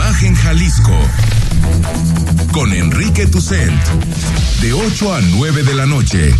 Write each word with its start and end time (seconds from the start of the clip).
Imagen 0.00 0.34
Jalisco 0.34 0.98
con 2.52 2.72
Enrique 2.72 3.26
Tucent 3.26 3.78
de 4.62 4.72
8 4.72 5.14
a 5.14 5.20
9 5.20 5.62
de 5.62 5.74
la 5.74 5.84
noche 5.84 6.34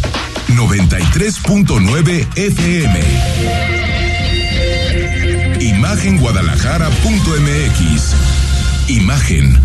93.9 0.49 2.27
FM 2.37 3.01
Imagenguadalajara.mx 5.61 8.15
Imagen 8.89 9.61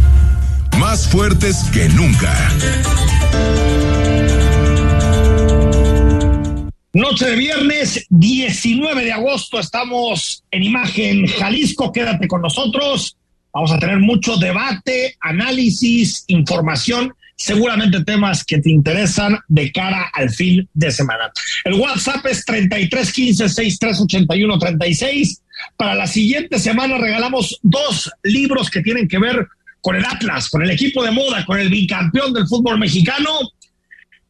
más 0.77 1.07
fuertes 1.07 1.63
que 1.71 1.88
nunca. 1.88 2.52
Noche 6.91 7.27
de 7.27 7.35
viernes 7.38 8.05
19 8.09 9.05
de 9.05 9.13
agosto 9.13 9.57
estamos 9.57 10.43
en 10.52 10.63
Imagen 10.63 11.27
Jalisco, 11.27 11.93
quédate 11.93 12.27
con 12.27 12.41
nosotros. 12.41 13.16
Vamos 13.55 13.72
a 13.72 13.80
tener 13.80 13.98
mucho 14.00 14.36
debate, 14.36 15.16
análisis, 15.22 16.26
información, 16.27 17.16
seguramente 17.38 18.04
temas 18.04 18.44
que 18.44 18.59
te 18.59 18.70
interesan 18.70 19.40
de 19.48 19.72
cara 19.72 20.12
al 20.13 20.30
fin 20.30 20.68
de 20.73 20.91
semana. 20.91 21.32
El 21.63 21.76
WhatsApp 21.76 22.26
es 22.26 22.46
3315-6381-36. 22.48 25.40
Para 25.77 25.96
la 25.96 26.05
siguiente 26.05 26.60
semana 26.60 26.98
regalamos 26.98 27.57
dos 27.63 28.12
libros 28.24 28.70
que 28.70 28.82
tienen 28.82 29.07
que 29.07 29.20
ver 29.20 29.48
con 29.79 29.96
el 29.96 30.04
Atlas, 30.04 30.49
con 30.49 30.62
el 30.62 30.72
equipo 30.72 31.01
de 31.01 31.12
moda, 31.12 31.46
con 31.46 31.57
el 31.57 31.70
bicampeón 31.70 32.34
del 32.34 32.48
fútbol 32.48 32.77
mexicano 32.77 33.29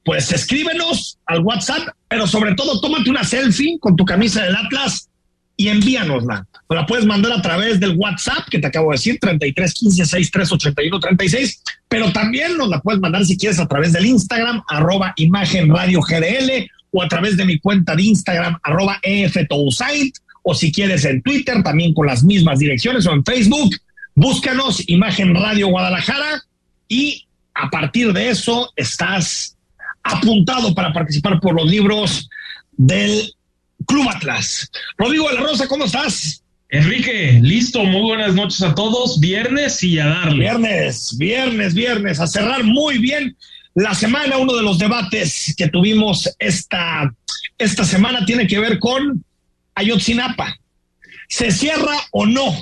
pues 0.04 0.32
escríbenos 0.32 1.18
al 1.26 1.40
WhatsApp, 1.40 1.88
pero 2.08 2.28
sobre 2.28 2.54
todo 2.54 2.80
tómate 2.80 3.10
una 3.10 3.24
selfie 3.24 3.80
con 3.80 3.96
tu 3.96 4.06
camisa 4.06 4.44
del 4.44 4.56
Atlas 4.56 5.10
y 5.58 5.70
envíanosla. 5.70 6.48
Nos 6.70 6.80
la 6.80 6.86
puedes 6.86 7.06
mandar 7.06 7.32
a 7.34 7.42
través 7.42 7.80
del 7.80 7.96
WhatsApp 7.96 8.48
que 8.50 8.60
te 8.60 8.68
acabo 8.68 8.92
de 8.92 8.96
decir, 8.96 9.18
33 9.20 9.74
15 9.74 10.06
63 10.06 10.52
81 10.52 11.00
36, 11.00 11.64
pero 11.88 12.12
también 12.12 12.58
nos 12.58 12.70
la 12.70 12.82
puedes 12.82 13.00
mandar 13.00 13.26
si 13.26 13.38
quieres 13.38 13.60
a 13.60 13.68
través 13.68 13.94
del 13.94 14.06
Instagram, 14.06 14.64
arroba 14.68 15.14
imagen 15.18 15.70
radio 15.70 16.02
GDL, 16.02 16.70
o 16.92 17.04
a 17.04 17.08
través 17.08 17.38
de 17.38 17.46
mi 17.46 17.60
cuenta 17.60 17.96
de 17.96 18.04
Instagram, 18.04 18.58
arroba 18.64 19.00
EFTousaint, 19.02 20.16
o 20.44 20.54
si 20.54 20.72
quieres 20.72 21.06
en 21.06 21.22
Twitter, 21.22 21.62
también 21.64 21.94
con 21.94 22.08
las 22.08 22.24
mismas 22.24 22.60
direcciones, 22.60 23.06
o 23.06 23.14
en 23.14 23.24
Facebook, 23.24 23.76
búscanos 24.14 24.84
Imagen 24.88 25.36
Radio 25.36 25.68
Guadalajara, 25.68 26.44
y 26.88 27.26
a 27.54 27.70
partir 27.70 28.14
de 28.14 28.30
eso 28.30 28.72
estás 28.76 29.58
apuntado 30.04 30.74
para 30.76 30.94
participar 30.94 31.40
por 31.40 31.56
los 31.56 31.70
libros 31.70 32.30
del 32.78 33.35
Club 33.86 34.10
Atlas. 34.10 34.70
Rodrigo 34.98 35.30
de 35.30 35.36
la 35.36 35.42
Rosa, 35.42 35.68
¿cómo 35.68 35.86
estás? 35.86 36.44
Enrique, 36.70 37.40
listo, 37.42 37.84
muy 37.84 38.02
buenas 38.02 38.34
noches 38.34 38.62
a 38.62 38.74
todos. 38.76 39.20
Viernes 39.20 39.82
y 39.84 40.00
a 40.00 40.08
darle. 40.08 40.40
Viernes, 40.40 41.18
viernes, 41.18 41.74
viernes, 41.74 42.20
a 42.20 42.28
cerrar 42.28 42.64
muy 42.64 42.98
bien 42.98 43.38
la 43.76 43.94
semana. 43.94 44.38
Uno 44.38 44.56
de 44.56 44.64
los 44.64 44.80
debates 44.80 45.54
que 45.58 45.70
tuvimos 45.70 46.30
esta, 46.40 47.14
esta 47.58 47.86
semana 47.86 48.26
tiene 48.26 48.48
que 48.48 48.60
ver 48.60 48.80
con 48.80 49.24
Ayotzinapa. 49.76 50.58
¿Se 51.28 51.52
cierra 51.52 51.96
o 52.12 52.26
no 52.26 52.54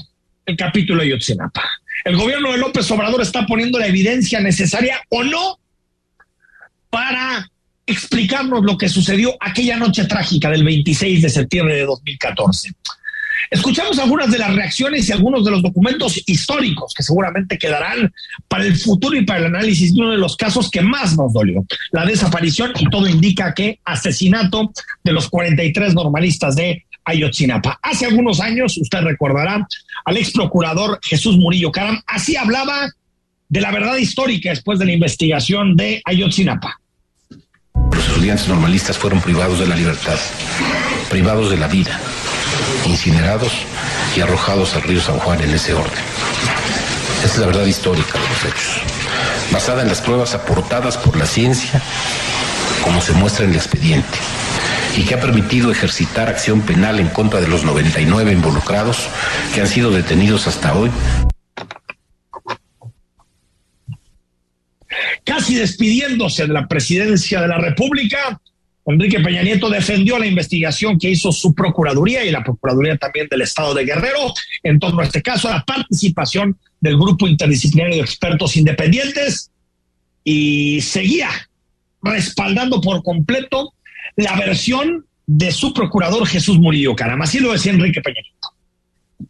el 0.46 0.58
capítulo 0.58 1.02
de 1.02 1.08
Ayotzinapa? 1.08 1.64
¿El 2.04 2.18
gobierno 2.18 2.52
de 2.52 2.58
López 2.58 2.90
Obrador 2.92 3.22
está 3.22 3.46
poniendo 3.46 3.80
la 3.80 3.88
evidencia 3.88 4.40
necesaria 4.42 5.02
o 5.10 5.24
no 5.24 5.60
para 6.90 7.50
explicarnos 7.86 8.64
lo 8.64 8.78
que 8.78 8.90
sucedió 8.90 9.36
aquella 9.40 9.78
noche 9.78 10.06
trágica 10.06 10.50
del 10.50 10.64
26 10.64 11.22
de 11.22 11.30
septiembre 11.30 11.76
de 11.76 11.86
2014. 11.86 12.72
Escuchamos 13.52 14.00
algunas 14.00 14.32
de 14.32 14.40
las 14.40 14.56
reacciones 14.56 15.08
y 15.08 15.12
algunos 15.12 15.44
de 15.44 15.52
los 15.52 15.62
documentos 15.62 16.20
históricos 16.26 16.94
que 16.94 17.04
seguramente 17.04 17.58
quedarán 17.58 18.12
para 18.48 18.66
el 18.66 18.78
futuro 18.78 19.18
y 19.18 19.26
para 19.26 19.40
el 19.40 19.46
análisis 19.48 19.94
de 19.94 20.02
uno 20.02 20.12
de 20.12 20.18
los 20.18 20.36
casos 20.36 20.72
que 20.72 20.82
más 20.82 21.18
nos 21.18 21.34
dolió, 21.34 21.66
la 21.92 22.06
desaparición 22.06 22.72
y 22.80 22.90
todo 22.90 23.08
indica 23.08 23.54
que 23.54 23.80
asesinato 23.84 24.72
de 25.04 25.12
los 25.12 25.30
43 25.30 25.94
normalistas 25.94 26.56
de 26.56 26.86
Ayotzinapa. 27.06 27.80
Hace 27.82 28.06
algunos 28.06 28.40
años, 28.40 28.78
usted 28.78 29.02
recordará, 29.02 29.68
al 30.06 30.18
ex 30.18 30.32
procurador 30.32 31.00
Jesús 31.04 31.38
Murillo 31.38 31.72
Caram, 31.72 32.02
así 32.08 32.36
hablaba 32.36 32.90
de 33.50 33.62
la 33.62 33.72
verdad 33.72 33.98
histórica 33.98 34.50
después 34.50 34.80
de 34.80 34.86
la 34.86 34.94
investigación 34.94 35.76
de 35.76 36.02
Ayotzinapa. 36.06 36.80
Los 37.94 38.08
estudiantes 38.08 38.48
normalistas 38.48 38.98
fueron 38.98 39.22
privados 39.22 39.60
de 39.60 39.68
la 39.68 39.76
libertad, 39.76 40.18
privados 41.10 41.50
de 41.50 41.58
la 41.58 41.68
vida, 41.68 42.00
incinerados 42.86 43.52
y 44.16 44.22
arrojados 44.22 44.76
al 44.76 44.84
río 44.84 45.00
San 45.00 45.20
Juan 45.20 45.42
en 45.42 45.52
ese 45.52 45.74
orden. 45.74 46.04
Esta 47.24 47.28
es 47.28 47.38
la 47.38 47.48
verdad 47.48 47.66
histórica 47.66 48.20
de 48.20 48.28
los 48.28 48.46
hechos, 48.46 48.82
basada 49.52 49.84
en 49.84 49.90
las 49.90 50.02
pruebas 50.02 50.34
aportadas 50.34 50.98
por 50.98 51.16
la 51.18 51.26
ciencia, 51.26 51.82
como 52.84 53.00
se 53.00 53.14
muestra 53.14 53.46
en 53.46 53.52
el 53.52 53.58
expediente, 53.58 54.18
y 54.98 55.04
que 55.04 55.14
ha 55.14 55.22
permitido 55.22 55.72
ejercitar 55.72 56.30
acción 56.30 56.62
penal 56.62 57.00
en 57.00 57.10
contra 57.10 57.42
de 57.42 57.48
los 57.48 57.64
99 57.64 58.32
involucrados 58.32 59.08
que 59.54 59.62
han 59.62 59.68
sido 59.68 59.92
detenidos 59.92 60.48
hasta 60.48 60.74
hoy 60.74 60.90
casi 65.24 65.56
despidiéndose 65.56 66.48
de 66.48 66.54
la 66.54 66.68
presidencia 66.68 67.42
de 67.42 67.48
la 67.48 67.58
República, 67.58 68.40
Enrique 68.86 69.20
Peña 69.22 69.44
Nieto 69.44 69.70
defendió 69.70 70.20
la 70.20 70.26
investigación 70.26 70.98
que 71.00 71.10
hizo 71.10 71.32
su 71.32 71.54
Procuraduría 71.54 72.26
y 72.26 72.32
la 72.32 72.44
Procuraduría 72.44 72.98
también 72.98 73.28
del 73.30 73.42
Estado 73.42 73.74
de 73.74 73.86
Guerrero 73.86 74.34
en 74.62 74.80
torno 74.80 75.02
a 75.02 75.06
este 75.06 75.22
caso, 75.22 75.50
la 75.50 75.64
participación 75.64 76.58
del 76.82 76.98
grupo 76.98 77.28
interdisciplinario 77.28 77.96
de 77.96 78.02
expertos 78.02 78.58
independientes 78.58 79.52
y 80.24 80.82
seguía 80.82 81.30
respaldando 82.02 82.82
por 82.82 83.02
completo 83.04 83.74
la 84.18 84.36
versión 84.36 85.06
de 85.26 85.52
su 85.52 85.74
procurador 85.74 86.28
Jesús 86.28 86.60
Murillo 86.60 86.96
Caram. 86.96 87.22
Así 87.22 87.40
lo 87.40 87.54
decía 87.54 87.72
Enrique 87.72 88.02
Peña 88.02 88.22
Nieto. 88.22 88.53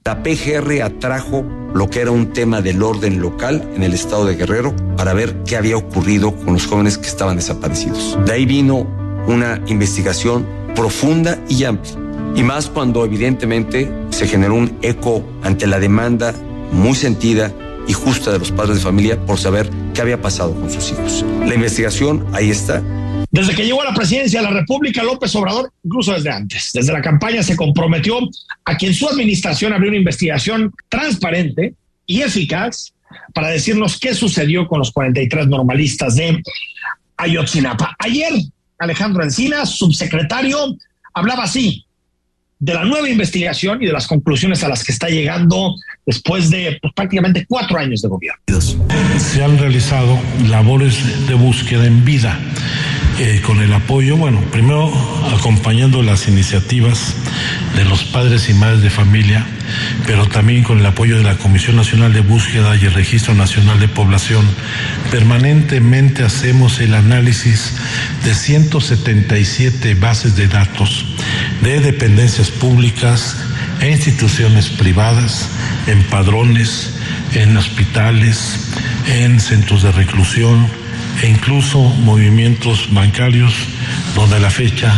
La 0.05 0.23
PGR 0.23 0.81
atrajo 0.81 1.43
lo 1.73 1.89
que 1.89 2.01
era 2.01 2.11
un 2.11 2.33
tema 2.33 2.61
del 2.61 2.81
orden 2.83 3.19
local 3.21 3.67
en 3.75 3.83
el 3.83 3.93
estado 3.93 4.25
de 4.25 4.35
Guerrero 4.35 4.75
para 4.97 5.13
ver 5.13 5.43
qué 5.43 5.55
había 5.55 5.77
ocurrido 5.77 6.35
con 6.35 6.53
los 6.53 6.67
jóvenes 6.67 6.97
que 6.97 7.07
estaban 7.07 7.35
desaparecidos. 7.35 8.17
De 8.25 8.33
ahí 8.33 8.45
vino 8.45 8.87
una 9.27 9.61
investigación 9.67 10.45
profunda 10.75 11.39
y 11.47 11.63
amplia. 11.63 11.93
Y 12.35 12.43
más 12.43 12.67
cuando 12.69 13.05
evidentemente 13.05 13.91
se 14.09 14.27
generó 14.27 14.55
un 14.55 14.77
eco 14.81 15.23
ante 15.43 15.67
la 15.67 15.79
demanda 15.79 16.33
muy 16.71 16.95
sentida 16.95 17.51
y 17.87 17.93
justa 17.93 18.31
de 18.31 18.39
los 18.39 18.51
padres 18.51 18.77
de 18.77 18.83
familia 18.83 19.23
por 19.25 19.37
saber 19.37 19.69
qué 19.93 20.01
había 20.01 20.21
pasado 20.21 20.53
con 20.53 20.69
sus 20.69 20.91
hijos. 20.91 21.25
La 21.45 21.55
investigación 21.55 22.25
ahí 22.33 22.49
está 22.49 22.81
desde 23.33 23.55
que 23.55 23.65
llegó 23.65 23.81
a 23.81 23.85
la 23.85 23.95
presidencia 23.95 24.41
de 24.41 24.45
la 24.45 24.53
República, 24.53 25.01
López 25.01 25.35
Obrador, 25.35 25.73
incluso 25.83 26.13
desde 26.13 26.29
antes, 26.29 26.69
desde 26.71 26.93
la 26.93 27.01
campaña 27.01 27.41
se 27.41 27.55
comprometió 27.55 28.19
a 28.63 28.77
que 28.77 28.85
en 28.85 28.93
su 28.93 29.09
administración 29.09 29.73
habría 29.73 29.89
una 29.89 29.97
investigación 29.97 30.71
transparente 30.87 31.73
y 32.05 32.21
eficaz 32.21 32.93
para 33.33 33.47
decirnos 33.47 33.99
qué 33.99 34.13
sucedió 34.13 34.67
con 34.67 34.77
los 34.77 34.91
43 34.91 35.47
normalistas 35.47 36.15
de 36.15 36.43
Ayotzinapa. 37.17 37.95
Ayer, 37.97 38.33
Alejandro 38.77 39.23
Encinas, 39.23 39.71
subsecretario, 39.71 40.77
hablaba 41.15 41.45
así 41.45 41.87
de 42.59 42.75
la 42.75 42.85
nueva 42.85 43.09
investigación 43.09 43.81
y 43.81 43.87
de 43.87 43.93
las 43.93 44.05
conclusiones 44.05 44.63
a 44.63 44.69
las 44.69 44.83
que 44.83 44.91
está 44.91 45.09
llegando 45.09 45.73
después 46.05 46.51
de 46.51 46.77
pues, 46.79 46.93
prácticamente 46.93 47.47
cuatro 47.49 47.79
años 47.79 48.03
de 48.03 48.09
gobierno. 48.09 48.43
Se 49.17 49.43
han 49.43 49.57
realizado 49.57 50.19
labores 50.47 51.27
de 51.27 51.33
búsqueda 51.33 51.87
en 51.87 52.05
vida 52.05 52.39
eh, 53.19 53.41
con 53.45 53.61
el 53.61 53.71
apoyo, 53.73 54.17
bueno, 54.17 54.41
primero 54.51 54.91
acompañando 55.35 56.01
las 56.01 56.27
iniciativas 56.27 57.13
de 57.75 57.85
los 57.85 58.03
padres 58.05 58.49
y 58.49 58.55
madres 58.55 58.81
de 58.81 58.89
familia, 58.89 59.45
pero 60.07 60.27
también 60.27 60.63
con 60.63 60.79
el 60.79 60.85
apoyo 60.85 61.17
de 61.17 61.23
la 61.23 61.35
Comisión 61.35 61.75
Nacional 61.75 62.11
de 62.11 62.21
Búsqueda 62.21 62.75
y 62.75 62.85
el 62.85 62.93
Registro 62.93 63.35
Nacional 63.35 63.79
de 63.79 63.87
Población. 63.87 64.43
Permanentemente 65.11 66.23
hacemos 66.23 66.79
el 66.79 66.95
análisis 66.95 67.73
de 68.23 68.33
177 68.33 69.93
bases 69.95 70.35
de 70.35 70.47
datos 70.47 71.05
de 71.61 71.79
dependencias 71.81 72.49
públicas 72.49 73.37
e 73.79 73.91
instituciones 73.91 74.69
privadas, 74.69 75.49
en 75.87 76.01
padrones, 76.03 76.91
en 77.35 77.55
hospitales, 77.57 78.71
en 79.07 79.39
centros 79.39 79.83
de 79.83 79.91
reclusión, 79.91 80.82
e 81.21 81.27
incluso 81.27 81.79
movimientos 81.79 82.91
bancarios 82.93 83.53
donde 84.15 84.37
a 84.37 84.39
la 84.39 84.49
fecha 84.49 84.93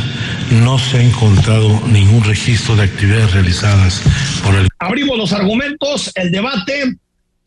no 0.51 0.77
se 0.77 0.97
ha 0.97 1.03
encontrado 1.03 1.81
ningún 1.87 2.23
registro 2.23 2.75
de 2.75 2.83
actividades 2.83 3.33
realizadas 3.33 4.01
por 4.43 4.55
el. 4.55 4.67
Abrimos 4.79 5.17
los 5.17 5.33
argumentos, 5.33 6.11
el 6.15 6.31
debate. 6.31 6.95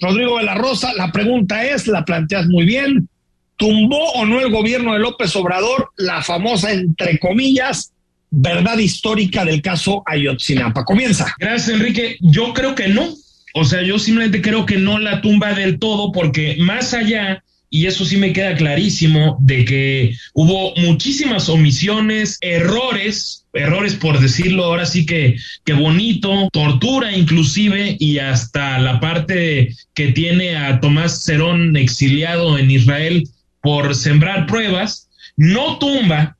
Rodrigo 0.01 0.39
de 0.39 0.45
la 0.45 0.55
Rosa, 0.55 0.93
la 0.95 1.11
pregunta 1.11 1.65
es, 1.65 1.89
la 1.89 2.05
planteas 2.05 2.47
muy 2.47 2.65
bien, 2.65 3.09
¿tumbó 3.57 4.13
o 4.13 4.25
no 4.25 4.41
el 4.41 4.51
gobierno 4.51 4.93
de 4.93 5.01
López 5.01 5.35
Obrador 5.35 5.91
la 5.97 6.23
famosa, 6.23 6.73
entre 6.73 7.19
comillas, 7.19 7.93
verdad 8.31 8.79
histórica 8.79 9.45
del 9.45 9.61
caso 9.61 10.05
Ayotzinapa? 10.07 10.85
Comienza. 10.85 11.35
Gracias, 11.39 11.69
Enrique. 11.71 12.17
Yo 12.21 12.55
creo 12.55 12.77
que 12.77 12.89
no. 12.89 13.09
O 13.55 13.65
sea, 13.65 13.83
yo 13.83 13.99
simplemente 13.99 14.41
creo 14.41 14.67
que 14.67 14.77
no 14.77 15.01
la 15.01 15.21
tumba 15.21 15.53
del 15.53 15.81
todo 15.81 16.13
porque 16.13 16.57
más 16.61 16.95
allá 16.95 17.43
y 17.71 17.87
eso 17.87 18.05
sí 18.05 18.17
me 18.17 18.33
queda 18.33 18.57
clarísimo, 18.57 19.37
de 19.41 19.65
que 19.65 20.15
hubo 20.33 20.75
muchísimas 20.77 21.49
omisiones, 21.49 22.39
errores, 22.41 23.45
errores 23.53 23.95
por 23.95 24.21
decirlo 24.21 24.65
ahora 24.65 24.87
sí 24.87 25.05
que, 25.05 25.37
bonito, 25.75 26.49
tortura 26.53 27.15
inclusive, 27.15 27.97
y 27.99 28.19
hasta 28.19 28.79
la 28.79 29.01
parte 29.01 29.75
que 29.95 30.13
tiene 30.13 30.57
a 30.57 30.81
Tomás 30.81 31.25
Cerón 31.25 31.77
exiliado 31.77 32.59
en 32.59 32.71
Israel 32.71 33.29
por 33.61 33.95
sembrar 33.95 34.47
pruebas, 34.47 35.11
no 35.37 35.79
tumba 35.79 36.37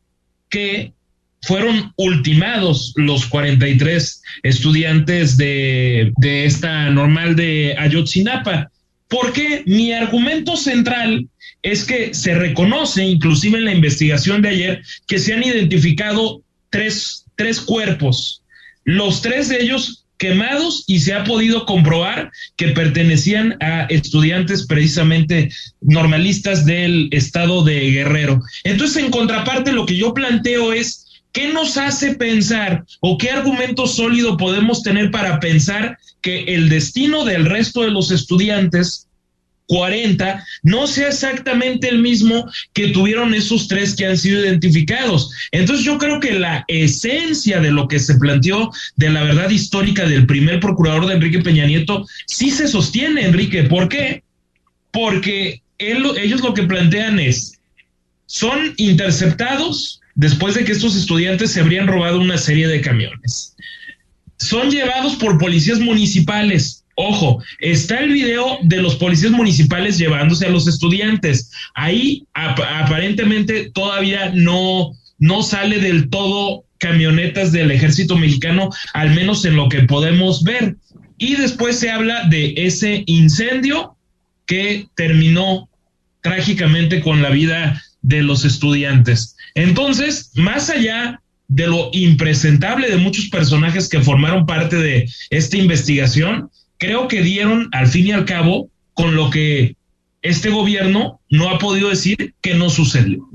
que 0.49 0.93
fueron 1.43 1.93
ultimados 1.97 2.95
los 2.97 3.27
43 3.27 4.23
estudiantes 4.43 5.37
de, 5.37 6.11
de 6.17 6.47
esta 6.47 6.91
normal 6.91 7.37
de 7.37 7.77
Ayotzinapa 7.79 8.71
porque 9.09 9.63
mi 9.67 9.93
argumento 9.93 10.57
central 10.57 11.27
es 11.63 11.85
que 11.85 12.15
se 12.15 12.35
reconoce, 12.35 13.05
inclusive 13.05 13.59
en 13.59 13.65
la 13.65 13.75
investigación 13.75 14.43
de 14.43 14.51
ayer, 14.51 14.83
que 15.07 15.19
se 15.19 15.35
han 15.35 15.43
identificado 15.43 16.43
tres, 16.71 17.25
tres 17.37 17.61
cuerpos, 17.61 18.43
los 18.85 19.23
tres 19.23 19.49
de 19.49 19.63
ellos 19.63 20.05
quemados 20.19 20.85
y 20.87 20.99
se 20.99 21.15
ha 21.15 21.25
podido 21.25 21.65
comprobar 21.65 22.31
que 22.57 22.69
pertenecían 22.69 23.57
a 23.61 23.83
estudiantes 23.85 24.67
precisamente 24.67 25.51
normalistas 25.81 26.67
del 26.67 27.09
estado 27.13 27.63
de 27.65 27.91
Guerrero. 27.93 28.43
Entonces, 28.65 29.05
en 29.05 29.11
contraparte, 29.11 29.73
lo 29.73 29.87
que 29.87 29.97
yo 29.97 30.13
planteo 30.13 30.73
es, 30.73 31.07
¿qué 31.39 31.53
nos 31.53 31.77
hace 31.77 32.17
pensar 32.17 32.85
o 32.99 33.17
qué 33.17 33.31
argumento 33.31 33.87
sólido 33.87 34.37
podemos 34.37 34.83
tener 34.83 35.13
para 35.13 35.39
pensar 35.39 35.97
que 36.21 36.43
el 36.53 36.69
destino 36.69 37.25
del 37.25 37.45
resto 37.45 37.83
de 37.83 37.93
los 37.93 38.11
estudiantes 38.11 39.07
40 39.67 40.45
no 40.65 40.89
sea 40.89 41.07
exactamente 41.07 41.89
el 41.89 42.01
mismo 42.01 42.51
que 42.73 42.89
tuvieron 42.89 43.35
esos 43.35 43.69
tres 43.69 43.95
que 43.95 44.07
han 44.07 44.19
sido 44.19 44.45
identificados. 44.45 45.31
Entonces 45.53 45.85
yo 45.85 45.97
creo 45.97 46.19
que 46.19 46.33
la 46.33 46.65
esencia 46.67 47.61
de 47.61 47.71
lo 47.71 47.87
que 47.87 48.01
se 48.01 48.17
planteó 48.17 48.73
de 48.97 49.11
la 49.11 49.23
verdad 49.23 49.49
histórica 49.49 50.09
del 50.09 50.27
primer 50.27 50.59
procurador 50.59 51.07
de 51.07 51.15
Enrique 51.15 51.39
Peña 51.39 51.67
Nieto 51.67 52.05
sí 52.27 52.51
se 52.51 52.67
sostiene, 52.67 53.27
Enrique. 53.27 53.63
¿Por 53.63 53.89
qué? 53.89 54.25
Porque 54.91 55.63
ellos 55.79 56.41
lo 56.41 56.53
que 56.53 56.65
plantean 56.65 57.21
es, 57.21 57.61
son 58.27 58.75
interceptados 58.77 60.01
después 60.19 60.55
de 60.55 60.65
que 60.65 60.73
estos 60.73 60.95
estudiantes 60.95 61.53
se 61.53 61.61
habrían 61.61 61.87
robado 61.87 62.21
una 62.21 62.37
serie 62.37 62.69
de 62.69 62.83
camiones. 62.83 63.57
Son 64.37 64.71
llevados 64.71 65.17
por 65.17 65.39
policías 65.39 65.81
municipales 65.81 66.85
Ojo, 67.01 67.41
está 67.61 68.01
el 68.01 68.13
video 68.13 68.59
de 68.63 68.83
los 68.83 68.97
policías 68.97 69.31
municipales 69.31 69.99
llevándose 69.99 70.47
a 70.47 70.51
los 70.51 70.67
estudiantes. 70.67 71.53
Ahí 71.75 72.27
aparentemente 72.35 73.71
todavía 73.71 74.33
no, 74.35 74.97
no 75.21 75.45
sale 75.45 75.79
del 75.79 76.11
todo 76.11 76.65
camionetas 76.79 77.53
del 77.53 77.71
ejército 77.71 78.17
mexicano, 78.17 78.71
al 78.95 79.15
menos 79.15 79.45
en 79.45 79.55
lo 79.55 79.69
que 79.69 79.85
podemos 79.85 80.43
ver. 80.43 80.75
Y 81.19 81.37
después 81.37 81.79
se 81.79 81.89
habla 81.89 82.25
de 82.25 82.55
ese 82.57 83.05
incendio 83.07 83.95
que 84.47 84.89
terminó 84.97 85.69
trágicamente 86.21 87.01
con 87.01 87.23
la 87.23 87.31
vida 87.31 87.81
de 88.09 88.23
los 88.23 88.45
estudiantes. 88.47 89.37
Entonces, 89.55 90.33
más 90.35 90.71
allá 90.71 91.21
de 91.47 91.67
lo 91.67 91.91
impresentable 91.93 92.91
de 92.91 92.97
muchos 92.97 93.29
personajes 93.29 93.89
que 93.89 94.01
formaron 94.01 94.47
parte 94.47 94.77
de 94.77 95.09
esta 95.29 95.59
investigación, 95.59 96.51
creo 96.79 97.07
que 97.07 97.23
dieron 97.23 97.69
al 97.73 97.87
fin 97.87 98.07
y 98.07 98.13
al 98.13 98.25
cabo 98.25 98.71
con 98.95 99.15
lo 99.15 99.29
que 99.29 99.77
este 100.23 100.49
gobierno 100.49 101.21
no 101.29 101.51
ha 101.51 101.59
podido 101.59 101.91
decir 101.91 102.35
que 102.41 102.55
no 102.55 102.71
sucedió. 102.71 103.29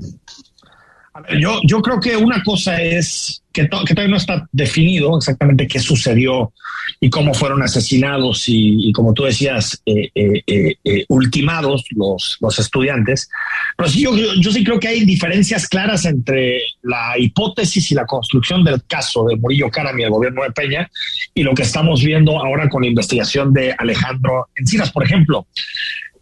yo, 1.40 1.60
yo 1.64 1.80
creo 1.80 2.00
que 2.00 2.16
una 2.16 2.42
cosa 2.42 2.82
es 2.82 3.43
que, 3.54 3.66
todavía 3.66 4.08
no 4.08 4.16
está 4.16 4.46
definido 4.52 5.16
exactamente 5.16 5.68
qué 5.68 5.78
sucedió 5.78 6.52
y 7.00 7.08
cómo 7.08 7.32
fueron 7.32 7.62
asesinados 7.62 8.44
y, 8.48 8.92
como 8.92 9.14
tú 9.14 9.22
decías, 9.22 9.80
eh, 9.86 10.10
eh, 10.14 10.74
eh, 10.84 11.04
ultimados 11.08 11.84
los, 11.90 12.36
los 12.40 12.58
estudiantes. 12.58 13.30
Pero 13.76 13.88
sí, 13.88 14.02
yo, 14.02 14.52
sí 14.52 14.64
creo 14.64 14.80
que 14.80 14.88
hay 14.88 15.04
diferencias 15.04 15.68
claras 15.68 16.04
entre 16.04 16.62
la 16.82 17.16
hipótesis 17.16 17.92
y 17.92 17.94
la 17.94 18.06
construcción 18.06 18.64
del 18.64 18.82
caso 18.84 19.24
de 19.24 19.36
Murillo 19.36 19.70
Karam 19.70 19.98
y 19.98 20.02
el 20.02 20.10
gobierno 20.10 20.42
de 20.42 20.50
Peña 20.50 20.90
y 21.32 21.44
lo 21.44 21.54
que 21.54 21.62
estamos 21.62 22.02
viendo 22.02 22.38
ahora 22.38 22.68
con 22.68 22.82
la 22.82 22.88
investigación 22.88 23.52
de 23.52 23.72
Alejandro 23.78 24.48
Encinas. 24.56 24.90
Por 24.90 25.04
ejemplo, 25.04 25.46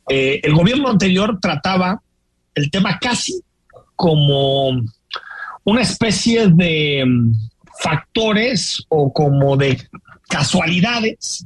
el 0.08 0.52
gobierno 0.52 0.90
anterior 0.90 1.38
trataba 1.40 2.02
el 2.54 2.70
tema 2.70 2.98
casi 3.00 3.40
como 3.96 4.82
una 5.64 5.82
especie 5.82 6.48
de 6.48 7.04
mm, 7.06 7.34
factores 7.80 8.84
o 8.88 9.12
como 9.12 9.56
de 9.56 9.80
casualidades 10.28 11.44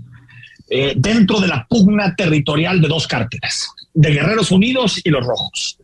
eh, 0.69 0.95
dentro 0.97 1.41
de 1.41 1.49
la 1.49 1.67
pugna 1.69 2.15
territorial 2.15 2.81
de 2.81 2.89
dos 2.89 3.07
cárteles, 3.07 3.69
de 3.95 4.11
Guerreros 4.13 4.51
Unidos 4.51 5.01
y 5.05 5.11
los 5.11 5.25
Rojos. 5.25 5.79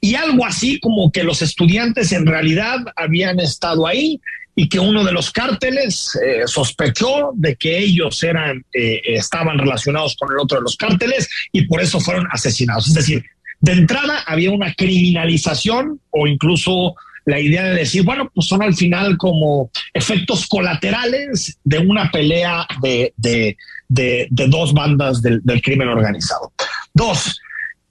Y 0.00 0.14
algo 0.14 0.44
así 0.44 0.80
como 0.80 1.10
que 1.10 1.24
los 1.24 1.42
estudiantes 1.42 2.12
en 2.12 2.26
realidad 2.26 2.78
habían 2.96 3.40
estado 3.40 3.86
ahí 3.86 4.20
y 4.56 4.68
que 4.68 4.78
uno 4.78 5.04
de 5.04 5.12
los 5.12 5.30
cárteles 5.30 6.16
eh, 6.24 6.42
sospechó 6.46 7.32
de 7.34 7.56
que 7.56 7.78
ellos 7.78 8.22
eran, 8.22 8.64
eh, 8.72 9.00
estaban 9.04 9.58
relacionados 9.58 10.16
con 10.16 10.30
el 10.32 10.38
otro 10.38 10.58
de 10.58 10.62
los 10.62 10.76
cárteles 10.76 11.28
y 11.52 11.66
por 11.66 11.80
eso 11.80 12.00
fueron 12.00 12.26
asesinados. 12.30 12.88
Es 12.88 12.94
decir, 12.94 13.24
de 13.60 13.72
entrada 13.72 14.22
había 14.26 14.50
una 14.50 14.72
criminalización 14.74 16.00
o 16.10 16.26
incluso 16.26 16.94
la 17.26 17.40
idea 17.40 17.64
de 17.64 17.74
decir, 17.74 18.02
bueno, 18.02 18.30
pues 18.34 18.46
son 18.46 18.62
al 18.62 18.74
final 18.74 19.16
como 19.16 19.70
efectos 19.92 20.46
colaterales 20.46 21.58
de 21.64 21.78
una 21.78 22.10
pelea 22.10 22.66
de, 22.82 23.56
dos 23.88 24.72
bandas 24.72 25.22
del, 25.22 25.42
crimen 25.62 25.88
organizado. 25.88 26.52
Dos, 26.92 27.40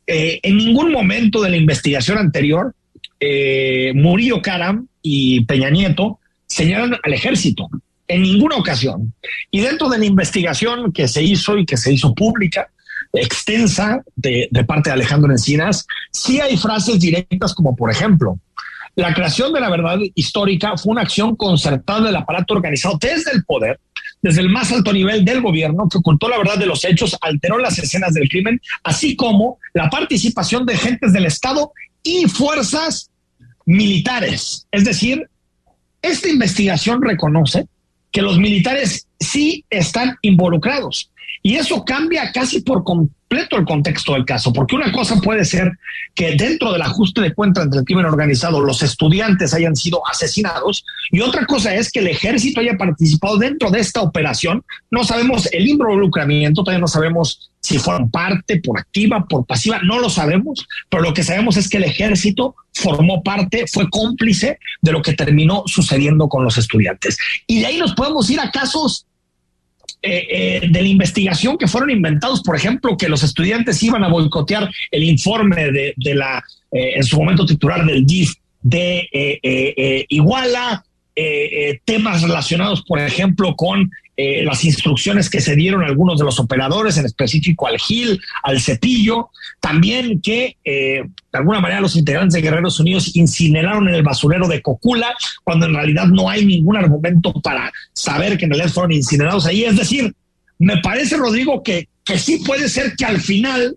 eh, 0.06 0.40
en 0.44 0.58
ningún 0.58 0.92
momento 0.92 1.42
de 1.42 1.50
la 1.50 1.58
investigación 1.58 2.18
anterior, 2.18 2.74
eh, 3.20 3.92
Murillo 3.96 4.42
Karam 4.42 4.88
y 5.02 5.46
Peña 5.46 5.70
Nieto 5.70 6.20
señalan 6.46 6.98
al 7.02 7.14
ejército 7.14 7.70
en 8.08 8.22
ninguna 8.22 8.58
ocasión. 8.58 9.14
Y 9.50 9.62
dentro 9.62 9.90
de 9.90 9.98
la 9.98 10.06
investigación 10.06 10.92
que 10.92 11.08
se 11.08 11.24
hizo 11.24 11.58
y 11.58 11.66
que 11.66 11.78
se 11.78 11.92
hizo 11.92 12.14
pública, 12.14 12.70
extensa 13.14 14.04
de, 14.16 14.48
de 14.52 14.64
parte 14.64 14.90
de 14.90 14.96
Alejandro 14.96 15.32
Encinas, 15.32 15.88
sí 16.12 16.40
hay 16.40 16.58
frases 16.58 17.00
directas 17.00 17.54
como, 17.54 17.76
por 17.76 17.92
ejemplo, 17.92 18.40
la 18.96 19.14
creación 19.14 19.54
de 19.54 19.60
la 19.60 19.70
verdad 19.70 19.98
histórica 20.14 20.78
fue 20.78 20.92
una 20.92 21.02
acción 21.02 21.36
concertada 21.36 22.02
del 22.02 22.16
aparato 22.16 22.54
organizado 22.54 22.98
desde 23.02 23.32
el 23.32 23.44
poder, 23.44 23.80
desde 24.22 24.42
el 24.42 24.50
más 24.50 24.72
alto 24.72 24.94
nivel 24.94 25.26
del 25.26 25.42
gobierno, 25.42 25.88
que 25.90 25.98
ocultó 25.98 26.30
la 26.30 26.38
verdad 26.38 26.58
de 26.58 26.68
los 26.68 26.86
hechos, 26.86 27.18
alteró 27.22 27.58
las 27.58 27.78
escenas 27.80 28.14
del 28.14 28.30
crimen, 28.30 28.62
así 28.84 29.16
como 29.16 29.58
la 29.74 29.90
participación 29.90 30.66
de 30.66 30.76
agentes 30.76 31.12
del 31.12 31.26
Estado 31.26 31.72
y 32.04 32.26
fuerzas 32.26 33.10
militares. 33.66 34.68
Es 34.72 34.86
decir, 34.86 35.28
esta 36.02 36.30
investigación 36.30 37.02
reconoce 37.02 37.68
que 38.12 38.22
los 38.22 38.38
militares 38.38 39.08
sí 39.20 39.66
están 39.70 40.18
involucrados. 40.22 41.10
Y 41.42 41.56
eso 41.56 41.84
cambia 41.84 42.32
casi 42.32 42.62
por 42.62 42.84
completo 42.84 43.23
el 43.40 43.66
contexto 43.66 44.14
del 44.14 44.26
caso, 44.26 44.52
porque 44.54 44.76
una 44.76 44.92
cosa 44.92 45.20
puede 45.22 45.46
ser 45.46 45.72
que 46.16 46.36
dentro 46.36 46.72
del 46.72 46.82
ajuste 46.82 47.22
de 47.22 47.34
cuentas 47.34 47.66
entre 47.66 47.80
el 47.80 47.86
crimen 47.86 48.06
organizado 48.06 48.60
los 48.62 48.82
estudiantes 48.82 49.54
hayan 49.54 49.76
sido 49.76 50.06
asesinados 50.08 50.86
y 51.12 51.22
otra 51.22 51.46
cosa 51.46 51.74
es 51.74 51.92
que 51.92 52.00
el 52.00 52.08
ejército 52.08 52.62
haya 52.62 52.78
participado 52.78 53.38
dentro 53.38 53.72
de 53.72 53.80
esta 53.80 54.02
operación. 54.02 54.64
No 54.92 55.04
sabemos 55.04 55.48
el 55.52 55.68
involucramiento, 55.68 56.64
todavía 56.64 56.82
no 56.82 56.88
sabemos 56.88 57.52
si 57.62 57.78
fueron 57.78 58.12
parte 58.12 58.60
por 58.62 58.78
activa, 58.78 59.26
por 59.26 59.46
pasiva, 59.46 59.80
no 59.84 60.00
lo 60.00 60.10
sabemos, 60.10 60.68
pero 60.90 61.02
lo 61.02 61.14
que 61.14 61.24
sabemos 61.24 61.56
es 61.56 61.70
que 61.70 61.78
el 61.78 61.86
ejército 61.86 62.56
formó 62.74 63.24
parte, 63.24 63.66
fue 63.72 63.90
cómplice 63.90 64.60
de 64.82 64.92
lo 64.92 65.02
que 65.02 65.14
terminó 65.14 65.64
sucediendo 65.66 66.28
con 66.28 66.44
los 66.44 66.58
estudiantes. 66.58 67.18
Y 67.48 67.62
de 67.62 67.68
ahí 67.68 67.78
nos 67.78 67.94
podemos 67.94 68.30
ir 68.30 68.40
a 68.40 68.52
casos 68.52 69.06
eh, 70.04 70.68
de 70.70 70.82
la 70.82 70.88
investigación 70.88 71.58
que 71.58 71.68
fueron 71.68 71.90
inventados, 71.90 72.42
por 72.42 72.56
ejemplo, 72.56 72.98
que 72.98 73.10
los 73.10 73.24
estudiantes 73.24 73.82
iban 73.82 74.04
a 74.04 74.10
boicotear 74.10 74.70
el 74.92 75.04
informe 75.04 75.72
de, 75.72 75.94
de 75.96 76.16
la, 76.16 76.44
en 76.72 77.04
su 77.04 77.18
momento 77.18 77.46
titular 77.46 77.86
del 77.86 78.06
DIF 78.06 78.34
de 78.62 80.06
Iguala, 80.10 80.84
temas 81.86 82.22
relacionados, 82.22 82.84
por 82.84 83.00
ejemplo, 83.00 83.56
con 83.56 83.92
eh, 84.16 84.44
las 84.44 84.64
instrucciones 84.64 85.28
que 85.28 85.42
se 85.42 85.56
dieron 85.56 85.82
a 85.82 85.88
algunos 85.88 86.20
de 86.20 86.26
los 86.26 86.40
operadores, 86.40 86.98
en 86.98 87.06
específico 87.06 87.66
al 87.66 87.80
Gil, 87.80 88.22
al 88.44 88.62
Cepillo, 88.62 89.32
también 89.60 90.22
que 90.22 90.56
eh, 90.64 91.02
de 91.04 91.40
alguna 91.40 91.60
manera 91.60 91.82
los 91.82 91.96
integrantes 91.96 92.36
de 92.36 92.42
Guerreros 92.42 92.80
Unidos 92.80 93.16
incineraron 93.16 93.90
en 93.90 93.96
el 93.96 94.04
basurero 94.04 94.48
de 94.48 94.62
Cocula, 94.62 95.16
cuando 95.44 95.66
en 95.66 95.74
realidad 95.74 96.06
no 96.06 96.30
hay 96.30 96.46
ningún 96.46 96.78
argumento 96.78 97.34
para 97.42 97.74
saber 97.94 98.38
que 98.38 98.46
en 98.46 98.52
realidad 98.52 98.72
fueron 98.72 98.92
incinerados 98.92 99.48
ahí. 99.48 99.64
Es 99.64 99.78
decir, 99.78 100.14
me 100.60 100.78
parece, 100.78 101.18
Rodrigo, 101.18 101.64
que, 101.64 101.88
que 102.06 102.20
sí 102.20 102.38
puede 102.46 102.70
ser 102.70 102.96
que 102.96 103.06
al 103.06 103.20
final 103.20 103.76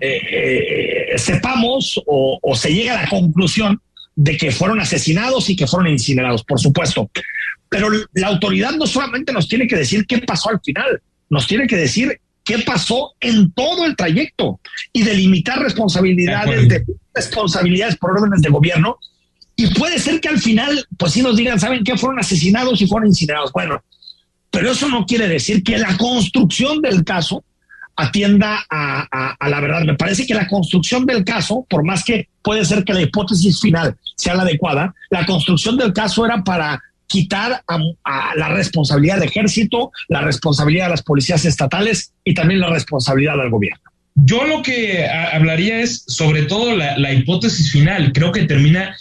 eh, 0.00 1.14
sepamos 1.16 2.00
o, 2.06 2.38
o 2.40 2.54
se 2.54 2.72
llegue 2.72 2.90
a 2.90 3.02
la 3.02 3.08
conclusión 3.08 3.80
de 4.20 4.36
que 4.36 4.50
fueron 4.50 4.80
asesinados 4.80 5.48
y 5.48 5.54
que 5.54 5.68
fueron 5.68 5.92
incinerados, 5.92 6.42
por 6.42 6.58
supuesto. 6.58 7.08
Pero 7.68 7.88
la 8.14 8.26
autoridad 8.26 8.72
no 8.72 8.84
solamente 8.84 9.32
nos 9.32 9.46
tiene 9.46 9.68
que 9.68 9.76
decir 9.76 10.06
qué 10.06 10.18
pasó 10.18 10.50
al 10.50 10.60
final, 10.60 11.00
nos 11.30 11.46
tiene 11.46 11.68
que 11.68 11.76
decir 11.76 12.20
qué 12.42 12.58
pasó 12.58 13.14
en 13.20 13.52
todo 13.52 13.86
el 13.86 13.94
trayecto 13.94 14.58
y 14.92 15.04
delimitar 15.04 15.60
responsabilidades 15.60 16.68
de, 16.68 16.84
responsabilidades 17.14 17.94
por 17.96 18.10
órdenes 18.10 18.42
de 18.42 18.48
gobierno. 18.48 18.96
Y 19.54 19.68
puede 19.68 20.00
ser 20.00 20.20
que 20.20 20.28
al 20.28 20.40
final, 20.40 20.84
pues 20.98 21.12
sí 21.12 21.22
nos 21.22 21.36
digan, 21.36 21.60
¿saben 21.60 21.84
qué? 21.84 21.96
Fueron 21.96 22.18
asesinados 22.18 22.82
y 22.82 22.88
fueron 22.88 23.10
incinerados. 23.10 23.52
Bueno, 23.52 23.84
pero 24.50 24.72
eso 24.72 24.88
no 24.88 25.06
quiere 25.06 25.28
decir 25.28 25.62
que 25.62 25.78
la 25.78 25.96
construcción 25.96 26.82
del 26.82 27.04
caso 27.04 27.44
atienda 27.98 28.64
a, 28.70 29.36
la 29.48 29.60
verdad. 29.60 29.82
Me 29.82 29.94
parece 29.94 30.24
que 30.24 30.32
la 30.32 30.46
construcción 30.46 31.04
del 31.04 31.24
caso, 31.24 31.66
por 31.68 31.84
más 31.84 32.04
que 32.04 32.28
puede 32.42 32.64
ser 32.64 32.84
que 32.84 32.94
la 32.94 33.02
hipótesis 33.02 33.60
final 33.60 33.96
sea 34.16 34.34
la 34.34 34.42
adecuada, 34.42 34.94
la 35.10 35.26
construcción 35.26 35.76
del 35.76 35.92
caso 35.92 36.24
era 36.24 36.42
para 36.44 36.80
quitar 37.08 37.62
a, 37.66 38.34
la 38.36 38.48
responsabilidad 38.50 39.16
del 39.18 39.28
ejército, 39.28 39.90
la 40.08 40.20
responsabilidad 40.20 40.84
de 40.84 40.90
las 40.90 41.02
policías 41.02 41.44
estatales 41.44 42.12
y 42.22 42.34
también 42.34 42.60
la 42.60 42.70
responsabilidad 42.70 43.36
del 43.36 43.50
gobierno. 43.50 43.82
Yo 44.14 44.44
lo 44.44 44.62
que 44.62 45.06
hablaría 45.06 45.80
es 45.80 46.04
sobre 46.06 46.42
todo 46.44 46.76
la, 46.76 47.12
hipótesis 47.12 47.72
final. 47.72 48.12
Creo 48.12 48.30
que 48.30 48.44
termina 48.44 48.96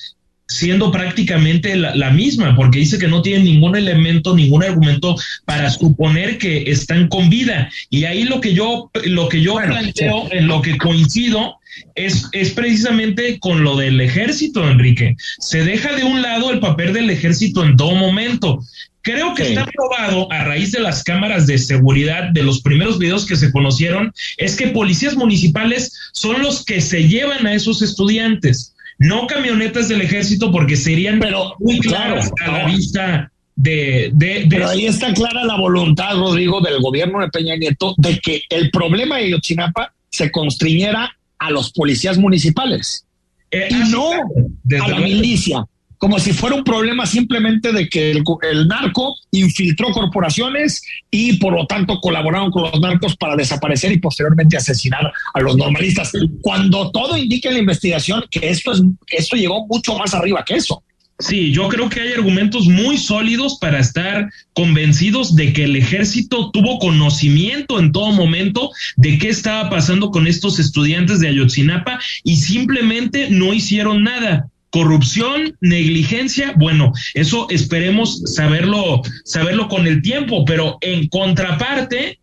siendo 0.57 0.91
prácticamente 0.91 1.75
la, 1.75 2.09
misma, 2.09 2.55
porque 2.55 2.79
dice 2.79 2.97
que 2.97 3.07
no 3.07 3.21
tiene 3.21 3.43
ningún 3.43 3.75
elemento, 3.75 4.35
ningún 4.35 4.63
argumento 4.63 5.15
para 5.45 5.69
suponer 5.69 6.39
que 6.39 6.71
están 6.71 7.07
con 7.09 7.29
vida. 7.29 7.69
Y 7.91 8.05
ahí 8.05 8.23
lo 8.23 8.41
que 8.41 8.53
yo, 8.55 8.89
lo 9.05 9.29
que 9.29 9.41
yo 9.41 9.55
planteo, 9.55 10.27
en 10.31 10.47
lo 10.47 10.63
que 10.63 10.77
coincido, 10.77 11.57
es, 11.93 12.27
es 12.31 12.51
precisamente 12.51 13.37
con 13.39 13.63
lo 13.63 13.75
del 13.75 14.01
ejército, 14.01 14.67
Enrique. 14.67 15.15
Se 15.37 15.63
deja 15.63 15.95
de 15.95 16.03
un 16.03 16.23
lado 16.23 16.51
el 16.51 16.59
papel 16.59 16.93
del 16.93 17.11
ejército 17.11 17.63
en 17.63 17.75
todo 17.75 17.93
momento. 17.93 18.63
Creo 19.03 19.35
que 19.35 19.43
está 19.43 19.65
probado 19.65 20.29
a 20.31 20.43
raíz 20.43 20.71
de 20.71 20.79
las 20.79 21.03
cámaras 21.03 21.45
de 21.45 21.59
seguridad 21.59 22.31
de 22.31 22.43
los 22.43 22.61
primeros 22.61 22.97
videos 22.97 23.25
que 23.27 23.37
se 23.37 23.51
conocieron, 23.51 24.11
es 24.37 24.55
que 24.55 24.67
policías 24.67 25.15
municipales 25.15 25.93
son 26.13 26.41
los 26.41 26.65
que 26.65 26.81
se 26.81 27.07
llevan 27.07 27.45
a 27.45 27.53
esos 27.53 27.81
estudiantes, 27.81 28.73
no 28.99 29.27
camionetas 29.27 29.89
del 29.89 30.01
ejército 30.01 30.51
porque 30.51 30.75
serían 30.75 31.21
muy 31.59 31.79
claros 31.79 32.31
a 32.45 32.51
la 32.51 32.65
vista 32.65 33.31
de, 33.55 34.11
de, 34.13 34.45
Pero 34.49 34.69
ahí 34.69 34.85
está 34.85 35.13
clara 35.13 35.43
la 35.43 35.57
voluntad, 35.57 36.15
Rodrigo, 36.15 36.61
del 36.61 36.79
gobierno 36.79 37.21
de 37.21 37.29
Peña 37.29 37.55
Nieto 37.55 37.95
de 37.97 38.19
que 38.19 38.41
el 38.49 38.69
problema 38.69 39.17
de 39.17 39.31
Yotzinapa 39.31 39.93
se 40.09 40.31
constriñera 40.31 41.17
a 41.39 41.51
los 41.51 41.71
policías 41.71 42.17
municipales. 42.17 43.05
Eh, 43.49 43.69
y 43.69 43.91
no 43.91 44.11
a 44.11 44.87
la 44.87 44.99
milicia, 44.99 45.65
como 45.97 46.19
si 46.19 46.33
fuera 46.33 46.55
un 46.55 46.63
problema 46.63 47.05
simplemente 47.05 47.71
de 47.71 47.89
que 47.89 48.11
el, 48.11 48.67
narco 48.67 49.15
infiltró 49.31 49.91
corporaciones 49.91 50.81
y 51.09 51.37
por 51.37 51.53
lo 51.53 51.65
tanto 51.65 51.99
colaboraron 51.99 52.51
con 52.51 52.63
los 52.63 52.79
narcos 52.79 53.15
para 53.15 53.35
desaparecer 53.35 53.91
y 53.91 53.99
posteriormente 53.99 54.57
asesinar 54.57 55.11
a 55.33 55.39
los 55.39 55.55
normalistas. 55.57 56.11
Cuando 56.41 56.91
todo 56.91 57.17
indica 57.17 57.49
en 57.49 57.55
la 57.55 57.61
investigación 57.61 58.23
que 58.29 58.49
esto 58.49 58.71
es 58.71 58.83
esto 59.07 59.35
llegó 59.35 59.65
mucho 59.67 59.97
más 59.97 60.13
arriba 60.13 60.43
que 60.45 60.55
eso. 60.55 60.83
Sí, 61.19 61.51
yo 61.51 61.67
creo 61.67 61.89
que 61.89 61.99
hay 61.99 62.13
argumentos 62.13 62.67
muy 62.67 62.97
sólidos 62.97 63.57
para 63.59 63.79
estar 63.79 64.29
convencidos 64.53 65.35
de 65.35 65.51
que 65.51 65.63
el 65.63 65.75
ejército 65.75 66.51
tuvo 66.51 66.77
conocimiento 66.77 67.79
en 67.79 67.91
todo 67.91 68.11
momento 68.11 68.69
de 68.97 69.17
qué 69.17 69.29
estaba 69.29 69.67
pasando 69.67 70.11
con 70.11 70.27
estos 70.27 70.59
estudiantes 70.59 71.19
de 71.19 71.29
Ayotzinapa 71.29 71.99
y 72.23 72.37
simplemente 72.37 73.31
no 73.31 73.51
hicieron 73.51 74.03
nada. 74.03 74.47
Corrupción, 74.69 75.55
negligencia, 75.61 76.53
bueno, 76.57 76.91
eso 77.13 77.47
esperemos 77.49 78.21
saberlo, 78.25 79.01
saberlo 79.23 79.67
con 79.69 79.87
el 79.87 80.01
tiempo, 80.01 80.43
pero 80.45 80.77
en 80.81 81.07
contraparte, 81.07 82.19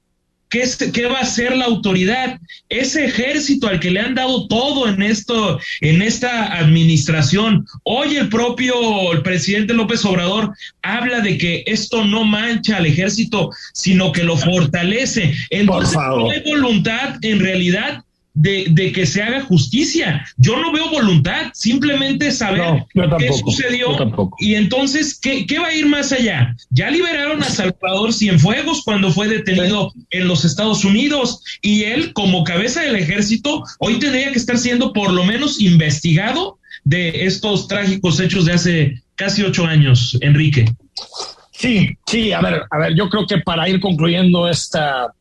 ¿Qué, 0.93 1.07
va 1.07 1.19
a 1.19 1.23
hacer 1.23 1.57
la 1.57 1.65
autoridad? 1.65 2.39
Ese 2.69 3.07
ejército 3.07 3.67
al 3.67 3.81
que 3.81 3.91
le 3.91 3.99
han 3.99 4.15
dado 4.15 4.47
todo 4.47 4.89
en 4.89 5.03
esto, 5.03 5.59
en 5.81 6.01
esta 6.01 6.57
administración. 6.57 7.67
Hoy 7.83 8.17
el 8.17 8.29
propio 8.29 9.13
el 9.13 9.23
presidente 9.23 9.75
López 9.75 10.05
Obrador 10.05 10.55
habla 10.83 11.21
de 11.21 11.39
que 11.39 11.65
esto 11.67 12.05
no 12.05 12.25
mancha 12.25 12.77
al 12.77 12.87
ejército, 12.87 13.51
sino 13.73 14.13
que 14.13 14.23
lo 14.23 14.37
fortalece. 14.37 15.35
Entonces, 15.51 15.97
no 15.97 16.31
hay 16.31 16.43
voluntad 16.45 17.17
en 17.23 17.41
realidad 17.41 18.04
de, 18.35 18.67
de, 18.71 18.93
que 18.93 19.07
se 19.07 19.23
haga 19.23 19.41
justicia. 19.43 20.27
Yo 20.37 20.57
no 20.61 20.73
veo 20.73 20.91
voluntad, 20.91 21.53
simplemente 21.55 22.33
saber 22.33 22.85
qué 23.19 23.33
sucedió 23.33 23.97
y 24.39 24.57
entonces, 24.57 25.19
¿qué, 25.21 25.47
¿qué, 25.47 25.59
va 25.59 25.69
a 25.69 25.75
ir 25.75 25.87
más 25.87 26.13
allá? 26.13 26.55
Ya 26.71 26.91
liberaron 26.91 27.43
a 27.43 27.49
Salvador 27.49 28.13
Cienfuegos 28.13 28.83
cuando 28.85 29.11
fue 29.11 29.29
detenido 29.29 29.93
en 30.11 30.29
los 30.29 30.45
Estados 30.45 30.85
Unidos 30.85 31.43
y 31.63 31.85
él, 31.85 32.13
como 32.13 32.45
cabeza 32.45 32.83
del 32.83 32.97
ejército, 32.97 33.63
hoy 33.79 33.99
tendría 33.99 34.33
que 34.33 34.39
estar 34.39 34.59
siendo 34.59 34.93
por 34.93 35.13
lo 35.13 35.25
menos 35.25 35.61
investigado 35.61 36.59
de 36.85 37.25
estos 37.25 37.69
trágicos 37.69 38.21
hechos 38.21 38.45
de 38.45 38.53
hace 38.53 39.03
casi 39.15 39.43
ocho 39.43 39.65
años, 39.65 40.19
Enrique. 40.21 40.67
Sí, 41.53 41.97
sí, 42.07 42.33
a 42.33 42.41
ver, 42.41 42.63
a 42.71 42.79
ver, 42.79 42.95
yo 42.95 43.09
creo 43.09 43.27
que 43.27 43.39
para 43.39 43.69
ir 43.69 43.81
concluyendo 43.81 44.49
esta, 44.49 45.15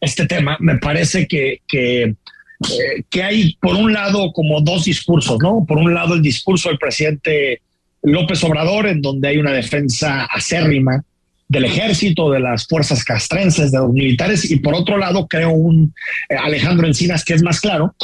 este 0.00 0.26
tema, 0.26 0.56
me 0.60 0.78
parece 0.78 1.26
que, 1.26 1.62
que 1.66 2.16
eh, 2.60 3.02
que 3.10 3.22
hay 3.22 3.56
por 3.60 3.74
un 3.76 3.92
lado 3.92 4.32
como 4.32 4.60
dos 4.60 4.84
discursos, 4.84 5.38
¿no? 5.40 5.64
Por 5.66 5.78
un 5.78 5.92
lado 5.92 6.14
el 6.14 6.22
discurso 6.22 6.68
del 6.68 6.78
presidente 6.78 7.60
López 8.02 8.42
Obrador, 8.44 8.86
en 8.86 9.02
donde 9.02 9.28
hay 9.28 9.38
una 9.38 9.52
defensa 9.52 10.24
acérrima 10.24 11.02
del 11.48 11.64
ejército, 11.64 12.30
de 12.30 12.40
las 12.40 12.66
fuerzas 12.66 13.04
castrenses, 13.04 13.70
de 13.70 13.78
los 13.78 13.92
militares, 13.92 14.50
y 14.50 14.56
por 14.56 14.74
otro 14.74 14.96
lado 14.96 15.26
creo 15.28 15.50
un 15.50 15.94
eh, 16.28 16.34
Alejandro 16.34 16.86
Encinas 16.86 17.24
que 17.24 17.34
es 17.34 17.42
más 17.42 17.60
claro, 17.60 17.94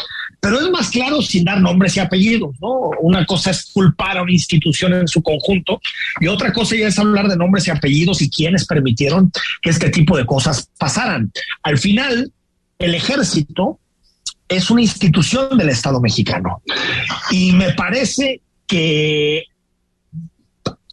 pero 0.41 0.61
es 0.61 0.69
más 0.71 0.91
claro 0.91 1.23
sin 1.23 1.45
dar 1.45 1.61
nombres 1.61 1.97
y 1.97 2.01
apellidos, 2.01 2.55
¿no? 2.61 2.91
Una 3.01 3.25
cosa 3.25 3.53
es 3.53 3.71
culpar 3.73 4.19
a 4.19 4.23
una 4.23 4.33
institución 4.33 4.93
en 4.93 5.09
su 5.09 5.23
conjunto 5.23 5.81
y 6.21 6.27
otra 6.27 6.53
cosa 6.53 6.77
ya 6.77 6.89
es 6.89 6.99
hablar 6.99 7.29
de 7.29 7.37
nombres 7.37 7.67
y 7.69 7.71
apellidos 7.71 8.23
y 8.23 8.29
quienes 8.29 8.67
permitieron 8.67 9.31
que 9.61 9.71
este 9.71 9.89
tipo 9.91 10.17
de 10.17 10.27
cosas 10.27 10.69
pasaran. 10.79 11.33
Al 11.63 11.79
final, 11.79 12.33
el 12.79 12.95
ejército 12.95 13.79
es 14.57 14.71
una 14.71 14.83
institución 14.83 15.57
del 15.57 15.69
Estado 15.69 16.01
mexicano. 16.01 16.63
Y 17.31 17.53
me 17.53 17.73
parece 17.73 18.41
que 18.67 19.45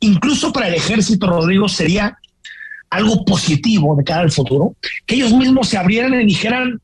incluso 0.01 0.51
para 0.51 0.67
el 0.67 0.75
ejército, 0.75 1.27
Rodrigo, 1.27 1.67
sería 1.67 2.17
algo 2.89 3.23
positivo 3.23 3.95
de 3.95 4.03
cara 4.03 4.21
al 4.21 4.31
futuro, 4.31 4.75
que 5.05 5.15
ellos 5.15 5.33
mismos 5.33 5.69
se 5.69 5.77
abrieran 5.77 6.19
y 6.21 6.25
dijeran 6.25 6.81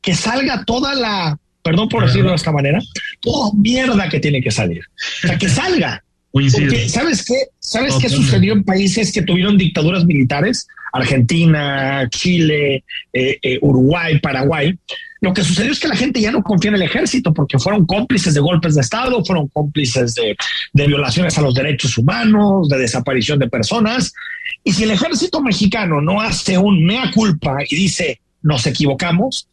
que 0.00 0.14
salga 0.14 0.64
toda 0.64 0.94
la, 0.94 1.38
perdón 1.62 1.88
por 1.88 2.04
decirlo 2.06 2.30
de 2.30 2.36
esta 2.36 2.52
manera, 2.52 2.80
toda 3.20 3.50
mierda 3.54 4.08
que 4.08 4.20
tiene 4.20 4.42
que 4.42 4.50
salir. 4.50 4.82
O 5.24 5.28
sea, 5.28 5.38
que 5.38 5.48
salga. 5.48 6.02
Porque, 6.30 6.88
¿sabes 6.88 7.24
qué? 7.24 7.34
¿Sabes 7.60 7.94
qué 8.00 8.08
sucedió 8.08 8.54
en 8.54 8.64
países 8.64 9.12
que 9.12 9.22
tuvieron 9.22 9.56
dictaduras 9.56 10.04
militares? 10.04 10.66
Argentina, 10.92 12.08
Chile, 12.10 12.84
eh, 13.12 13.38
eh, 13.40 13.58
Uruguay, 13.62 14.18
Paraguay, 14.18 14.76
lo 15.24 15.32
que 15.32 15.42
sucedió 15.42 15.72
es 15.72 15.80
que 15.80 15.88
la 15.88 15.96
gente 15.96 16.20
ya 16.20 16.30
no 16.30 16.42
confía 16.42 16.68
en 16.68 16.74
el 16.74 16.82
ejército 16.82 17.32
porque 17.32 17.58
fueron 17.58 17.86
cómplices 17.86 18.34
de 18.34 18.40
golpes 18.40 18.74
de 18.74 18.82
Estado, 18.82 19.24
fueron 19.24 19.48
cómplices 19.48 20.14
de, 20.14 20.36
violaciones 20.86 21.38
a 21.38 21.40
los 21.40 21.54
derechos 21.54 21.96
humanos, 21.96 22.68
de 22.68 22.76
desaparición 22.76 23.38
de 23.38 23.48
personas. 23.48 24.12
Y 24.62 24.74
si 24.74 24.82
el 24.82 24.90
ejército 24.90 25.40
mexicano 25.40 26.02
no 26.02 26.20
hace 26.20 26.58
un 26.58 26.84
mea 26.84 27.10
culpa 27.10 27.56
y 27.66 27.74
dice 27.74 28.20
nos 28.42 28.66
equivocamos, 28.66 29.48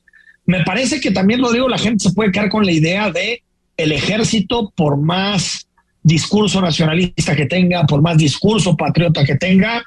me 0.45 0.61
parece 0.65 0.99
que 0.99 1.11
también, 1.11 1.39
lo 1.39 1.53
digo, 1.53 1.69
la 1.69 1.77
gente 1.77 2.03
se 2.03 2.13
puede 2.13 2.33
quedar 2.33 2.49
con 2.49 2.65
la 2.65 2.73
idea 2.73 3.09
de 3.09 3.41
el 3.77 3.93
ejército, 3.93 4.73
por 4.75 4.97
más 4.97 5.69
discurso 6.03 6.59
nacionalista 6.59 7.33
que 7.33 7.45
tenga, 7.45 7.85
por 7.85 8.01
más 8.01 8.17
discurso 8.17 8.75
patriota 8.75 9.23
que 9.23 9.35
tenga, 9.35 9.81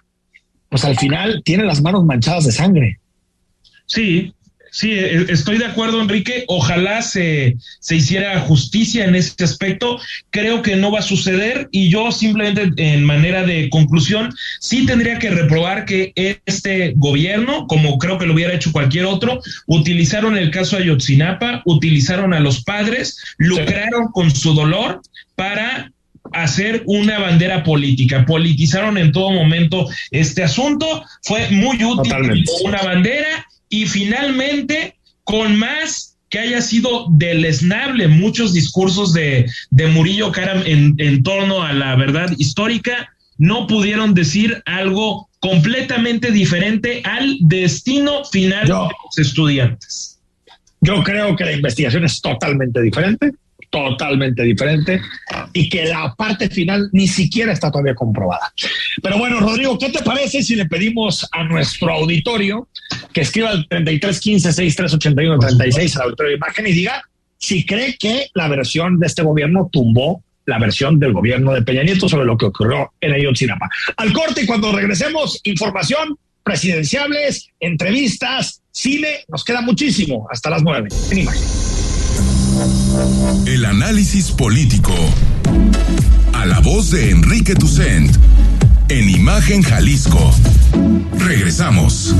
pues 0.70 0.82
al 0.86 0.96
final 0.96 1.42
tiene 1.44 1.64
las 1.64 1.82
manos 1.82 2.06
manchadas 2.06 2.46
de 2.46 2.52
sangre. 2.52 3.00
Sí, 3.84 4.32
Sí, 4.74 4.90
e, 4.90 5.26
estoy 5.28 5.58
de 5.58 5.66
acuerdo, 5.66 6.02
Enrique. 6.02 6.42
Ojalá 6.48 7.00
se, 7.00 7.56
se 7.78 7.94
hiciera 7.94 8.40
justicia 8.40 9.04
en 9.04 9.14
ese 9.14 9.44
aspecto. 9.44 10.00
Creo 10.30 10.62
que 10.62 10.74
no 10.74 10.90
va 10.90 10.98
a 10.98 11.02
suceder 11.02 11.68
y 11.70 11.90
yo 11.90 12.10
simplemente 12.10 12.72
en 12.76 13.04
manera 13.04 13.44
de 13.44 13.70
conclusión 13.70 14.34
sí 14.58 14.84
tendría 14.84 15.20
que 15.20 15.30
reprobar 15.30 15.84
que 15.84 16.12
este 16.44 16.92
gobierno, 16.96 17.68
como 17.68 17.98
creo 17.98 18.18
que 18.18 18.26
lo 18.26 18.34
hubiera 18.34 18.52
hecho 18.52 18.72
cualquier 18.72 19.04
otro, 19.04 19.40
utilizaron 19.68 20.36
el 20.36 20.50
caso 20.50 20.76
Ayotzinapa, 20.76 21.62
utilizaron 21.66 22.34
a 22.34 22.40
los 22.40 22.64
padres, 22.64 23.16
lucraron 23.38 24.08
con 24.10 24.34
su 24.34 24.54
dolor 24.54 25.02
para 25.36 25.92
hacer 26.32 26.82
una 26.86 27.20
bandera 27.20 27.62
política. 27.62 28.26
Politizaron 28.26 28.98
en 28.98 29.12
todo 29.12 29.30
momento 29.30 29.88
este 30.10 30.42
asunto. 30.42 31.04
Fue 31.22 31.48
muy 31.52 31.84
útil 31.84 32.44
una 32.64 32.82
bandera 32.82 33.46
y 33.74 33.86
finalmente 33.86 34.94
con 35.24 35.56
más 35.56 36.16
que 36.30 36.38
haya 36.38 36.62
sido 36.62 37.06
deleznable 37.10 38.06
muchos 38.06 38.52
discursos 38.52 39.12
de, 39.12 39.50
de 39.70 39.86
Murillo 39.88 40.30
Karam 40.30 40.62
en, 40.64 40.94
en 40.98 41.24
torno 41.24 41.62
a 41.62 41.72
la 41.72 41.96
verdad 41.96 42.32
histórica, 42.38 43.12
no 43.36 43.66
pudieron 43.66 44.14
decir 44.14 44.62
algo 44.64 45.28
completamente 45.40 46.30
diferente 46.30 47.02
al 47.04 47.36
destino 47.40 48.24
final 48.24 48.66
de 48.68 48.72
los 48.72 49.18
estudiantes. 49.18 50.20
Yo 50.80 51.02
creo 51.02 51.34
que 51.34 51.44
la 51.44 51.52
investigación 51.52 52.04
es 52.04 52.20
totalmente 52.20 52.80
diferente 52.80 53.32
totalmente 53.74 54.42
diferente 54.44 55.00
y 55.52 55.68
que 55.68 55.86
la 55.86 56.14
parte 56.14 56.48
final 56.48 56.88
ni 56.92 57.08
siquiera 57.08 57.52
está 57.52 57.72
todavía 57.72 57.96
comprobada. 57.96 58.52
Pero 59.02 59.18
bueno, 59.18 59.40
Rodrigo, 59.40 59.76
¿qué 59.76 59.90
te 59.90 60.00
parece 60.02 60.44
si 60.44 60.54
le 60.54 60.66
pedimos 60.66 61.28
a 61.32 61.42
nuestro 61.42 61.92
auditorio 61.92 62.68
que 63.12 63.22
escriba 63.22 63.50
el 63.50 63.68
3315-6381-36 63.68 65.96
al 65.96 66.02
auditorio 66.02 66.30
de 66.30 66.36
imagen 66.36 66.68
y 66.68 66.72
diga 66.72 67.02
si 67.36 67.66
cree 67.66 67.96
que 67.98 68.28
la 68.34 68.46
versión 68.46 69.00
de 69.00 69.08
este 69.08 69.22
gobierno 69.22 69.68
tumbó 69.72 70.22
la 70.46 70.60
versión 70.60 71.00
del 71.00 71.12
gobierno 71.12 71.52
de 71.52 71.62
Peña 71.62 71.82
Nieto 71.82 72.08
sobre 72.08 72.26
lo 72.26 72.36
que 72.36 72.46
ocurrió 72.46 72.92
en 73.00 73.12
Ayotzinapa. 73.12 73.68
Al 73.96 74.12
corte 74.12 74.42
y 74.42 74.46
cuando 74.46 74.70
regresemos, 74.70 75.40
información 75.42 76.16
presidenciables, 76.44 77.48
entrevistas, 77.58 78.62
cine, 78.70 79.24
nos 79.28 79.42
queda 79.42 79.62
muchísimo 79.62 80.28
hasta 80.30 80.50
las 80.50 80.62
nueve 80.62 80.90
en 81.10 81.18
imagen. 81.18 81.73
El 83.46 83.64
análisis 83.64 84.30
político. 84.30 84.94
A 86.32 86.46
la 86.46 86.60
voz 86.60 86.90
de 86.90 87.10
Enrique 87.10 87.54
Tucent. 87.54 88.14
En 88.88 89.08
Imagen 89.08 89.62
Jalisco. 89.62 90.32
Regresamos. 91.18 92.14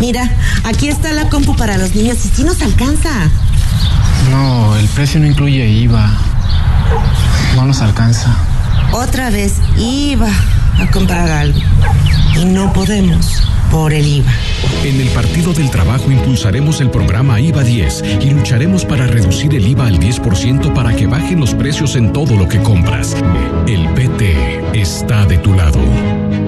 Mira, 0.00 0.30
aquí 0.64 0.88
está 0.88 1.12
la 1.12 1.28
compu 1.30 1.56
para 1.56 1.78
los 1.78 1.94
niños 1.94 2.18
y 2.24 2.28
si 2.28 2.44
nos 2.44 2.60
alcanza. 2.60 3.30
No, 4.30 4.76
el 4.76 4.86
precio 4.88 5.20
no 5.20 5.26
incluye 5.26 5.66
IVA. 5.66 6.10
No 7.56 7.64
nos 7.64 7.80
alcanza. 7.80 8.36
Otra 8.94 9.28
vez 9.28 9.54
iba 9.76 10.28
a 10.78 10.88
comprar 10.92 11.28
algo 11.28 11.58
y 12.40 12.44
no 12.44 12.72
podemos 12.72 13.42
por 13.68 13.92
el 13.92 14.06
IVA. 14.06 14.32
En 14.84 15.00
el 15.00 15.08
Partido 15.08 15.52
del 15.52 15.68
Trabajo 15.68 16.12
impulsaremos 16.12 16.80
el 16.80 16.92
programa 16.92 17.40
IVA 17.40 17.64
10 17.64 18.04
y 18.20 18.30
lucharemos 18.30 18.84
para 18.84 19.08
reducir 19.08 19.52
el 19.56 19.66
IVA 19.66 19.88
al 19.88 19.98
10% 19.98 20.72
para 20.74 20.94
que 20.94 21.08
bajen 21.08 21.40
los 21.40 21.54
precios 21.54 21.96
en 21.96 22.12
todo 22.12 22.36
lo 22.36 22.46
que 22.46 22.62
compras. 22.62 23.16
El 23.66 23.88
PT 23.94 24.80
está 24.80 25.26
de 25.26 25.38
tu 25.38 25.54
lado. 25.54 26.43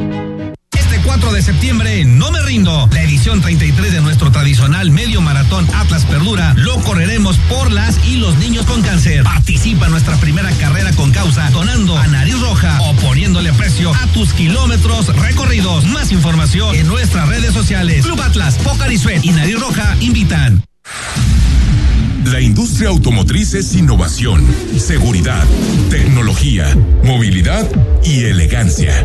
4 1.37 1.37
de 1.37 1.43
septiembre, 1.43 2.05
No 2.07 2.31
Me 2.31 2.40
Rindo, 2.40 2.88
la 2.93 3.02
edición 3.02 3.43
33 3.43 3.93
de 3.93 4.00
nuestro 4.00 4.31
tradicional 4.33 4.90
medio 4.90 5.21
maratón 5.21 5.69
Atlas 5.75 6.07
Perdura, 6.07 6.55
lo 6.57 6.81
correremos 6.81 7.37
por 7.50 7.71
las 7.71 8.02
y 8.07 8.16
los 8.16 8.38
niños 8.38 8.64
con 8.64 8.81
cáncer. 8.81 9.23
Participa 9.23 9.88
nuestra 9.88 10.16
primera 10.16 10.50
carrera 10.52 10.93
con 10.93 11.11
causa, 11.11 11.50
donando 11.50 11.99
a 11.99 12.06
nariz 12.06 12.41
roja 12.41 12.80
o 12.80 12.95
poniéndole 12.97 13.52
precio 13.52 13.93
a 13.95 14.06
tus 14.15 14.32
kilómetros 14.32 15.15
recorridos. 15.15 15.84
Más 15.87 16.11
información 16.11 16.75
en 16.75 16.87
nuestras 16.87 17.28
redes 17.28 17.52
sociales. 17.52 18.04
Club 18.04 18.21
Atlas, 18.23 18.56
Pocar 18.65 18.91
y 18.91 18.97
y 19.23 19.30
Nariz 19.30 19.61
Roja 19.61 19.97
invitan. 20.00 20.65
La 22.25 22.41
industria 22.41 22.89
automotriz 22.89 23.52
es 23.54 23.75
innovación, 23.75 24.45
seguridad, 24.78 25.45
tecnología, 25.91 26.75
movilidad 27.04 27.69
y 28.02 28.25
elegancia. 28.25 29.04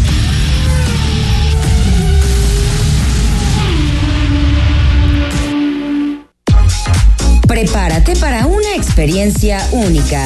Prepárate 7.51 8.15
para 8.15 8.45
una 8.45 8.75
experiencia 8.75 9.59
única. 9.73 10.25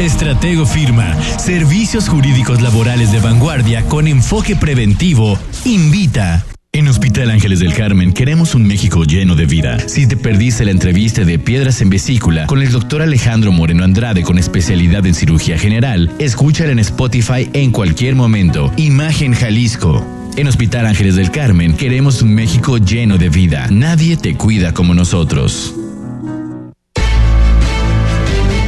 Estratego 0.00 0.66
Firma, 0.66 1.16
servicios 1.38 2.08
jurídicos 2.08 2.60
laborales 2.60 3.12
de 3.12 3.20
vanguardia 3.20 3.84
con 3.86 4.06
enfoque 4.06 4.54
preventivo, 4.54 5.38
invita. 5.64 6.44
En 6.76 6.88
Hospital 6.88 7.30
Ángeles 7.30 7.60
del 7.60 7.72
Carmen 7.72 8.12
queremos 8.12 8.54
un 8.54 8.66
México 8.66 9.04
lleno 9.04 9.34
de 9.34 9.46
vida. 9.46 9.78
Si 9.88 10.06
te 10.06 10.14
perdiste 10.14 10.62
la 10.62 10.72
entrevista 10.72 11.24
de 11.24 11.38
Piedras 11.38 11.80
en 11.80 11.88
Vesícula 11.88 12.46
con 12.46 12.60
el 12.60 12.70
doctor 12.70 13.00
Alejandro 13.00 13.50
Moreno 13.50 13.82
Andrade 13.82 14.22
con 14.22 14.36
especialidad 14.36 15.06
en 15.06 15.14
cirugía 15.14 15.56
general, 15.56 16.14
escúchala 16.18 16.72
en 16.72 16.78
Spotify 16.80 17.48
en 17.54 17.72
cualquier 17.72 18.14
momento. 18.14 18.70
Imagen 18.76 19.32
Jalisco. 19.32 20.06
En 20.36 20.48
Hospital 20.48 20.84
Ángeles 20.84 21.16
del 21.16 21.30
Carmen 21.30 21.74
queremos 21.74 22.20
un 22.20 22.34
México 22.34 22.76
lleno 22.76 23.16
de 23.16 23.30
vida. 23.30 23.68
Nadie 23.70 24.18
te 24.18 24.36
cuida 24.36 24.74
como 24.74 24.92
nosotros. 24.92 25.74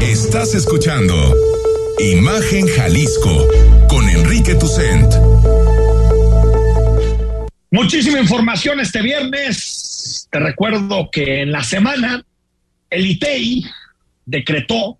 Estás 0.00 0.54
escuchando 0.54 1.34
Imagen 2.00 2.68
Jalisco 2.68 3.46
con 3.86 4.08
Enrique 4.08 4.54
Tucent. 4.54 5.12
Muchísima 7.70 8.18
información 8.18 8.80
este 8.80 9.02
viernes. 9.02 10.26
Te 10.30 10.38
recuerdo 10.38 11.10
que 11.12 11.42
en 11.42 11.52
la 11.52 11.62
semana 11.62 12.24
el 12.88 13.06
ITEI 13.06 13.62
decretó 14.24 14.98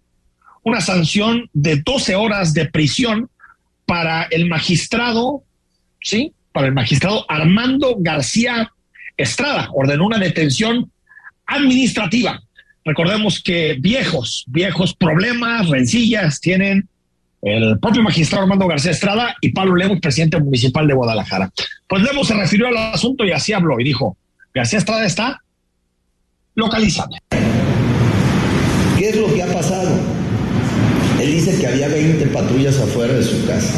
una 0.64 0.82
sanción 0.82 1.48
de 1.54 1.76
12 1.76 2.14
horas 2.14 2.52
de 2.52 2.66
prisión 2.66 3.30
para 3.86 4.24
el 4.24 4.46
magistrado, 4.50 5.44
¿sí? 6.02 6.34
Para 6.52 6.66
el 6.66 6.74
magistrado 6.74 7.24
Armando 7.30 7.96
García 8.00 8.70
Estrada. 9.16 9.70
Ordenó 9.72 10.04
una 10.04 10.18
detención 10.18 10.92
administrativa. 11.46 12.42
Recordemos 12.84 13.42
que 13.42 13.78
viejos, 13.80 14.44
viejos 14.46 14.94
problemas, 14.94 15.70
rencillas 15.70 16.38
tienen 16.38 16.86
el 17.42 17.78
propio 17.78 18.02
magistrado 18.02 18.42
Armando 18.42 18.66
García 18.66 18.90
Estrada 18.90 19.36
y 19.40 19.50
Pablo 19.50 19.76
Lemos, 19.76 20.00
presidente 20.00 20.40
municipal 20.40 20.86
de 20.86 20.94
Guadalajara. 20.94 21.50
Pues 21.86 22.02
Lemos 22.02 22.26
se 22.26 22.34
refirió 22.34 22.68
al 22.68 22.76
asunto 22.76 23.24
y 23.24 23.32
así 23.32 23.52
habló 23.52 23.78
y 23.78 23.84
dijo, 23.84 24.16
García 24.52 24.78
Estrada 24.78 25.06
está 25.06 25.42
localizable. 26.54 27.18
¿Qué 28.98 29.08
es 29.10 29.16
lo 29.16 29.32
que 29.32 29.42
ha 29.42 29.52
pasado? 29.52 29.90
Él 31.20 31.32
dice 31.32 31.58
que 31.58 31.66
había 31.66 31.88
20 31.88 32.26
patrullas 32.26 32.78
afuera 32.78 33.14
de 33.14 33.22
su 33.22 33.46
casa 33.46 33.74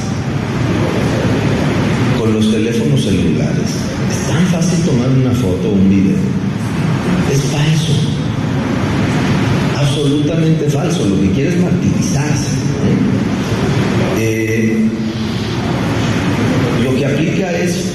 con 2.19 2.35
los 2.35 2.51
teléfonos 2.51 3.03
celulares. 3.03 3.77
Es 4.11 4.29
tan 4.29 4.47
fácil 4.47 4.85
tomar 4.85 5.09
una 5.09 5.33
foto 5.33 5.69
o 5.69 5.73
un 5.73 5.89
video. 5.89 6.19
Es 7.33 7.43
falso. 7.45 7.93
Absolutamente 9.79 10.69
falso. 10.69 11.07
Lo 11.07 11.21
que 11.21 11.31
quiere 11.33 11.51
es 11.51 11.61
martirizarse. 11.61 12.49
¿eh? 12.55 13.20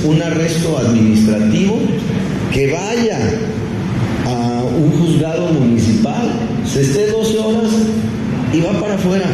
Un 0.06 0.22
arresto 0.22 0.78
administrativo 0.78 1.80
que 2.54 2.72
vaya 2.72 3.20
a 4.26 4.64
un 4.64 4.92
juzgado 4.92 5.48
municipal, 5.48 6.32
se 6.66 6.82
esté 6.82 7.08
12 7.08 7.40
horas 7.40 7.72
y 8.54 8.62
va 8.62 8.80
para 8.80 8.96
afuera. 8.96 9.26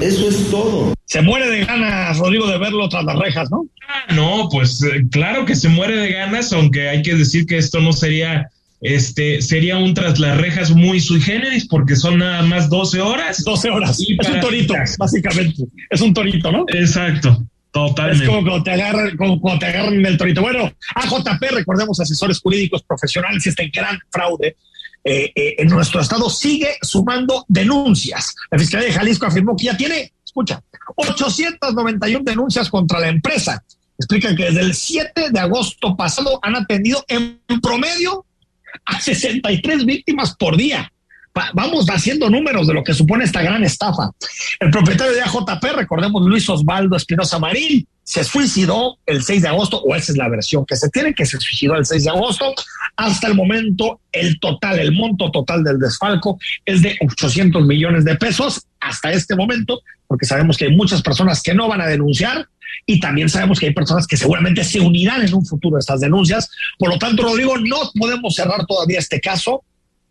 Eso 0.00 0.28
es 0.28 0.50
todo. 0.50 0.94
Se 1.06 1.22
muere 1.22 1.48
de 1.48 1.64
ganas, 1.64 2.18
Rodrigo, 2.18 2.46
de 2.46 2.58
verlo 2.58 2.88
tras 2.88 3.04
las 3.04 3.18
rejas, 3.18 3.50
¿no? 3.50 3.66
Ah, 3.88 4.14
no, 4.14 4.48
pues 4.50 4.82
eh, 4.82 5.04
claro 5.10 5.44
que 5.44 5.56
se 5.56 5.68
muere 5.68 5.96
de 5.96 6.12
ganas, 6.12 6.52
aunque 6.52 6.88
hay 6.88 7.02
que 7.02 7.14
decir 7.14 7.46
que 7.46 7.56
esto 7.56 7.80
no 7.80 7.92
sería, 7.92 8.48
este, 8.80 9.42
sería 9.42 9.78
un 9.78 9.94
tras 9.94 10.20
las 10.20 10.38
rejas 10.38 10.70
muy 10.70 11.00
sui 11.00 11.20
generis, 11.20 11.66
porque 11.66 11.96
son 11.96 12.18
nada 12.18 12.42
más 12.42 12.68
12 12.68 13.00
horas. 13.00 13.42
12 13.42 13.70
horas. 13.70 13.98
es 14.00 14.28
un 14.28 14.40
torito, 14.40 14.74
básicamente. 14.98 15.64
Es 15.90 16.00
un 16.00 16.14
torito, 16.14 16.52
¿no? 16.52 16.64
Exacto. 16.68 17.42
Totalmente. 17.70 18.24
Es 18.24 18.30
como 18.30 18.42
cuando 18.42 18.62
te 18.62 18.70
agarran, 18.72 19.16
como 19.16 19.40
cuando 19.40 19.60
te 19.60 19.66
agarran 19.66 20.06
el 20.06 20.16
torito. 20.16 20.40
Bueno, 20.40 20.72
AJP, 20.94 21.42
recordemos, 21.50 22.00
asesores 22.00 22.40
jurídicos 22.40 22.82
profesionales, 22.82 23.46
este 23.46 23.68
gran 23.68 23.98
fraude 24.10 24.56
eh, 25.04 25.32
eh, 25.34 25.54
en 25.58 25.68
nuestro 25.68 26.00
estado 26.00 26.28
sigue 26.28 26.76
sumando 26.82 27.44
denuncias. 27.48 28.34
La 28.50 28.58
Fiscalía 28.58 28.88
de 28.88 28.94
Jalisco 28.94 29.26
afirmó 29.26 29.56
que 29.56 29.66
ya 29.66 29.76
tiene, 29.76 30.12
escucha, 30.24 30.62
891 30.96 32.24
denuncias 32.24 32.68
contra 32.68 33.00
la 33.00 33.08
empresa. 33.08 33.62
Explican 33.98 34.36
que 34.36 34.44
desde 34.44 34.60
el 34.60 34.74
7 34.74 35.30
de 35.30 35.40
agosto 35.40 35.96
pasado 35.96 36.38
han 36.42 36.56
atendido 36.56 37.04
en 37.08 37.40
promedio 37.62 38.26
a 38.84 39.00
63 39.00 39.84
víctimas 39.84 40.36
por 40.36 40.56
día. 40.56 40.92
Vamos 41.54 41.86
haciendo 41.88 42.28
números 42.30 42.66
de 42.66 42.74
lo 42.74 42.82
que 42.82 42.94
supone 42.94 43.24
esta 43.24 43.42
gran 43.42 43.64
estafa. 43.64 44.10
El 44.60 44.70
propietario 44.70 45.14
de 45.14 45.22
AJP, 45.22 45.64
recordemos 45.76 46.22
Luis 46.26 46.48
Osvaldo 46.48 46.96
Espinosa 46.96 47.38
Marín, 47.38 47.86
se 48.02 48.24
suicidó 48.24 48.98
el 49.04 49.22
6 49.22 49.42
de 49.42 49.48
agosto, 49.48 49.82
o 49.82 49.94
esa 49.94 50.12
es 50.12 50.18
la 50.18 50.30
versión 50.30 50.64
que 50.64 50.76
se 50.76 50.88
tiene, 50.88 51.12
que 51.12 51.26
se 51.26 51.38
suicidó 51.38 51.74
el 51.74 51.84
6 51.84 52.04
de 52.04 52.10
agosto. 52.10 52.54
Hasta 52.96 53.26
el 53.26 53.34
momento, 53.34 54.00
el 54.12 54.40
total, 54.40 54.78
el 54.78 54.92
monto 54.92 55.30
total 55.30 55.62
del 55.62 55.78
desfalco 55.78 56.38
es 56.64 56.80
de 56.80 56.96
800 57.02 57.66
millones 57.66 58.06
de 58.06 58.16
pesos 58.16 58.66
hasta 58.80 59.12
este 59.12 59.36
momento, 59.36 59.82
porque 60.06 60.24
sabemos 60.24 60.56
que 60.56 60.64
hay 60.64 60.74
muchas 60.74 61.02
personas 61.02 61.42
que 61.42 61.52
no 61.52 61.68
van 61.68 61.82
a 61.82 61.86
denunciar 61.86 62.48
y 62.86 62.98
también 62.98 63.28
sabemos 63.28 63.60
que 63.60 63.66
hay 63.66 63.74
personas 63.74 64.06
que 64.06 64.16
seguramente 64.16 64.64
se 64.64 64.80
unirán 64.80 65.22
en 65.22 65.34
un 65.34 65.44
futuro 65.44 65.76
a 65.76 65.80
estas 65.80 66.00
denuncias. 66.00 66.50
Por 66.78 66.88
lo 66.88 66.98
tanto, 66.98 67.22
Rodrigo, 67.22 67.58
no 67.58 67.90
podemos 67.98 68.34
cerrar 68.34 68.64
todavía 68.66 68.98
este 68.98 69.20
caso, 69.20 69.62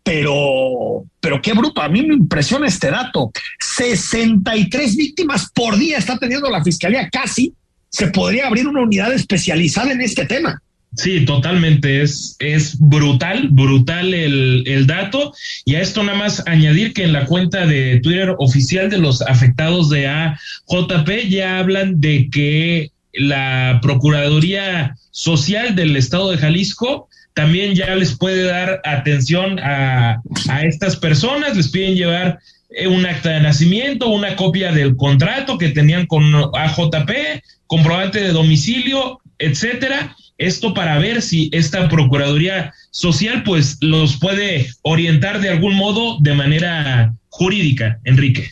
pero, 0.08 1.04
pero 1.20 1.42
qué 1.42 1.52
bruto. 1.52 1.82
A 1.82 1.88
mí 1.88 2.02
me 2.02 2.14
impresiona 2.14 2.66
este 2.66 2.90
dato. 2.90 3.30
63 3.60 4.96
víctimas 4.96 5.50
por 5.54 5.76
día 5.76 5.98
está 5.98 6.18
teniendo 6.18 6.48
la 6.48 6.64
fiscalía 6.64 7.08
casi 7.10 7.52
se 7.90 8.08
podría 8.08 8.46
abrir 8.46 8.66
una 8.66 8.82
unidad 8.82 9.12
especializada 9.12 9.92
en 9.92 10.00
este 10.00 10.24
tema. 10.26 10.62
Sí, 10.96 11.24
totalmente. 11.24 12.02
Es, 12.02 12.36
es 12.38 12.78
brutal, 12.78 13.48
brutal 13.50 14.14
el, 14.14 14.64
el, 14.66 14.86
dato. 14.86 15.34
Y 15.64 15.74
a 15.74 15.82
esto 15.82 16.02
nada 16.02 16.18
más 16.18 16.42
añadir 16.46 16.94
que 16.94 17.04
en 17.04 17.12
la 17.12 17.26
cuenta 17.26 17.66
de 17.66 18.00
Twitter 18.00 18.34
oficial 18.38 18.88
de 18.88 18.98
los 18.98 19.20
afectados 19.22 19.90
de 19.90 20.06
AJP 20.06 21.28
ya 21.28 21.58
hablan 21.58 22.00
de 22.00 22.28
que 22.30 22.90
la 23.12 23.80
Procuraduría 23.82 24.96
Social 25.10 25.74
del 25.74 25.96
Estado 25.96 26.30
de 26.30 26.38
Jalisco 26.38 27.07
también 27.38 27.76
ya 27.76 27.94
les 27.94 28.18
puede 28.18 28.42
dar 28.42 28.80
atención 28.82 29.60
a, 29.60 30.20
a 30.48 30.62
estas 30.64 30.96
personas, 30.96 31.56
les 31.56 31.68
piden 31.68 31.94
llevar 31.94 32.40
eh, 32.70 32.88
un 32.88 33.06
acta 33.06 33.30
de 33.30 33.40
nacimiento, 33.40 34.08
una 34.08 34.34
copia 34.34 34.72
del 34.72 34.96
contrato 34.96 35.56
que 35.56 35.68
tenían 35.68 36.06
con 36.06 36.34
AJP, 36.34 37.40
comprobante 37.68 38.20
de 38.20 38.32
domicilio, 38.32 39.20
etcétera. 39.38 40.16
Esto 40.36 40.74
para 40.74 40.98
ver 40.98 41.22
si 41.22 41.48
esta 41.52 41.88
Procuraduría 41.88 42.74
Social 42.90 43.44
pues 43.44 43.78
los 43.82 44.18
puede 44.18 44.66
orientar 44.82 45.40
de 45.40 45.50
algún 45.50 45.76
modo 45.76 46.18
de 46.18 46.34
manera 46.34 47.14
jurídica, 47.28 48.00
Enrique. 48.02 48.50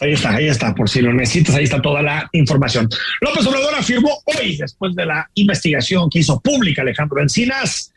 Ahí 0.00 0.12
está, 0.12 0.34
ahí 0.34 0.46
está, 0.46 0.74
por 0.74 0.88
si 0.88 1.02
lo 1.02 1.12
necesitas, 1.12 1.54
ahí 1.54 1.64
está 1.64 1.80
toda 1.80 2.02
la 2.02 2.28
información. 2.32 2.88
López 3.20 3.46
Obrador 3.46 3.74
afirmó 3.74 4.10
hoy, 4.24 4.56
después 4.56 4.94
de 4.94 5.06
la 5.06 5.28
investigación 5.34 6.08
que 6.10 6.20
hizo 6.20 6.40
pública 6.40 6.82
Alejandro 6.82 7.20
Encinas, 7.20 7.92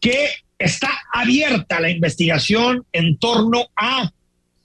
que 0.00 0.28
está 0.58 0.88
abierta 1.12 1.80
la 1.80 1.90
investigación 1.90 2.84
en 2.92 3.18
torno 3.18 3.66
a 3.76 4.10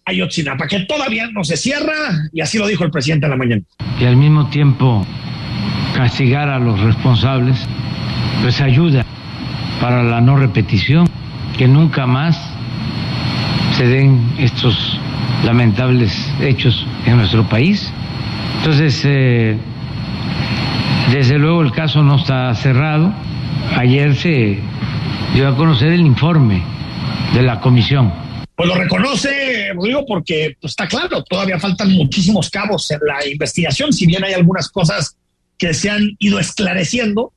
Ayotzinapa, 0.06 0.67
que 0.67 0.82
todavía 0.82 1.28
no 1.32 1.43
se 1.43 1.58
cierra, 1.58 2.30
y 2.32 2.41
así 2.41 2.60
lo 2.60 2.67
dijo 2.67 2.84
el 2.84 2.91
presidente 2.91 3.26
en 3.26 3.32
la 3.32 3.38
mañana. 3.38 3.63
Y 4.00 4.06
al 4.06 4.15
mismo 4.15 4.50
tiempo 4.50 5.06
castigar 5.95 6.50
a 6.50 6.60
los 6.60 6.80
responsables, 6.80 7.58
pues 8.43 8.62
ayuda 8.62 9.04
para 9.82 10.04
la 10.04 10.21
no 10.21 10.38
repetición, 10.38 11.10
que 11.58 11.67
nunca 11.67 12.06
más 12.06 12.38
se 13.76 13.88
den 13.88 14.21
estos 14.38 15.00
lamentables 15.43 16.25
hechos 16.41 16.86
en 17.06 17.17
nuestro 17.17 17.48
país. 17.48 17.91
Entonces, 18.60 19.02
eh, 19.06 19.58
desde 21.12 21.38
luego 21.38 21.62
el 21.62 21.71
caso 21.71 22.04
no 22.04 22.15
está 22.15 22.54
cerrado. 22.56 23.13
Ayer 23.78 24.15
se 24.15 24.60
dio 25.34 25.48
a 25.48 25.56
conocer 25.56 25.91
el 25.91 26.02
informe 26.02 26.62
de 27.34 27.41
la 27.41 27.60
comisión 27.60 28.26
pues 28.56 28.69
lo 28.69 28.76
reconoce, 28.76 29.74
digo, 29.82 30.06
porque 30.06 30.56
pues, 30.62 30.71
está 30.71 30.88
claro, 30.88 31.24
todavía 31.24 31.60
faltan 31.60 31.91
muchísimos 31.91 32.50
cabos 32.50 32.89
en 32.91 33.00
la 33.06 33.26
investigación, 33.28 33.91
si 33.91 34.08
bien 34.08 34.24
hay 34.24 34.34
algunas 34.34 34.69
cosas 34.69 35.17
que 35.58 35.74
se 35.74 35.89
han 35.89 36.15
ido 36.19 36.39
esclareciendo, 36.39 37.34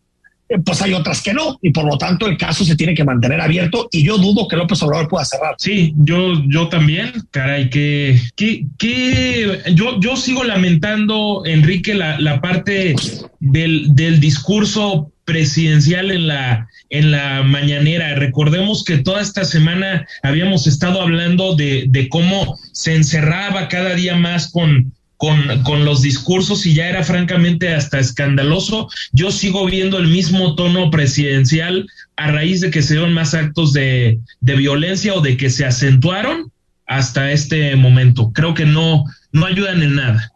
pues 0.64 0.80
hay 0.82 0.94
otras 0.94 1.22
que 1.22 1.34
no, 1.34 1.58
y 1.62 1.70
por 1.70 1.84
lo 1.84 1.98
tanto 1.98 2.26
el 2.26 2.36
caso 2.36 2.64
se 2.64 2.76
tiene 2.76 2.94
que 2.94 3.04
mantener 3.04 3.40
abierto 3.40 3.88
y 3.92 4.02
yo 4.02 4.16
dudo 4.18 4.48
que 4.48 4.56
López 4.56 4.82
Obrador 4.82 5.08
pueda 5.08 5.24
cerrar. 5.24 5.54
Sí, 5.58 5.94
yo, 5.96 6.32
yo 6.46 6.68
también, 6.68 7.12
caray, 7.30 7.68
que, 7.68 8.20
que, 8.34 8.64
que 8.78 9.60
yo, 9.74 10.00
yo 10.00 10.16
sigo 10.16 10.44
lamentando, 10.44 11.42
Enrique, 11.44 11.94
la, 11.94 12.18
la 12.18 12.40
parte 12.40 12.94
del, 13.40 13.94
del 13.94 14.20
discurso 14.20 15.12
presidencial 15.24 16.10
en 16.10 16.26
la, 16.26 16.68
en 16.88 17.10
la 17.10 17.42
mañanera. 17.42 18.14
Recordemos 18.14 18.82
que 18.82 18.96
toda 18.96 19.20
esta 19.20 19.44
semana 19.44 20.06
habíamos 20.22 20.66
estado 20.66 21.02
hablando 21.02 21.54
de, 21.54 21.84
de 21.88 22.08
cómo 22.08 22.56
se 22.72 22.94
encerraba 22.94 23.68
cada 23.68 23.94
día 23.94 24.16
más 24.16 24.50
con, 24.50 24.94
con, 25.18 25.62
con, 25.64 25.84
los 25.84 26.00
discursos 26.00 26.64
y 26.64 26.74
ya 26.74 26.88
era 26.88 27.02
francamente 27.02 27.74
hasta 27.74 27.98
escandaloso. 27.98 28.88
Yo 29.12 29.30
sigo 29.30 29.66
viendo 29.66 29.98
el 29.98 30.06
mismo 30.06 30.54
tono 30.54 30.90
presidencial 30.90 31.86
a 32.16 32.30
raíz 32.30 32.60
de 32.60 32.70
que 32.70 32.82
se 32.82 32.94
dieron 32.94 33.12
más 33.12 33.34
actos 33.34 33.72
de, 33.72 34.20
de 34.40 34.56
violencia 34.56 35.14
o 35.14 35.20
de 35.20 35.36
que 35.36 35.50
se 35.50 35.66
acentuaron 35.66 36.50
hasta 36.86 37.32
este 37.32 37.76
momento. 37.76 38.32
Creo 38.32 38.54
que 38.54 38.64
no, 38.64 39.04
no 39.32 39.46
ayudan 39.46 39.82
en 39.82 39.96
nada. 39.96 40.32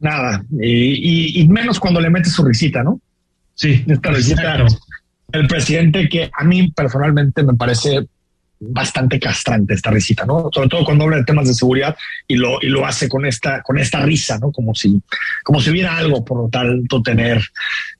Nada, 0.00 0.44
y, 0.60 1.40
y, 1.40 1.48
menos 1.48 1.78
cuando 1.78 2.00
le 2.00 2.10
mete 2.10 2.28
su 2.28 2.42
risita, 2.42 2.82
¿no? 2.82 3.00
Sí, 3.54 3.84
esta 3.86 4.10
risita, 4.10 4.66
el 5.30 5.46
presidente 5.46 6.08
que 6.08 6.28
a 6.36 6.42
mí 6.42 6.72
personalmente 6.72 7.44
me 7.44 7.54
parece 7.54 8.08
bastante 8.64 9.18
castrante 9.18 9.74
esta 9.74 9.90
risita, 9.90 10.24
¿no? 10.24 10.48
Sobre 10.52 10.68
todo 10.68 10.84
cuando 10.84 11.04
habla 11.04 11.16
de 11.16 11.24
temas 11.24 11.48
de 11.48 11.54
seguridad 11.54 11.96
y 12.28 12.36
lo, 12.36 12.58
y 12.60 12.66
lo 12.66 12.86
hace 12.86 13.08
con 13.08 13.26
esta, 13.26 13.62
con 13.62 13.78
esta 13.78 14.00
risa, 14.00 14.38
¿no? 14.38 14.52
Como 14.52 14.74
si, 14.74 15.00
como 15.42 15.60
si 15.60 15.70
hubiera 15.70 15.96
algo, 15.96 16.24
por 16.24 16.44
lo 16.44 16.48
tanto, 16.48 17.02
tener, 17.02 17.42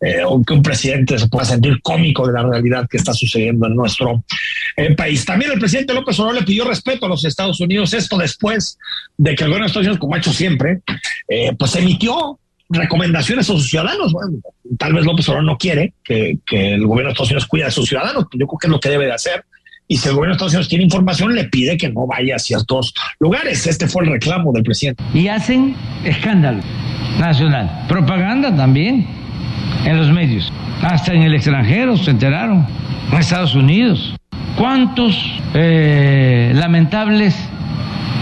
eh, 0.01 0.23
o 0.25 0.43
que 0.43 0.55
un 0.55 0.63
presidente 0.63 1.19
se 1.19 1.29
pueda 1.29 1.45
sentir 1.45 1.81
cómico 1.83 2.27
de 2.27 2.33
la 2.33 2.43
realidad 2.45 2.89
que 2.89 2.97
está 2.97 3.13
sucediendo 3.13 3.67
en 3.67 3.75
nuestro 3.75 4.25
eh, 4.77 4.95
país. 4.95 5.25
También 5.25 5.53
el 5.53 5.59
presidente 5.59 5.95
López 5.95 6.19
Obrador 6.21 6.41
le 6.41 6.47
pidió 6.47 6.65
respeto 6.65 7.07
a 7.07 7.09
los 7.09 7.25
Estados 7.25 7.61
Unidos, 7.61 7.93
esto 7.95 8.17
después 8.17 8.79
de 9.17 9.35
que 9.35 9.45
el 9.45 9.51
gobierno 9.51 9.65
de 9.65 9.69
Estados 9.69 9.87
Unidos, 9.87 10.01
como 10.01 10.15
ha 10.15 10.19
hecho 10.19 10.33
siempre, 10.33 10.81
eh, 11.29 11.53
pues 11.59 11.75
emitió 11.77 12.39
recomendaciones 12.69 13.49
a 13.49 13.53
sus 13.53 13.69
ciudadanos. 13.69 14.13
Bueno, 14.13 14.39
tal 14.79 14.95
vez 14.95 15.05
López 15.05 15.29
Obrador 15.29 15.45
no 15.45 15.59
quiere 15.59 15.95
que, 16.03 16.39
el 16.51 16.87
gobierno 16.87 17.09
de 17.09 17.13
Estados 17.13 17.31
Unidos 17.31 17.47
cuide 17.47 17.65
a 17.65 17.71
sus 17.71 17.89
ciudadanos, 17.89 18.27
yo 18.33 18.47
creo 18.47 18.59
que 18.59 18.67
es 18.67 18.71
lo 18.71 18.81
que 18.81 18.89
debe 18.89 19.07
de 19.07 19.13
hacer. 19.13 19.45
Y 19.89 19.97
si 19.97 20.09
el 20.09 20.15
gobierno 20.15 20.33
de 20.33 20.37
Estados 20.37 20.53
Unidos 20.55 20.69
tiene 20.69 20.85
información, 20.85 21.35
le 21.35 21.45
pide 21.45 21.77
que 21.77 21.91
no 21.91 22.07
vaya 22.07 22.37
a 22.37 22.39
ciertos 22.39 22.95
lugares. 23.19 23.67
Este 23.67 23.87
fue 23.87 24.05
el 24.05 24.13
reclamo 24.13 24.53
del 24.53 24.63
presidente. 24.63 25.03
Y 25.13 25.29
hacen 25.29 25.75
escándalo 26.05 26.63
nacional, 27.19 27.85
propaganda 27.89 28.55
también 28.57 29.07
en 29.85 29.97
los 29.97 30.11
medios, 30.11 30.53
hasta 30.83 31.13
en 31.13 31.23
el 31.23 31.35
extranjero 31.35 31.97
se 31.97 32.11
enteraron, 32.11 32.67
en 33.11 33.19
Estados 33.19 33.55
Unidos. 33.55 34.17
¿Cuántos 34.57 35.17
eh, 35.55 36.53
lamentables 36.55 37.35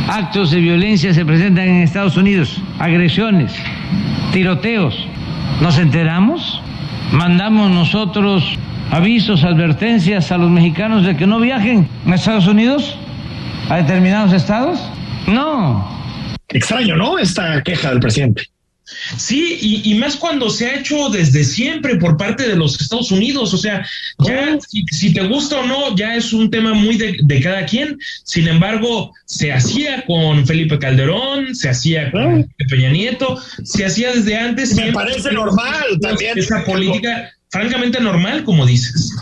actos 0.08 0.50
de 0.50 0.60
violencia 0.60 1.12
se 1.12 1.24
presentan 1.24 1.68
en 1.68 1.82
Estados 1.82 2.16
Unidos? 2.16 2.60
Agresiones, 2.78 3.52
tiroteos. 4.32 4.96
¿Nos 5.60 5.78
enteramos? 5.78 6.60
¿Mandamos 7.12 7.70
nosotros 7.70 8.44
avisos, 8.90 9.44
advertencias 9.44 10.32
a 10.32 10.38
los 10.38 10.50
mexicanos 10.50 11.06
de 11.06 11.16
que 11.16 11.26
no 11.26 11.40
viajen 11.40 11.88
a 12.06 12.14
Estados 12.14 12.46
Unidos? 12.46 12.96
¿A 13.68 13.76
determinados 13.76 14.32
estados? 14.32 14.80
No. 15.26 15.88
Extraño, 16.48 16.96
¿no? 16.96 17.18
Esta 17.18 17.62
queja 17.62 17.90
del 17.90 18.00
presidente. 18.00 18.42
Sí, 19.16 19.58
y, 19.60 19.92
y, 19.92 19.94
más 19.94 20.16
cuando 20.16 20.50
se 20.50 20.66
ha 20.66 20.80
hecho 20.80 21.10
desde 21.10 21.44
siempre 21.44 21.96
por 21.96 22.16
parte 22.16 22.48
de 22.48 22.56
los 22.56 22.80
Estados 22.80 23.10
Unidos. 23.10 23.54
O 23.54 23.56
sea, 23.56 23.86
ya 24.18 24.58
si, 24.68 24.84
si 24.90 25.12
te 25.12 25.26
gusta 25.26 25.60
o 25.60 25.66
no, 25.66 25.96
ya 25.96 26.16
es 26.16 26.32
un 26.32 26.50
tema 26.50 26.74
muy 26.74 26.96
de, 26.96 27.16
de, 27.22 27.40
cada 27.40 27.64
quien. 27.66 27.96
Sin 28.24 28.48
embargo, 28.48 29.12
se 29.26 29.52
hacía 29.52 30.04
con 30.06 30.46
Felipe 30.46 30.78
Calderón, 30.78 31.54
se 31.54 31.68
hacía 31.68 32.10
con 32.10 32.52
Peña 32.68 32.90
Nieto, 32.90 33.40
se 33.62 33.86
hacía 33.86 34.12
desde 34.12 34.36
antes. 34.36 34.74
Me 34.74 34.92
parece 34.92 35.32
normal 35.32 35.84
también. 36.00 36.38
Esa 36.38 36.64
política, 36.64 37.30
francamente 37.50 38.00
normal, 38.00 38.44
como 38.44 38.64
dices 38.64 39.14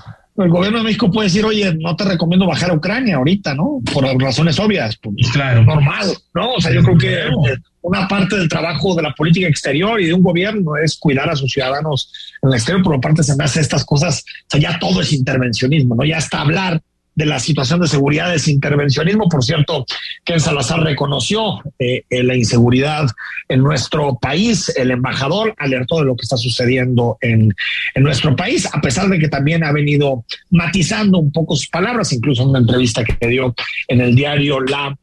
el 0.44 0.50
gobierno 0.50 0.78
de 0.78 0.84
México 0.84 1.10
puede 1.10 1.26
decir, 1.26 1.44
oye, 1.44 1.74
no 1.74 1.96
te 1.96 2.04
recomiendo 2.04 2.46
bajar 2.46 2.70
a 2.70 2.74
Ucrania 2.74 3.16
ahorita, 3.16 3.54
¿no? 3.54 3.80
Por 3.92 4.04
razones 4.20 4.58
obvias. 4.58 4.96
Pues, 4.96 5.30
claro. 5.32 5.64
Normal, 5.64 6.16
¿no? 6.34 6.54
O 6.54 6.60
sea, 6.60 6.72
yo 6.72 6.82
creo 6.82 6.96
que 6.96 7.56
una 7.82 8.06
parte 8.06 8.36
del 8.36 8.48
trabajo 8.48 8.94
de 8.94 9.02
la 9.02 9.12
política 9.14 9.48
exterior 9.48 10.00
y 10.00 10.06
de 10.06 10.14
un 10.14 10.22
gobierno 10.22 10.76
es 10.76 10.96
cuidar 10.96 11.28
a 11.28 11.36
sus 11.36 11.50
ciudadanos 11.50 12.12
en 12.42 12.50
el 12.50 12.54
exterior. 12.54 12.82
Por 12.84 12.94
lo 12.94 13.00
parte 13.00 13.22
se 13.22 13.34
me 13.34 13.44
hace 13.44 13.60
estas 13.60 13.84
cosas, 13.84 14.24
o 14.42 14.50
sea, 14.50 14.60
ya 14.60 14.78
todo 14.78 15.00
es 15.00 15.12
intervencionismo, 15.12 15.96
¿no? 15.96 16.04
Ya 16.04 16.18
hasta 16.18 16.40
hablar 16.40 16.80
de 17.18 17.26
la 17.26 17.40
situación 17.40 17.80
de 17.80 17.88
seguridad 17.88 18.32
es 18.32 18.46
intervencionismo. 18.46 19.28
Por 19.28 19.42
cierto, 19.42 19.84
Ken 20.22 20.38
Salazar 20.38 20.84
reconoció 20.84 21.60
eh, 21.76 22.04
la 22.10 22.36
inseguridad 22.36 23.10
en 23.48 23.60
nuestro 23.60 24.16
país. 24.20 24.72
El 24.76 24.92
embajador 24.92 25.52
alertó 25.58 25.98
de 25.98 26.04
lo 26.04 26.14
que 26.14 26.22
está 26.22 26.36
sucediendo 26.36 27.18
en, 27.20 27.52
en, 27.94 28.02
nuestro 28.04 28.36
país, 28.36 28.68
a 28.72 28.80
pesar 28.80 29.08
de 29.08 29.18
que 29.18 29.26
también 29.26 29.64
ha 29.64 29.72
venido 29.72 30.24
matizando 30.50 31.18
un 31.18 31.32
poco 31.32 31.56
sus 31.56 31.66
palabras, 31.66 32.12
incluso 32.12 32.44
en 32.44 32.50
una 32.50 32.60
entrevista 32.60 33.02
que 33.02 33.26
dio 33.26 33.52
en 33.88 34.00
el 34.00 34.14
diario 34.14 34.60
La 34.60 34.96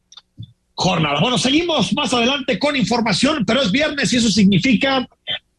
Jornada. 0.72 1.20
Bueno, 1.20 1.36
seguimos 1.36 1.92
más 1.92 2.14
adelante 2.14 2.58
con 2.58 2.76
información, 2.76 3.44
pero 3.46 3.60
es 3.60 3.70
viernes 3.70 4.10
y 4.14 4.16
eso 4.16 4.30
significa 4.30 5.06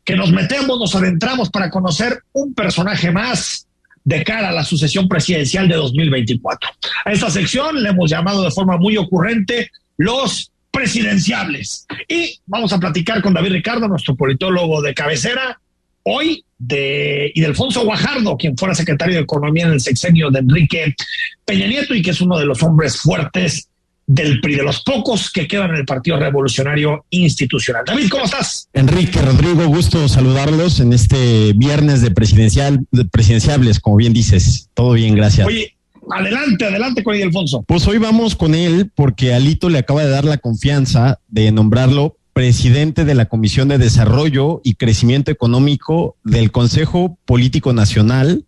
que 0.04 0.16
nos 0.16 0.32
metemos, 0.32 0.80
nos 0.80 0.96
adentramos 0.96 1.52
para 1.52 1.70
conocer 1.70 2.24
un 2.34 2.56
personaje 2.56 3.12
más 3.12 3.67
de 4.08 4.24
cara 4.24 4.48
a 4.48 4.54
la 4.54 4.64
sucesión 4.64 5.10
presidencial 5.10 5.68
de 5.68 5.76
2024. 5.76 6.70
A 7.04 7.12
esta 7.12 7.30
sección 7.30 7.84
le 7.84 7.90
hemos 7.90 8.10
llamado 8.10 8.42
de 8.42 8.52
forma 8.52 8.78
muy 8.78 8.96
ocurrente 8.96 9.70
los 9.98 10.50
presidenciables. 10.72 11.86
Y 12.08 12.40
vamos 12.46 12.72
a 12.72 12.80
platicar 12.80 13.22
con 13.22 13.34
David 13.34 13.52
Ricardo, 13.52 13.86
nuestro 13.90 14.16
politólogo 14.16 14.82
de 14.82 14.94
cabecera, 14.94 15.60
hoy 16.04 16.42
de 16.58 17.34
Alfonso 17.46 17.84
Guajardo, 17.84 18.38
quien 18.38 18.58
fuera 18.58 18.74
secretario 18.74 19.16
de 19.16 19.24
Economía 19.24 19.66
en 19.66 19.74
el 19.74 19.82
sexenio 19.82 20.32
de 20.32 20.40
Enrique 20.40 20.96
Peña 21.44 21.68
Nieto 21.68 21.94
y 21.94 22.02
que 22.02 22.12
es 22.12 22.22
uno 22.22 22.40
de 22.40 22.46
los 22.46 22.64
hombres 22.64 23.02
fuertes 23.02 23.68
del 24.08 24.40
PRI, 24.40 24.56
de 24.56 24.64
los 24.64 24.82
pocos 24.82 25.30
que 25.30 25.48
quedan 25.48 25.72
en 25.72 25.76
el 25.78 25.86
Partido 25.86 26.18
Revolucionario 26.18 27.06
Institucional. 27.10 27.84
David, 27.86 28.10
¿cómo 28.10 28.24
estás? 28.24 28.70
Enrique, 28.74 29.22
Rodrigo, 29.22 29.68
gusto 29.68 30.08
saludarlos 30.08 30.80
en 30.80 30.94
este 30.94 31.52
viernes 31.54 32.02
de 32.02 32.12
presidencial, 32.12 32.88
de 32.92 33.06
presidenciables, 33.06 33.82
como 33.82 33.98
bien 33.98 34.14
dices. 34.14 34.70
Todo 34.74 34.94
bien, 34.94 35.14
gracias. 35.14 35.46
Oye, 35.46 35.76
adelante, 36.10 36.66
adelante 36.66 37.04
con 37.04 37.22
Alfonso. 37.22 37.66
Pues 37.68 37.86
hoy 37.86 37.98
vamos 37.98 38.36
con 38.36 38.56
él 38.56 38.90
porque 38.96 39.34
Alito 39.34 39.70
le 39.70 39.80
acaba 39.80 40.04
de 40.04 40.10
dar 40.10 40.24
la 40.24 40.38
confianza 40.38 41.20
de 41.28 41.52
nombrarlo 41.52 42.16
presidente 42.32 43.04
de 43.04 43.16
la 43.16 43.26
Comisión 43.26 43.68
de 43.68 43.78
Desarrollo 43.78 44.62
y 44.64 44.76
Crecimiento 44.76 45.32
Económico 45.32 46.16
del 46.24 46.52
Consejo 46.52 47.18
Político 47.26 47.74
Nacional 47.74 48.46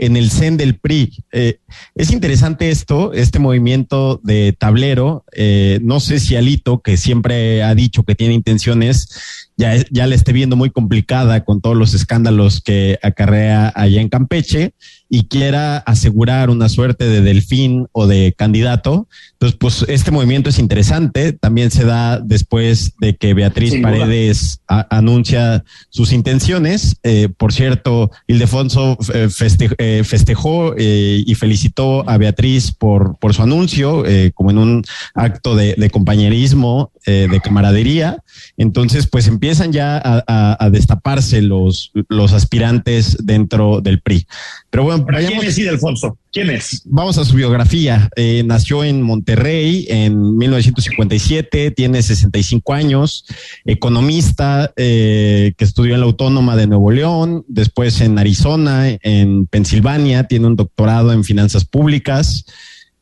en 0.00 0.16
el 0.16 0.30
CEN 0.30 0.56
del 0.56 0.76
PRI. 0.76 1.24
Eh, 1.30 1.58
es 1.94 2.10
interesante 2.10 2.70
esto, 2.70 3.12
este 3.12 3.38
movimiento 3.38 4.20
de 4.24 4.56
tablero. 4.58 5.24
Eh, 5.32 5.78
no 5.82 6.00
sé 6.00 6.18
si 6.18 6.36
Alito, 6.36 6.80
que 6.80 6.96
siempre 6.96 7.62
ha 7.62 7.74
dicho 7.74 8.02
que 8.02 8.14
tiene 8.14 8.34
intenciones, 8.34 9.50
ya, 9.56 9.74
ya 9.90 10.06
la 10.06 10.14
esté 10.14 10.32
viendo 10.32 10.56
muy 10.56 10.70
complicada 10.70 11.44
con 11.44 11.60
todos 11.60 11.76
los 11.76 11.92
escándalos 11.92 12.62
que 12.62 12.98
acarrea 13.02 13.70
allá 13.74 14.00
en 14.00 14.08
Campeche 14.08 14.72
y 15.12 15.24
quiera 15.24 15.78
asegurar 15.78 16.50
una 16.50 16.68
suerte 16.68 17.04
de 17.06 17.20
delfín 17.20 17.88
o 17.90 18.06
de 18.06 18.32
candidato. 18.38 19.08
Entonces, 19.32 19.58
pues 19.58 19.84
este 19.88 20.12
movimiento 20.12 20.50
es 20.50 20.60
interesante. 20.60 21.32
También 21.32 21.72
se 21.72 21.84
da 21.84 22.20
después 22.20 22.92
de 23.00 23.16
que 23.16 23.34
Beatriz 23.34 23.72
Sin 23.72 23.82
Paredes 23.82 24.60
anuncia 24.68 25.64
sus 25.88 26.12
intenciones. 26.12 26.96
Eh, 27.02 27.28
por 27.36 27.52
cierto, 27.52 28.12
Ildefonso 28.28 28.96
eh, 29.12 29.28
feste, 29.30 29.70
eh, 29.78 30.02
festejó 30.04 30.74
eh, 30.78 31.24
y 31.26 31.34
felicitó 31.34 32.08
a 32.08 32.16
Beatriz 32.16 32.70
por, 32.70 33.18
por 33.18 33.34
su 33.34 33.42
anuncio, 33.42 34.04
como 34.34 34.52
en 34.52 34.58
un 34.58 34.84
acto 35.14 35.56
de, 35.56 35.74
de 35.74 35.90
compañerismo, 35.90 36.92
de 37.04 37.40
camaradería. 37.42 38.18
Entonces, 38.56 39.08
pues 39.08 39.26
empiezan 39.26 39.72
ya 39.72 39.96
a, 39.96 40.22
a, 40.28 40.64
a 40.64 40.70
destaparse 40.70 41.42
los, 41.42 41.90
los 42.08 42.32
aspirantes 42.32 43.16
dentro 43.24 43.80
del 43.80 44.00
PRI. 44.00 44.26
Pero 44.70 44.84
bueno, 44.84 45.04
¿quién 45.04 45.42
es 45.42 45.58
Ildefonso? 45.58 46.16
¿Quién 46.32 46.48
es? 46.50 46.82
Vamos 46.84 47.18
a 47.18 47.24
su 47.24 47.34
biografía. 47.34 48.08
Eh, 48.14 48.44
nació 48.46 48.84
en 48.84 49.02
Monterrey 49.02 49.86
en 49.88 50.36
1957, 50.38 51.72
tiene 51.72 52.00
65 52.02 52.72
años, 52.72 53.24
economista 53.64 54.72
eh, 54.76 55.54
que 55.58 55.64
estudió 55.64 55.94
en 55.94 56.00
la 56.00 56.06
Autónoma 56.06 56.54
de 56.54 56.68
Nuevo 56.68 56.92
León, 56.92 57.44
después 57.48 58.00
en 58.00 58.16
Arizona, 58.18 58.96
en 59.02 59.46
Pensilvania, 59.46 60.28
tiene 60.28 60.46
un 60.46 60.54
doctorado 60.54 61.12
en 61.12 61.24
finanzas 61.24 61.64
públicas. 61.64 62.44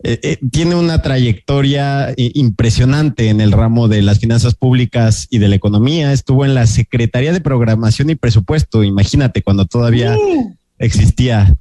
Eh, 0.05 0.21
eh, 0.23 0.39
tiene 0.53 0.77
una 0.77 1.03
trayectoria 1.03 2.11
eh, 2.11 2.31
impresionante 2.35 3.31
en 3.31 3.41
el 3.41 3.51
ramo 3.51 3.89
de 3.89 4.01
las 4.03 4.21
finanzas 4.21 4.55
públicas 4.55 5.27
y 5.29 5.39
de 5.39 5.49
la 5.49 5.57
economía. 5.57 6.13
Estuvo 6.13 6.45
en 6.45 6.55
la 6.55 6.67
Secretaría 6.69 7.33
de 7.33 7.41
Programación 7.41 8.09
y 8.09 8.15
Presupuesto, 8.15 8.85
imagínate, 8.85 9.43
cuando 9.43 9.67
todavía 9.67 10.17
uh. 10.17 10.57
Existía. 10.79 11.55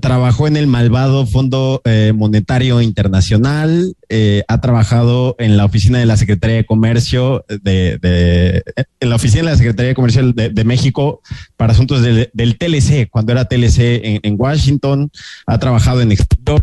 Trabajó 0.00 0.46
en 0.46 0.56
el 0.56 0.66
malvado 0.66 1.26
Fondo 1.26 1.80
eh, 1.84 2.12
Monetario 2.14 2.82
Internacional, 2.82 3.96
eh, 4.10 4.44
ha 4.46 4.60
trabajado 4.60 5.34
en 5.38 5.56
la 5.56 5.64
oficina 5.64 5.98
de 5.98 6.04
la 6.06 6.18
Secretaría 6.18 6.56
de 6.56 6.66
Comercio 6.66 7.44
de, 7.48 8.62
en 9.00 9.08
la 9.08 9.16
oficina 9.16 9.44
de 9.44 9.50
la 9.50 9.56
Secretaría 9.56 9.88
de 9.88 9.94
Comercio 9.94 10.32
de, 10.32 10.64
México 10.64 11.22
para 11.56 11.72
asuntos 11.72 12.02
de, 12.02 12.30
del 12.34 12.58
TLC, 12.58 13.08
cuando 13.10 13.32
era 13.32 13.46
TLC 13.46 14.20
en, 14.22 14.36
Washington, 14.38 15.10
ha 15.46 15.58
trabajado 15.58 16.02
en 16.02 16.12
exterior. 16.12 16.62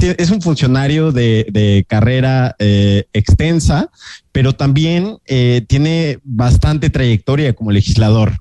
Es 0.00 0.30
un 0.30 0.40
funcionario 0.40 1.12
de, 1.12 1.46
de 1.50 1.84
carrera 1.88 2.56
eh, 2.58 3.04
extensa, 3.12 3.90
pero 4.32 4.54
también 4.54 5.18
eh, 5.26 5.64
tiene 5.68 6.18
bastante 6.24 6.88
trayectoria 6.88 7.52
como 7.52 7.72
legislador. 7.72 8.38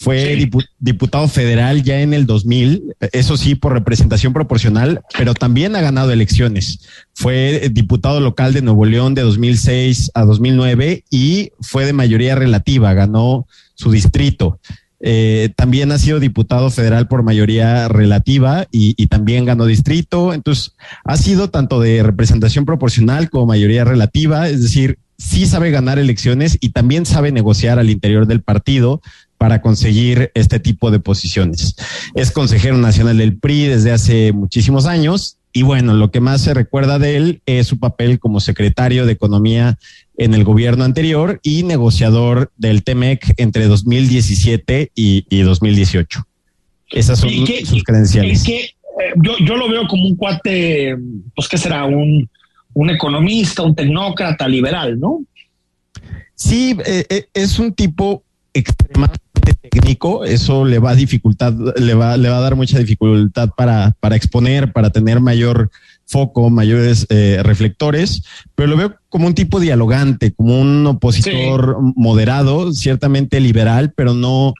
Fue 0.00 0.34
sí. 0.34 0.50
diputado 0.78 1.28
federal 1.28 1.82
ya 1.82 2.00
en 2.00 2.14
el 2.14 2.24
2000, 2.24 2.96
eso 3.12 3.36
sí, 3.36 3.54
por 3.54 3.74
representación 3.74 4.32
proporcional, 4.32 5.02
pero 5.18 5.34
también 5.34 5.76
ha 5.76 5.82
ganado 5.82 6.10
elecciones. 6.10 6.80
Fue 7.12 7.68
diputado 7.70 8.18
local 8.18 8.54
de 8.54 8.62
Nuevo 8.62 8.86
León 8.86 9.12
de 9.14 9.20
2006 9.20 10.12
a 10.14 10.24
2009 10.24 11.04
y 11.10 11.52
fue 11.60 11.84
de 11.84 11.92
mayoría 11.92 12.34
relativa, 12.34 12.94
ganó 12.94 13.46
su 13.74 13.90
distrito. 13.90 14.58
Eh, 15.00 15.50
también 15.54 15.92
ha 15.92 15.98
sido 15.98 16.18
diputado 16.18 16.70
federal 16.70 17.06
por 17.06 17.22
mayoría 17.22 17.86
relativa 17.88 18.66
y, 18.72 18.94
y, 18.96 19.08
también 19.08 19.44
ganó 19.44 19.66
distrito. 19.66 20.32
Entonces, 20.32 20.72
ha 21.04 21.18
sido 21.18 21.50
tanto 21.50 21.78
de 21.78 22.02
representación 22.02 22.64
proporcional 22.64 23.28
como 23.28 23.44
mayoría 23.44 23.84
relativa, 23.84 24.48
es 24.48 24.62
decir, 24.62 24.98
sí 25.18 25.44
sabe 25.44 25.70
ganar 25.70 25.98
elecciones 25.98 26.56
y 26.60 26.70
también 26.70 27.04
sabe 27.04 27.32
negociar 27.32 27.78
al 27.78 27.90
interior 27.90 28.26
del 28.26 28.40
partido 28.40 29.02
para 29.40 29.62
conseguir 29.62 30.30
este 30.34 30.60
tipo 30.60 30.90
de 30.90 31.00
posiciones. 31.00 31.74
Es 32.14 32.30
consejero 32.30 32.76
nacional 32.76 33.16
del 33.16 33.38
PRI 33.38 33.68
desde 33.68 33.90
hace 33.90 34.32
muchísimos 34.34 34.84
años 34.84 35.38
y 35.50 35.62
bueno, 35.62 35.94
lo 35.94 36.10
que 36.10 36.20
más 36.20 36.42
se 36.42 36.52
recuerda 36.52 36.98
de 36.98 37.16
él 37.16 37.40
es 37.46 37.66
su 37.66 37.78
papel 37.78 38.18
como 38.18 38.40
secretario 38.40 39.06
de 39.06 39.12
Economía 39.12 39.78
en 40.18 40.34
el 40.34 40.44
gobierno 40.44 40.84
anterior 40.84 41.40
y 41.42 41.62
negociador 41.62 42.52
del 42.58 42.84
TEMEC 42.84 43.32
entre 43.38 43.64
2017 43.64 44.92
y, 44.94 45.24
y 45.30 45.40
2018. 45.40 46.22
Esas 46.90 47.20
son 47.20 47.30
¿Y 47.30 47.44
qué, 47.44 47.64
sus 47.64 47.82
credenciales. 47.82 48.40
Es 48.40 48.44
que 48.44 48.58
eh, 48.58 48.74
yo, 49.22 49.38
yo 49.38 49.56
lo 49.56 49.70
veo 49.70 49.88
como 49.88 50.06
un 50.06 50.16
cuate, 50.16 50.98
pues 51.34 51.48
que 51.48 51.56
será 51.56 51.86
un, 51.86 52.28
un 52.74 52.90
economista, 52.90 53.62
un 53.62 53.74
tecnócrata 53.74 54.46
liberal, 54.46 55.00
¿no? 55.00 55.22
Sí, 56.34 56.76
eh, 56.84 57.06
eh, 57.08 57.26
es 57.32 57.58
un 57.58 57.72
tipo 57.72 58.22
extremadamente 58.52 59.29
técnico, 59.70 60.24
eso 60.24 60.64
le 60.64 60.78
va 60.78 60.90
a 60.90 60.94
dificultad, 60.94 61.54
le 61.76 61.94
va, 61.94 62.16
le 62.16 62.28
va 62.28 62.38
a 62.38 62.40
dar 62.40 62.56
mucha 62.56 62.78
dificultad 62.78 63.50
para, 63.56 63.96
para 64.00 64.16
exponer, 64.16 64.72
para 64.72 64.90
tener 64.90 65.20
mayor 65.20 65.70
foco, 66.10 66.50
mayores 66.50 67.06
eh, 67.08 67.40
reflectores, 67.42 68.22
pero 68.56 68.68
lo 68.68 68.76
veo 68.76 68.94
como 69.08 69.28
un 69.28 69.34
tipo 69.34 69.60
dialogante, 69.60 70.32
como 70.32 70.60
un 70.60 70.84
opositor 70.86 71.78
moderado, 71.94 72.72
ciertamente 72.72 73.38
liberal, 73.38 73.92
pero 73.96 74.12
no, 74.12 74.52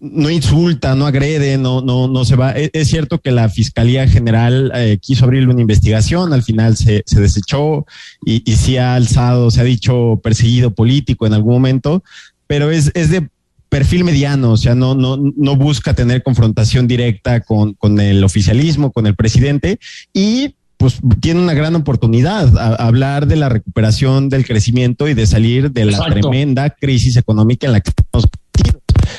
no 0.00 0.30
insulta, 0.30 0.94
no 0.94 1.06
agrede, 1.06 1.56
no, 1.56 1.80
no, 1.80 2.06
no 2.06 2.24
se 2.26 2.36
va. 2.36 2.52
Es, 2.52 2.70
es 2.74 2.88
cierto 2.88 3.18
que 3.18 3.30
la 3.30 3.48
Fiscalía 3.48 4.06
General 4.06 4.70
eh, 4.74 4.98
quiso 5.00 5.24
abrirle 5.24 5.52
una 5.52 5.62
investigación, 5.62 6.34
al 6.34 6.42
final 6.42 6.76
se, 6.76 7.02
se 7.06 7.20
desechó 7.20 7.86
y, 8.24 8.42
y 8.50 8.56
sí 8.56 8.76
ha 8.76 8.94
alzado, 8.94 9.50
se 9.50 9.62
ha 9.62 9.64
dicho 9.64 10.20
perseguido 10.22 10.74
político 10.74 11.26
en 11.26 11.32
algún 11.32 11.54
momento, 11.54 12.02
pero 12.46 12.70
es, 12.70 12.90
es 12.94 13.10
de 13.10 13.28
perfil 13.68 14.04
mediano, 14.04 14.52
o 14.52 14.56
sea, 14.56 14.74
no, 14.74 14.94
no, 14.94 15.16
no 15.16 15.56
busca 15.56 15.94
tener 15.94 16.22
confrontación 16.22 16.86
directa 16.86 17.40
con, 17.40 17.74
con 17.74 18.00
el 18.00 18.24
oficialismo, 18.24 18.92
con 18.92 19.06
el 19.06 19.14
presidente 19.14 19.78
y 20.12 20.54
pues 20.78 21.00
tiene 21.20 21.40
una 21.40 21.54
gran 21.54 21.74
oportunidad 21.74 22.56
a, 22.56 22.68
a 22.68 22.86
hablar 22.86 23.26
de 23.26 23.36
la 23.36 23.48
recuperación 23.48 24.28
del 24.28 24.46
crecimiento 24.46 25.08
y 25.08 25.14
de 25.14 25.26
salir 25.26 25.72
de 25.72 25.86
la 25.86 25.92
Exacto. 25.92 26.20
tremenda 26.20 26.70
crisis 26.70 27.16
económica 27.16 27.66
en 27.66 27.72
la 27.72 27.80
que 27.80 27.90
estamos. 27.90 28.28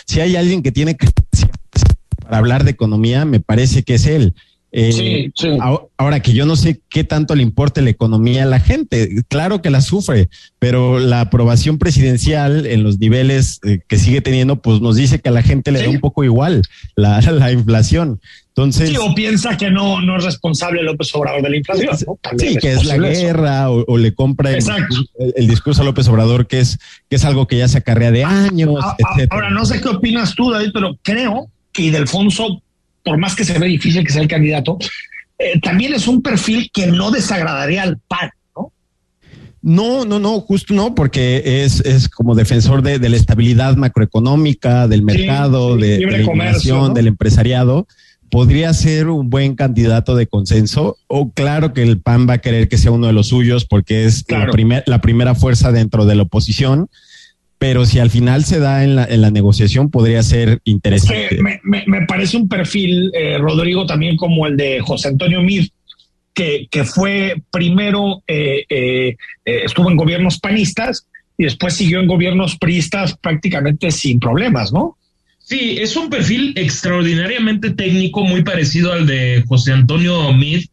Si 0.05 0.19
hay 0.21 0.35
alguien 0.35 0.63
que 0.63 0.71
tiene 0.71 0.97
para 2.23 2.37
hablar 2.37 2.63
de 2.63 2.71
economía, 2.71 3.25
me 3.25 3.39
parece 3.39 3.83
que 3.83 3.95
es 3.95 4.05
él. 4.05 4.35
Eh, 4.71 4.91
Sí, 4.93 5.31
sí. 5.35 5.57
a- 5.59 5.79
Ahora 5.97 6.21
que 6.21 6.31
yo 6.33 6.45
no 6.45 6.55
sé 6.55 6.79
qué 6.89 7.03
tanto 7.03 7.35
le 7.35 7.41
importa 7.43 7.81
la 7.81 7.89
economía 7.89 8.43
a 8.43 8.45
la 8.45 8.59
gente, 8.59 9.23
claro 9.27 9.61
que 9.61 9.69
la 9.69 9.81
sufre, 9.81 10.29
pero 10.59 10.99
la 10.99 11.21
aprobación 11.21 11.77
presidencial 11.77 12.65
en 12.65 12.83
los 12.83 12.99
niveles 12.99 13.59
eh, 13.65 13.79
que 13.87 13.97
sigue 13.97 14.21
teniendo, 14.21 14.61
pues 14.61 14.79
nos 14.79 14.95
dice 14.95 15.19
que 15.19 15.29
a 15.29 15.31
la 15.31 15.41
gente 15.41 15.71
le 15.71 15.81
da 15.83 15.89
un 15.89 15.99
poco 15.99 16.23
igual 16.23 16.61
la, 16.95 17.19
la 17.31 17.51
inflación. 17.51 18.21
Entonces, 18.49 18.89
Sí, 18.89 18.97
o 18.97 19.13
piensa 19.15 19.57
que 19.57 19.69
no, 19.71 20.01
no 20.01 20.17
es 20.17 20.23
responsable 20.23 20.83
López 20.83 21.13
Obrador 21.15 21.41
de 21.41 21.49
la 21.49 21.57
inflación. 21.57 21.97
sí, 22.37 22.55
que 22.57 22.73
es 22.73 22.85
la 22.85 22.97
guerra 22.97 23.71
o, 23.71 23.83
o 23.87 23.97
le 23.97 24.13
compra 24.13 24.51
el, 24.51 24.57
el- 25.17 25.33
el 25.35 25.47
discurso 25.47 25.81
a 25.81 25.85
López 25.85 26.07
Obrador, 26.09 26.45
que 26.47 26.59
es, 26.59 26.77
que 27.09 27.15
es 27.15 27.25
algo 27.25 27.47
que 27.47 27.57
ya 27.57 27.67
se 27.67 27.77
acarrea 27.79 28.11
de 28.11 28.23
años, 28.23 28.75
A- 28.83 28.91
a- 28.91 28.95
etcétera. 28.97 29.27
Ahora, 29.35 29.49
no 29.49 29.65
sé 29.65 29.81
qué 29.81 29.87
opinas 29.89 30.35
tú, 30.35 30.51
David, 30.51 30.69
pero 30.73 30.97
creo 31.03 31.47
que 31.71 31.83
Ildefonso, 31.83 32.61
por 33.03 33.17
más 33.17 33.35
que 33.35 33.45
se 33.45 33.57
ve 33.57 33.67
difícil 33.67 34.03
que 34.05 34.11
sea 34.11 34.21
el 34.21 34.27
candidato, 34.27 34.77
eh, 35.37 35.59
también 35.61 35.93
es 35.93 36.07
un 36.07 36.21
perfil 36.21 36.69
que 36.73 36.87
no 36.87 37.11
desagradaría 37.11 37.83
al 37.83 37.97
PAN, 37.97 38.29
¿no? 38.55 38.71
No, 39.61 40.05
no, 40.05 40.19
no, 40.19 40.39
justo 40.41 40.73
no, 40.73 40.95
porque 40.95 41.63
es, 41.63 41.79
es 41.81 42.09
como 42.09 42.35
defensor 42.35 42.81
de, 42.81 42.99
de 42.99 43.09
la 43.09 43.17
estabilidad 43.17 43.75
macroeconómica, 43.77 44.87
del 44.87 45.01
mercado, 45.03 45.75
sí, 45.75 45.81
de, 45.81 45.97
de 46.05 46.23
la 46.23 46.53
¿no? 46.69 46.89
del 46.93 47.07
empresariado. 47.07 47.87
Podría 48.31 48.73
ser 48.75 49.07
un 49.07 49.29
buen 49.31 49.55
candidato 49.55 50.15
de 50.15 50.27
consenso, 50.27 50.97
o 51.07 51.31
claro 51.31 51.73
que 51.73 51.81
el 51.81 51.99
PAN 51.99 52.29
va 52.29 52.33
a 52.33 52.37
querer 52.37 52.69
que 52.69 52.77
sea 52.77 52.91
uno 52.91 53.07
de 53.07 53.13
los 53.13 53.29
suyos 53.29 53.65
porque 53.65 54.05
es 54.05 54.23
la, 54.29 54.45
primer- 54.51 54.83
la 54.85 55.01
primera 55.01 55.33
fuerza 55.33 55.71
dentro 55.71 56.05
de 56.05 56.13
la 56.15 56.23
oposición, 56.23 56.89
pero 57.59 57.85
si 57.85 57.99
al 57.99 58.09
final 58.09 58.43
se 58.45 58.59
da 58.59 58.83
en 58.83 58.95
la, 58.95 59.05
en 59.05 59.21
la 59.21 59.29
negociación 59.31 59.91
podría 59.91 60.23
ser 60.23 60.49
Es 60.49 60.59
interesante. 60.63 61.27
que 61.35 61.43
me, 61.43 61.59
me- 61.63 61.83
me 61.85 62.05
parece 62.07 62.37
un 62.37 62.47
perfil, 62.49 63.11
eh, 63.13 63.37
Rodrigo, 63.37 63.85
también 63.85 64.15
como 64.17 64.47
el 64.47 64.57
de 64.57 64.79
José 64.79 65.09
Antonio 65.09 65.41
Mir, 65.41 65.69
que, 66.33 66.67
que 66.71 66.85
fue 66.85 67.35
primero, 67.51 68.23
eh, 68.27 68.63
eh, 68.69 69.15
eh, 69.45 69.61
estuvo 69.65 69.91
en 69.91 69.97
gobiernos 69.97 70.39
panistas 70.39 71.05
y 71.37 71.43
después 71.43 71.73
siguió 71.73 71.99
en 71.99 72.07
gobiernos 72.07 72.57
priistas 72.57 73.17
prácticamente 73.17 73.91
sin 73.91 74.19
problemas, 74.19 74.71
¿no? 74.71 74.95
Sí, 75.39 75.77
es 75.81 75.97
un 75.97 76.09
perfil 76.09 76.53
extraordinariamente 76.55 77.71
técnico, 77.71 78.23
muy 78.23 78.43
parecido 78.43 78.93
al 78.93 79.05
de 79.07 79.43
José 79.47 79.73
Antonio 79.73 80.31
Mid. 80.31 80.65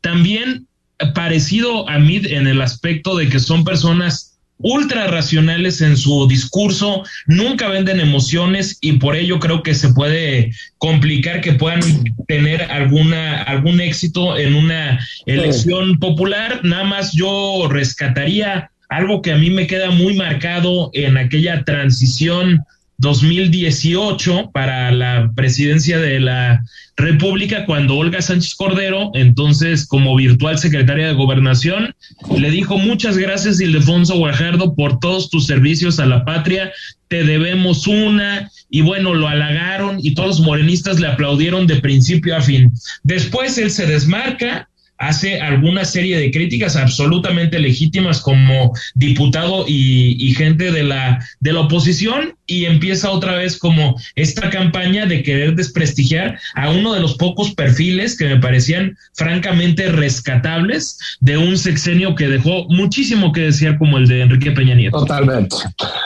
También 0.00 0.66
parecido 1.14 1.88
a 1.88 1.98
Mid 1.98 2.26
en 2.26 2.46
el 2.46 2.60
aspecto 2.60 3.16
de 3.16 3.28
que 3.28 3.40
son 3.40 3.64
personas 3.64 4.29
ultra 4.62 5.06
racionales 5.06 5.80
en 5.80 5.96
su 5.96 6.26
discurso, 6.28 7.04
nunca 7.26 7.68
venden 7.68 8.00
emociones 8.00 8.78
y 8.80 8.94
por 8.94 9.16
ello 9.16 9.38
creo 9.38 9.62
que 9.62 9.74
se 9.74 9.92
puede 9.92 10.52
complicar 10.78 11.40
que 11.40 11.52
puedan 11.52 11.80
tener 12.28 12.62
alguna 12.62 13.42
algún 13.42 13.80
éxito 13.80 14.36
en 14.36 14.54
una 14.54 15.00
elección 15.26 15.98
popular. 15.98 16.60
Nada 16.62 16.84
más 16.84 17.12
yo 17.12 17.68
rescataría 17.68 18.70
algo 18.88 19.22
que 19.22 19.32
a 19.32 19.36
mí 19.36 19.50
me 19.50 19.66
queda 19.66 19.90
muy 19.90 20.14
marcado 20.14 20.90
en 20.94 21.16
aquella 21.16 21.64
transición 21.64 22.64
2018 23.00 24.50
para 24.52 24.90
la 24.92 25.32
presidencia 25.34 25.98
de 25.98 26.20
la 26.20 26.62
República 26.96 27.66
cuando 27.66 27.96
Olga 27.96 28.22
Sánchez 28.22 28.54
Cordero, 28.54 29.10
entonces 29.14 29.86
como 29.86 30.14
virtual 30.16 30.58
secretaria 30.58 31.08
de 31.08 31.14
Gobernación, 31.14 31.94
le 32.36 32.50
dijo 32.50 32.78
muchas 32.78 33.16
gracias 33.16 33.60
Ildefonso 33.60 34.16
Guajardo 34.18 34.74
por 34.74 35.00
todos 35.00 35.30
tus 35.30 35.46
servicios 35.46 35.98
a 35.98 36.06
la 36.06 36.24
patria, 36.24 36.72
te 37.08 37.24
debemos 37.24 37.86
una 37.86 38.50
y 38.70 38.82
bueno, 38.82 39.14
lo 39.14 39.26
halagaron 39.26 39.98
y 40.00 40.14
todos 40.14 40.38
los 40.38 40.40
morenistas 40.40 41.00
le 41.00 41.08
aplaudieron 41.08 41.66
de 41.66 41.80
principio 41.80 42.36
a 42.36 42.40
fin. 42.40 42.70
Después 43.02 43.58
él 43.58 43.70
se 43.70 43.86
desmarca, 43.86 44.69
hace 45.00 45.40
alguna 45.40 45.84
serie 45.84 46.18
de 46.18 46.30
críticas 46.30 46.76
absolutamente 46.76 47.58
legítimas 47.58 48.20
como 48.20 48.72
diputado 48.94 49.64
y, 49.66 50.16
y, 50.24 50.34
gente 50.34 50.70
de 50.70 50.84
la, 50.84 51.26
de 51.40 51.52
la 51.54 51.60
oposición 51.60 52.34
y 52.46 52.66
empieza 52.66 53.10
otra 53.10 53.36
vez 53.36 53.58
como 53.58 53.98
esta 54.14 54.50
campaña 54.50 55.06
de 55.06 55.22
querer 55.22 55.56
desprestigiar 55.56 56.38
a 56.54 56.70
uno 56.70 56.92
de 56.92 57.00
los 57.00 57.14
pocos 57.16 57.54
perfiles 57.54 58.16
que 58.16 58.26
me 58.26 58.36
parecían 58.36 58.96
francamente 59.14 59.90
rescatables 59.90 60.98
de 61.20 61.38
un 61.38 61.56
sexenio 61.56 62.14
que 62.14 62.28
dejó 62.28 62.66
muchísimo 62.68 63.32
que 63.32 63.40
desear 63.40 63.78
como 63.78 63.96
el 63.96 64.06
de 64.06 64.20
Enrique 64.20 64.50
Peña 64.50 64.74
Nieto. 64.74 64.98
Totalmente. 64.98 65.56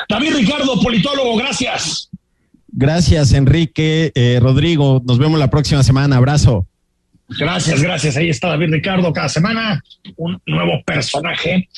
David 0.08 0.36
Ricardo, 0.36 0.80
politólogo, 0.80 1.36
gracias. 1.36 2.08
Gracias, 2.68 3.32
Enrique. 3.32 4.12
Eh, 4.14 4.38
Rodrigo, 4.40 5.02
nos 5.04 5.18
vemos 5.18 5.40
la 5.40 5.50
próxima 5.50 5.82
semana. 5.82 6.16
Abrazo. 6.16 6.66
Gracias, 7.28 7.82
gracias. 7.82 8.16
Ahí 8.16 8.28
está 8.28 8.48
David 8.48 8.72
Ricardo 8.72 9.12
cada 9.12 9.28
semana, 9.28 9.82
un 10.16 10.40
nuevo 10.46 10.82
personaje 10.84 11.68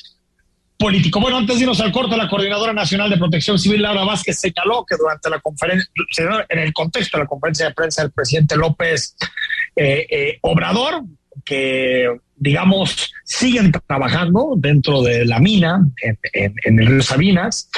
político. 0.79 1.21
Bueno, 1.21 1.39
antes 1.39 1.57
de 1.57 1.63
irnos 1.63 1.81
al 1.81 1.93
corto, 1.93 2.17
la 2.17 2.29
Coordinadora 2.29 2.73
Nacional 2.73 3.09
de 3.09 3.17
Protección 3.17 3.59
Civil, 3.59 3.83
Laura 3.83 4.05
Vázquez, 4.05 4.39
señaló 4.39 4.85
que 4.89 4.97
durante 4.97 5.31
la 5.31 5.41
conferencia, 5.41 5.89
en 6.49 6.59
el 6.59 6.73
contexto 6.73 7.17
de 7.17 7.25
la 7.25 7.29
conferencia 7.29 7.67
de 7.69 7.75
prensa 7.75 8.03
del 8.03 8.11
presidente 8.11 8.57
López 8.57 9.17
eh, 9.75 10.07
eh, 10.11 10.39
Obrador, 10.43 11.03
que 11.45 12.09
digamos 12.39 13.13
siguen 13.25 13.73
trabajando 13.87 14.55
dentro 14.57 15.03
de 15.03 15.25
la 15.25 15.39
mina 15.39 15.81
en, 16.03 16.19
en, 16.33 16.55
en 16.65 16.81
el 16.81 16.87
río 16.87 17.03
Sabinas. 17.03 17.71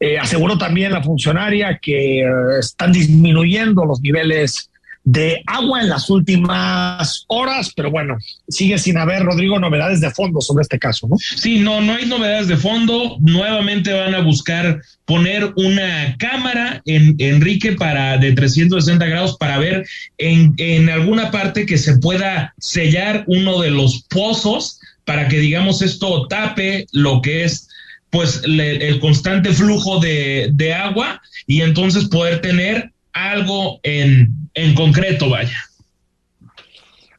Eh, 0.00 0.18
aseguró 0.18 0.58
también 0.58 0.92
la 0.92 1.02
funcionaria 1.02 1.78
que 1.80 2.24
están 2.58 2.92
disminuyendo 2.92 3.84
los 3.84 4.00
niveles 4.00 4.71
de 5.04 5.42
agua 5.46 5.80
en 5.80 5.88
las 5.88 6.08
últimas 6.10 7.24
horas, 7.26 7.72
pero 7.74 7.90
bueno, 7.90 8.18
sigue 8.48 8.78
sin 8.78 8.98
haber, 8.98 9.22
Rodrigo, 9.22 9.58
novedades 9.58 10.00
de 10.00 10.10
fondo 10.10 10.40
sobre 10.40 10.62
este 10.62 10.78
caso, 10.78 11.08
¿no? 11.08 11.16
Sí, 11.18 11.58
no, 11.58 11.80
no 11.80 11.94
hay 11.94 12.06
novedades 12.06 12.48
de 12.48 12.56
fondo. 12.56 13.16
Nuevamente 13.20 13.92
van 13.92 14.14
a 14.14 14.20
buscar 14.20 14.80
poner 15.04 15.52
una 15.56 16.16
cámara 16.18 16.82
en 16.86 17.16
Enrique 17.18 17.72
para 17.72 18.16
de 18.18 18.32
360 18.32 19.04
grados 19.06 19.36
para 19.36 19.58
ver 19.58 19.84
en, 20.18 20.54
en 20.58 20.88
alguna 20.88 21.30
parte 21.30 21.66
que 21.66 21.78
se 21.78 21.98
pueda 21.98 22.54
sellar 22.58 23.24
uno 23.26 23.60
de 23.60 23.70
los 23.70 24.04
pozos 24.08 24.78
para 25.04 25.26
que 25.28 25.40
digamos 25.40 25.82
esto 25.82 26.28
tape 26.28 26.86
lo 26.92 27.20
que 27.20 27.44
es 27.44 27.68
pues 28.10 28.46
le, 28.46 28.88
el 28.88 29.00
constante 29.00 29.52
flujo 29.52 29.98
de, 29.98 30.50
de 30.52 30.74
agua 30.74 31.20
y 31.46 31.62
entonces 31.62 32.04
poder 32.04 32.40
tener 32.40 32.92
algo 33.12 33.80
en, 33.82 34.28
en 34.54 34.74
concreto, 34.74 35.28
vaya. 35.28 35.56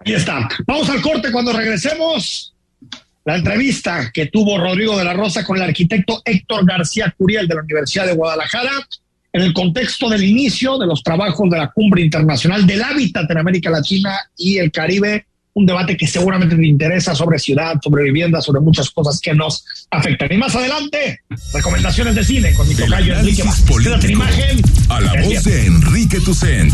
Ahí 0.06 0.13
está. 0.13 0.49
Vamos 0.65 0.89
al 0.89 1.01
corte 1.01 1.32
cuando 1.32 1.53
regresemos. 1.53 2.53
La 3.25 3.38
entrevista 3.38 4.12
que 4.13 4.25
tuvo 4.25 4.58
Rodrigo 4.58 4.97
de 4.97 5.06
la 5.06 5.13
Rosa 5.13 5.45
con 5.45 5.56
el 5.56 5.63
arquitecto 5.63 6.21
Héctor 6.25 6.65
García 6.65 7.13
Curiel 7.17 7.48
de 7.48 7.56
la 7.56 7.62
Universidad 7.62 8.06
de 8.06 8.15
Guadalajara 8.15 8.85
en 9.31 9.41
el 9.41 9.54
contexto 9.54 10.10
del 10.10 10.23
inicio 10.23 10.77
de 10.77 10.85
los 10.85 11.02
trabajos 11.02 11.50
de 11.50 11.58
la 11.58 11.71
Cumbre 11.71 12.02
Internacional 12.02 12.67
del 12.67 12.83
Hábitat 12.83 13.29
en 13.31 13.37
América 13.37 13.69
Latina 13.69 14.29
y 14.37 14.58
el 14.58 14.71
Caribe, 14.71 15.25
un 15.56 15.65
debate 15.65 15.95
que 15.95 16.08
seguramente 16.08 16.56
te 16.56 16.65
interesa 16.65 17.13
sobre 17.13 17.37
ciudad, 17.39 17.75
sobre 17.83 18.04
vivienda, 18.04 18.41
sobre 18.41 18.62
muchas 18.62 18.89
cosas 18.89 19.19
que 19.19 19.33
nos 19.33 19.65
afectan. 19.91 20.31
Y 20.31 20.37
más 20.37 20.56
adelante, 20.56 21.21
recomendaciones 21.54 22.15
de 22.15 22.23
cine 22.23 22.54
con 22.54 22.67
mi 22.67 22.75
tocayo 22.75 23.15
Enrique 23.15 23.43
Vázquez. 23.43 24.10
imagen. 24.10 24.62
A 24.89 24.99
la 24.99 25.13
voz 25.21 25.43
de 25.43 25.65
Enrique 25.65 26.19
Tucent 26.19 26.73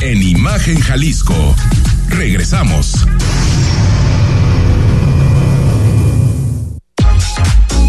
en 0.00 0.22
Imagen 0.22 0.80
Jalisco. 0.80 1.54
Regresamos. 2.08 3.06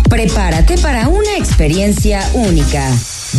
Prepárate 0.09 0.77
para 0.77 1.07
una 1.07 1.35
experiencia 1.37 2.21
única. 2.33 2.89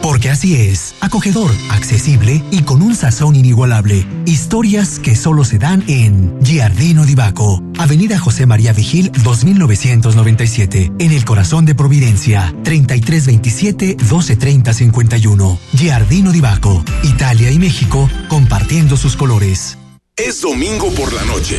Porque 0.02 0.30
así 0.30 0.54
es, 0.54 0.94
acogedor, 1.00 1.50
accesible 1.70 2.42
y 2.50 2.62
con 2.62 2.80
un 2.82 2.94
sazón 2.94 3.36
inigualable. 3.36 4.06
Historias 4.24 4.98
que 4.98 5.14
solo 5.14 5.44
se 5.44 5.58
dan 5.58 5.84
en 5.88 6.34
Giardino 6.42 7.04
di 7.04 7.14
Baco, 7.14 7.62
Avenida 7.78 8.18
José 8.18 8.46
María 8.46 8.72
Vigil 8.72 9.12
2997, 9.22 10.92
en 10.98 11.12
el 11.12 11.24
corazón 11.24 11.66
de 11.66 11.74
Providencia, 11.74 12.54
3327 12.64 13.96
1230 13.98 14.72
51. 14.72 15.58
Giardino 15.74 16.32
di 16.32 16.40
Baco, 16.40 16.82
Italia 17.02 17.50
y 17.50 17.58
México 17.58 18.08
compartiendo 18.28 18.96
sus 18.96 19.16
colores. 19.16 19.76
Es 20.16 20.42
domingo 20.42 20.90
por 20.94 21.12
la 21.12 21.24
noche 21.24 21.58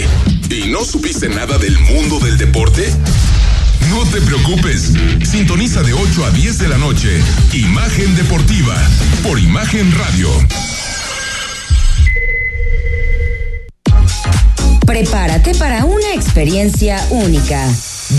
y 0.49 0.69
no 0.69 0.83
supiste 0.83 1.29
nada 1.29 1.57
del 1.57 1.79
mundo 1.79 2.19
del 2.19 2.37
deporte. 2.37 2.91
No 3.89 4.05
te 4.05 4.21
preocupes. 4.21 4.93
Sintoniza 5.23 5.81
de 5.83 5.93
8 5.93 6.25
a 6.25 6.31
10 6.31 6.57
de 6.59 6.67
la 6.67 6.77
noche. 6.77 7.21
Imagen 7.53 8.15
Deportiva 8.15 8.75
por 9.23 9.39
Imagen 9.39 9.91
Radio. 9.97 10.29
Prepárate 14.85 15.55
para 15.55 15.85
una 15.85 16.13
experiencia 16.13 17.05
única. 17.11 17.67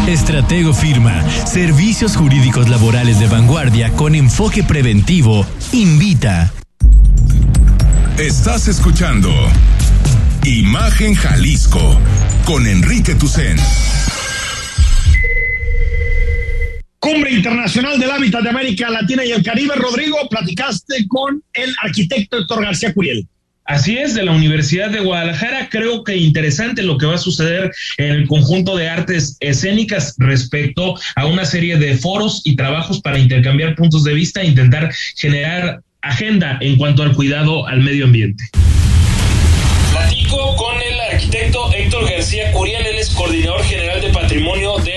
Estratego 0.08 0.74
Firma, 0.74 1.24
servicios 1.46 2.16
jurídicos 2.16 2.70
laborales 2.70 3.20
de 3.20 3.28
vanguardia 3.28 3.92
con 3.94 4.14
enfoque 4.14 4.64
preventivo, 4.64 5.46
invita. 5.72 6.54
Estás 8.18 8.68
escuchando 8.68 9.30
Imagen 10.44 11.16
Jalisco 11.16 12.00
con 12.46 12.68
Enrique 12.68 13.16
Tucen. 13.16 13.58
Cumbre 17.06 17.34
Internacional 17.34 18.00
del 18.00 18.10
Hábitat 18.10 18.42
de 18.42 18.50
América 18.50 18.90
Latina 18.90 19.24
y 19.24 19.32
el 19.32 19.44
Caribe. 19.44 19.76
Rodrigo, 19.76 20.18
platicaste 20.28 21.08
con 21.08 21.40
el 21.54 21.72
arquitecto 21.84 22.40
Héctor 22.40 22.64
García 22.64 22.96
Curiel. 22.96 23.28
Así 23.64 23.96
es, 23.96 24.16
de 24.16 24.24
la 24.24 24.32
Universidad 24.32 24.90
de 24.90 25.02
Guadalajara. 25.02 25.70
Creo 25.70 26.04
que 26.04 26.18
interesante 26.18 26.82
lo 26.82 26.98
que 26.98 27.06
va 27.06 27.14
a 27.14 27.20
suceder 27.20 27.72
en 27.98 28.10
el 28.10 28.28
conjunto 28.28 28.76
de 28.76 28.90
artes 28.90 29.38
escénicas 29.40 30.16
respecto 30.18 30.96
a 31.16 31.28
una 31.28 31.46
serie 31.46 31.78
de 31.78 31.96
foros 31.96 32.42
y 32.44 32.56
trabajos 32.56 33.02
para 33.02 33.20
intercambiar 33.20 33.76
puntos 33.76 34.04
de 34.04 34.16
vista 34.16 34.42
e 34.42 34.48
intentar 34.48 34.92
generar 35.16 35.82
agenda 36.02 36.58
en 36.60 36.76
cuanto 36.76 37.04
al 37.04 37.14
cuidado 37.14 37.68
al 37.68 37.82
medio 37.82 38.06
ambiente. 38.06 38.46
Platico 39.92 40.56
con 40.56 40.76
el 40.82 41.00
arquitecto 41.14 41.72
Héctor 41.72 42.10
García 42.10 42.52
Curiel, 42.52 42.84
él 42.84 42.96
es 42.96 43.12
coordinador 43.12 43.64
general 43.64 44.02
de 44.02 44.10
patrimonio 44.10 44.78
de 44.80 44.95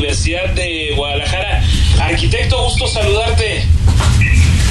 Universidad 0.00 0.48
de 0.54 0.94
Guadalajara. 0.96 1.62
Arquitecto, 2.00 2.64
gusto 2.64 2.88
saludarte. 2.88 3.62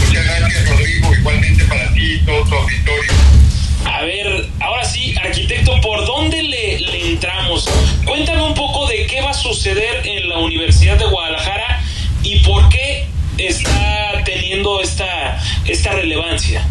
Muchas 0.08 0.26
gracias, 0.26 0.70
Rodrigo. 0.70 1.14
Igualmente 1.14 1.64
para 1.66 1.94
ti 1.94 2.14
y 2.16 2.20
todo 2.26 2.44
tu 2.46 2.56
auditorio. 2.56 3.12
A 3.86 4.02
ver, 4.02 4.48
ahora 4.60 4.84
sí, 4.86 5.14
arquitecto, 5.24 5.80
¿por 5.82 6.04
dónde 6.08 6.42
le, 6.42 6.80
le, 6.80 7.12
entramos? 7.12 7.70
Cuéntame 8.06 8.42
un 8.42 8.56
poco 8.56 8.88
de 8.88 9.06
qué 9.06 9.22
va 9.22 9.30
a 9.30 9.34
suceder 9.36 10.02
en 10.04 10.30
la 10.30 10.40
Universidad 10.40 10.98
de 10.98 11.06
Guadalajara 11.06 11.84
y 12.24 12.40
por 12.40 12.68
qué 12.70 13.06
está 13.38 14.24
teniendo 14.26 14.82
esta, 14.82 15.40
esta 15.66 15.92
relevancia. 15.92 16.66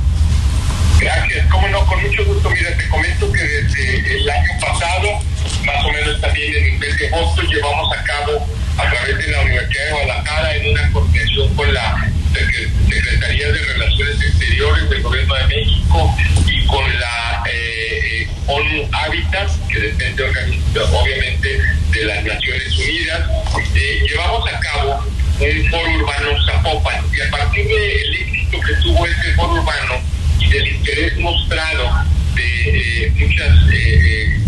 Gracias, 1.01 1.47
cómo 1.49 1.69
no, 1.69 1.87
con 1.87 2.03
mucho 2.03 2.25
gusto. 2.25 2.51
Mira, 2.51 2.77
te 2.77 2.89
comento 2.89 3.31
que 3.33 3.41
desde 3.41 4.17
el 4.17 4.31
año 4.31 4.51
pasado, 4.61 5.21
más 5.65 5.85
o 5.85 5.93
menos 5.93 6.21
también 6.21 6.55
en 6.57 6.75
el 6.75 6.79
mes 6.79 6.99
de 6.99 7.07
agosto, 7.09 7.43
llevamos 7.43 7.97
a 7.97 8.03
cabo 8.03 8.47
a 8.79 8.91
través 8.91 9.19
de 9.19 9.29
la 9.29 9.41
Universidad 9.43 9.85
de 9.85 9.91
Guadalajara 9.93 10.57
en 10.57 10.71
una 10.71 10.93
coordinación 10.93 11.55
con 11.55 11.73
la 11.73 12.11
Secretaría 12.35 13.47
de 13.53 13.59
Relaciones 13.59 14.23
Exteriores 14.23 14.91
del 14.91 15.03
Gobierno 15.03 15.35
de 15.35 15.47
México 15.47 16.17
y 16.47 16.67
con 16.67 17.01
la 17.01 17.45
eh, 17.49 18.29
ONU 18.47 18.89
Habitat, 18.93 19.51
que 19.69 19.79
depende 19.79 20.25
obviamente 20.25 21.61
de 21.93 22.05
las 22.05 22.25
Naciones 22.25 22.77
Unidas, 22.77 23.31
eh, 23.75 24.01
llevamos 24.09 24.53
a 24.53 24.59
cabo 24.61 25.05
un 25.41 25.71
foro 25.71 25.91
urbano 25.91 26.45
Zapopan 26.45 27.05
y 27.15 27.21
a 27.21 27.31
partir 27.31 27.67
del 27.67 28.15
éxito 28.15 28.61
que 28.61 28.75
tuvo 28.83 29.07
este 29.07 29.33
foro 29.35 29.55
urbano 29.55 30.19
y 30.39 30.51
del 30.51 30.67
interés 30.69 31.19
mostrado 31.19 32.07
de 32.35 33.07
eh, 33.07 33.13
muchas 33.17 33.57
eh, 33.73 34.39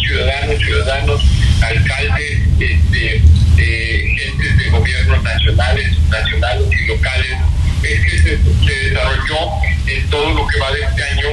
ciudadanos, 0.00 0.58
ciudadanos, 0.58 1.22
alcaldes, 1.62 2.40
este, 2.60 3.22
gentes 3.56 4.58
de 4.58 4.70
gobiernos 4.70 5.22
nacionales, 5.22 5.98
nacionales 6.08 6.66
y 6.72 6.86
locales, 6.86 7.36
es 7.82 8.00
que 8.00 8.18
se, 8.18 8.36
desarrolló 8.38 9.38
en 9.86 10.10
todo 10.10 10.30
lo 10.34 10.46
que 10.46 10.58
va 10.58 10.72
de 10.72 10.82
este 10.82 11.02
año 11.04 11.28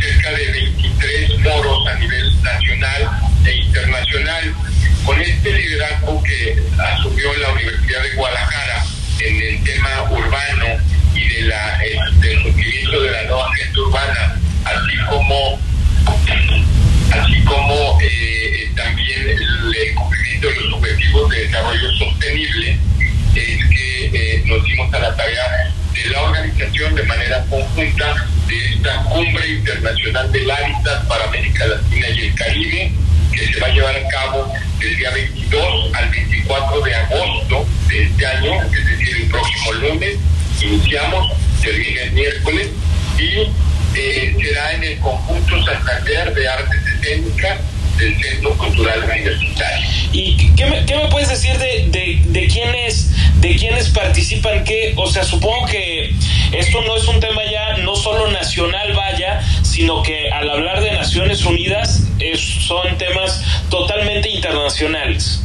cerca 0.00 0.30
de 0.32 0.52
23 0.52 1.42
foros 1.42 1.86
a 1.88 1.94
nivel 1.98 2.42
nacional 2.42 3.10
e 3.44 3.52
internacional. 3.56 4.54
Con 5.04 5.20
este 5.20 5.52
liderazgo 5.52 6.22
que 6.22 6.62
asumió 6.78 7.34
la 7.38 7.50
Universidad 7.52 8.02
de 8.02 8.14
Guadalajara 8.14 8.84
en 9.18 9.36
el 9.36 9.64
tema 9.64 10.02
urbano 10.10 10.71
de 11.42 11.48
la, 11.48 11.78
del 12.20 12.42
cumplimiento 12.42 13.02
de 13.02 13.10
la 13.10 13.22
nueva 13.24 13.50
agenda 13.50 13.80
urbana, 13.80 14.40
así 14.64 14.96
como, 15.08 15.58
así 17.10 17.44
como 17.44 17.98
eh, 18.00 18.70
también 18.76 19.28
el, 19.28 19.76
el, 19.76 19.94
cumplimiento 19.94 20.48
de 20.48 20.54
los 20.54 20.74
objetivos 20.74 21.30
de 21.30 21.38
desarrollo 21.46 21.92
sostenible, 21.98 22.78
eh, 23.34 23.58
a 24.92 24.98
la 24.98 25.16
tarea 25.16 25.72
de 25.94 26.10
la 26.10 26.22
organización 26.22 26.94
de 26.94 27.02
manera 27.04 27.44
conjunta 27.48 28.26
de 28.46 28.74
esta 28.74 29.02
cumbre 29.04 29.48
internacional 29.48 30.30
del 30.30 30.50
hábitat 30.50 31.08
para 31.08 31.24
América 31.24 31.66
Latina 31.66 32.08
y 32.10 32.20
el 32.20 32.34
Caribe, 32.34 32.92
que 33.32 33.46
se 33.46 33.60
va 33.60 33.68
a 33.68 33.70
llevar 33.70 33.96
a 33.96 34.08
cabo 34.08 34.52
del 34.78 34.96
día 34.96 35.10
22 35.10 35.94
al 35.94 36.10
24 36.10 36.80
de 36.82 36.94
agosto 36.94 37.66
de 37.88 38.02
este 38.02 38.26
año, 38.26 38.62
es 38.64 38.86
decir, 38.86 39.16
el 39.16 39.28
próximo 39.28 39.72
lunes. 39.72 40.18
Iniciamos, 40.62 41.32
termina 41.60 42.02
el 42.02 42.12
miércoles 42.12 42.68
y 43.18 43.98
eh, 43.98 44.36
será 44.40 44.72
en 44.72 44.84
el 44.84 44.98
conjunto 45.00 45.64
Santander 45.64 46.34
de 46.34 46.48
Artes 46.48 46.80
Escénicas 46.94 47.58
del 47.98 48.22
Centro 48.22 48.56
Cultural 48.56 49.04
Universitario. 49.04 49.86
¿Y 50.12 50.54
qué 50.54 50.66
me, 50.66 50.84
qué 50.86 50.96
me 50.96 51.08
puedes 51.08 51.28
decir 51.28 51.56
de, 51.58 51.86
de, 51.88 52.20
de, 52.26 52.46
quiénes, 52.46 53.10
de 53.40 53.56
quiénes 53.56 53.88
participan? 53.90 54.64
¿Qué? 54.64 54.94
O 54.96 55.06
sea, 55.10 55.24
supongo 55.24 55.66
que 55.66 56.14
esto 56.52 56.82
no 56.82 56.96
es 56.96 57.04
un 57.04 57.20
tema 57.20 57.42
ya 57.50 57.78
no 57.78 57.96
solo 57.96 58.30
nacional, 58.30 58.92
vaya, 58.94 59.40
sino 59.62 60.02
que 60.02 60.30
al 60.30 60.48
hablar 60.48 60.80
de 60.80 60.92
Naciones 60.92 61.44
Unidas 61.44 62.02
es, 62.18 62.40
son 62.40 62.96
temas 62.98 63.42
totalmente 63.68 64.28
internacionales. 64.28 65.40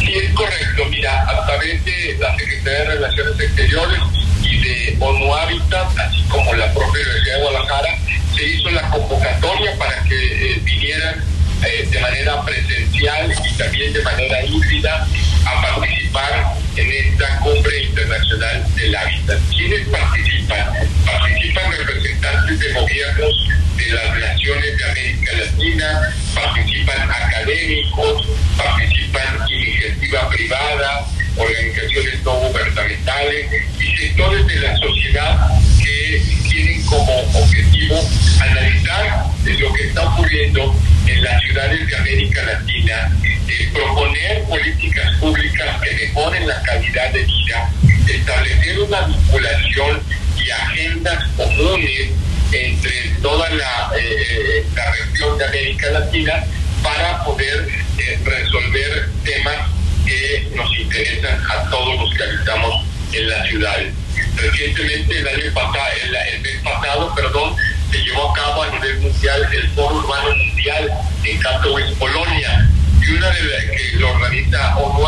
Sí, 0.00 0.14
es 0.14 0.32
correcto. 0.32 0.84
Mira, 0.88 1.22
a 1.28 1.46
través 1.46 1.84
de 1.84 2.16
la 2.18 2.34
Secretaría 2.36 2.78
de 2.78 2.84
Relaciones 2.86 3.40
Exteriores 3.40 4.00
y 4.42 4.58
de 4.60 4.96
ONU 5.00 5.34
Habitat, 5.34 5.98
así 5.98 6.22
como 6.28 6.52
la 6.54 6.72
propia 6.72 7.02
Universidad 7.02 7.36
de 7.36 7.42
Guadalajara, 7.42 7.98
se 8.34 8.46
hizo 8.46 8.70
la 8.70 8.82
convocatoria 8.90 9.76
para 9.78 10.02
que 10.04 10.14
eh, 10.14 10.60
vinieran 10.62 11.24
eh, 11.64 11.86
de 11.90 12.00
manera 12.00 12.42
presencial 12.42 13.32
y 13.44 13.52
también 13.56 13.92
de 13.92 14.02
manera 14.02 14.44
híbrida 14.44 15.06
a 15.46 15.62
participar 15.62 16.54
en 16.76 16.90
esta 16.90 17.38
cumbre 17.40 17.82
internacional 17.84 18.74
del 18.74 18.96
hábitat. 18.96 19.38
¿Quiénes 19.50 19.88
participan? 19.88 20.66
Participan 21.04 21.72
representantes 21.72 22.58
de 22.60 22.72
gobiernos 22.72 23.48
de 23.76 23.86
las 23.92 24.18
naciones 24.18 24.76
de 24.76 24.84
América 24.84 25.32
Latina, 25.36 26.14
participan 26.34 27.10
académicos, 27.10 28.26
participan 28.56 29.48
iniciativa 29.48 30.28
privada, 30.28 31.06
organizaciones 31.36 32.22
no 32.24 32.32
gubernamentales 32.32 33.46
y 33.78 33.96
sectores 33.96 34.46
de 34.46 34.56
la 34.56 34.76
sociedad 34.76 35.48
que 35.82 36.22
tienen 36.48 36.84
como 36.86 37.12
objetivo 37.34 37.96
analizar 38.40 39.30
lo 39.44 39.72
que 39.72 39.88
está 39.88 40.08
ocurriendo 40.08 40.74
en 41.06 41.22
las 41.22 41.42
ciudades 41.42 41.86
de 41.86 41.96
América 41.96 42.42
Latina, 42.42 43.12
eh, 43.24 43.68
proponer 43.72 44.44
políticas 44.44 45.16
públicas 45.16 45.80
que 45.82 45.94
mejoren 45.94 46.46
la 46.46 46.62
calidad 46.62 47.12
de 47.12 47.24
vida, 47.24 47.70
establecer 48.08 48.80
una 48.80 49.00
vinculación 49.02 50.02
y 50.38 50.50
agendas 50.50 51.24
comunes 51.36 52.10
entre 52.52 52.92
toda 53.22 53.48
la, 53.50 53.90
eh, 53.98 54.64
la 54.74 54.92
región 54.92 55.38
de 55.38 55.44
América 55.44 55.90
Latina 55.90 56.44
para 56.82 57.24
poder 57.24 57.68
eh, 57.98 58.18
resolver 58.24 59.10
temas 59.24 59.68
que 60.04 60.48
nos 60.54 60.78
interesan 60.78 61.40
a 61.50 61.70
todos 61.70 62.00
los 62.00 62.14
que 62.16 62.24
habitamos 62.24 62.84
en 63.12 63.28
las 63.28 63.48
ciudades. 63.48 63.92
Recientemente, 64.36 65.18
el 65.18 65.28
año 65.28 65.54
pasado, 65.54 65.86
el, 66.04 66.34
el 66.34 66.40
mes 66.40 66.62
pasado, 66.62 67.14
perdón, 67.14 67.56
se 67.90 67.98
llevó 67.98 68.30
a 68.30 68.34
cabo 68.34 68.62
a 68.62 68.70
nivel 68.70 69.00
mundial 69.00 69.48
el 69.52 69.68
Foro 69.70 69.96
Urbano 69.96 70.36
Mundial 70.36 70.90
en 71.24 71.38
Katowice, 71.38 71.94
Polonia, 71.96 72.68
y 73.06 73.10
una 73.12 73.30
de 73.30 73.42
las 73.42 73.64
que 73.64 73.96
lo 73.96 74.10
organiza 74.10 74.76
ONU 74.76 75.00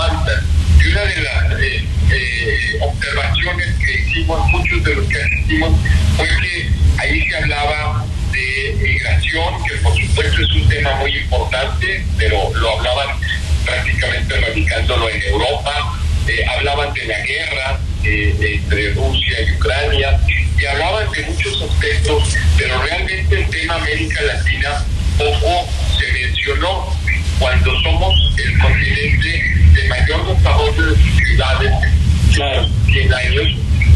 y 0.82 0.88
una 0.88 1.01
de 1.03 1.22
las 1.22 1.61
eh, 1.61 1.84
eh, 2.11 2.78
observaciones 2.80 3.68
que 3.78 4.01
hicimos, 4.01 4.51
muchos 4.51 4.82
de 4.82 4.95
los 4.95 5.07
que 5.07 5.22
asistimos, 5.22 5.80
fue 6.16 6.26
que 6.26 6.70
ahí 6.99 7.22
se 7.28 7.36
hablaba 7.36 8.05
de 8.32 8.76
migración, 8.80 9.64
que 9.64 9.74
por 9.76 9.95
supuesto 9.95 10.43
es 10.43 10.51
un 10.53 10.68
tema 10.68 10.95
muy 10.97 11.16
importante, 11.16 12.05
pero 12.18 12.53
lo 12.55 12.78
hablaban 12.78 13.16
prácticamente 13.65 14.41
radicándolo 14.41 15.09
en 15.11 15.23
Europa, 15.23 15.99
eh, 16.29 16.45
hablaban 16.57 16.93
de 16.95 17.05
la 17.07 17.19
guerra 17.21 17.81
eh, 18.05 18.35
entre 18.41 18.95
Rusia 18.95 19.41
y 19.43 19.53
Ucrania, 19.57 20.21
y 20.59 20.65
hablaban 20.67 21.11
de 21.11 21.23
muchos 21.23 21.63
aspectos, 21.63 22.37
pero 22.57 22.81
realmente 22.83 23.43
el 23.43 23.51
tema 23.51 23.75
América 23.75 24.23
Latina 24.23 24.85
poco 25.19 25.69
se 25.99 26.13
mencionó 26.13 26.97
cuando 27.39 27.81
somos 27.83 28.15
el 28.39 28.59
continente 28.59 29.45
de 29.73 29.89
mayor 29.89 30.37
desarrollo 30.37 30.87
de 30.87 30.97
ciudades. 30.97 31.73
Claro. 32.35 32.69
100 32.87 33.15
años, 33.15 33.49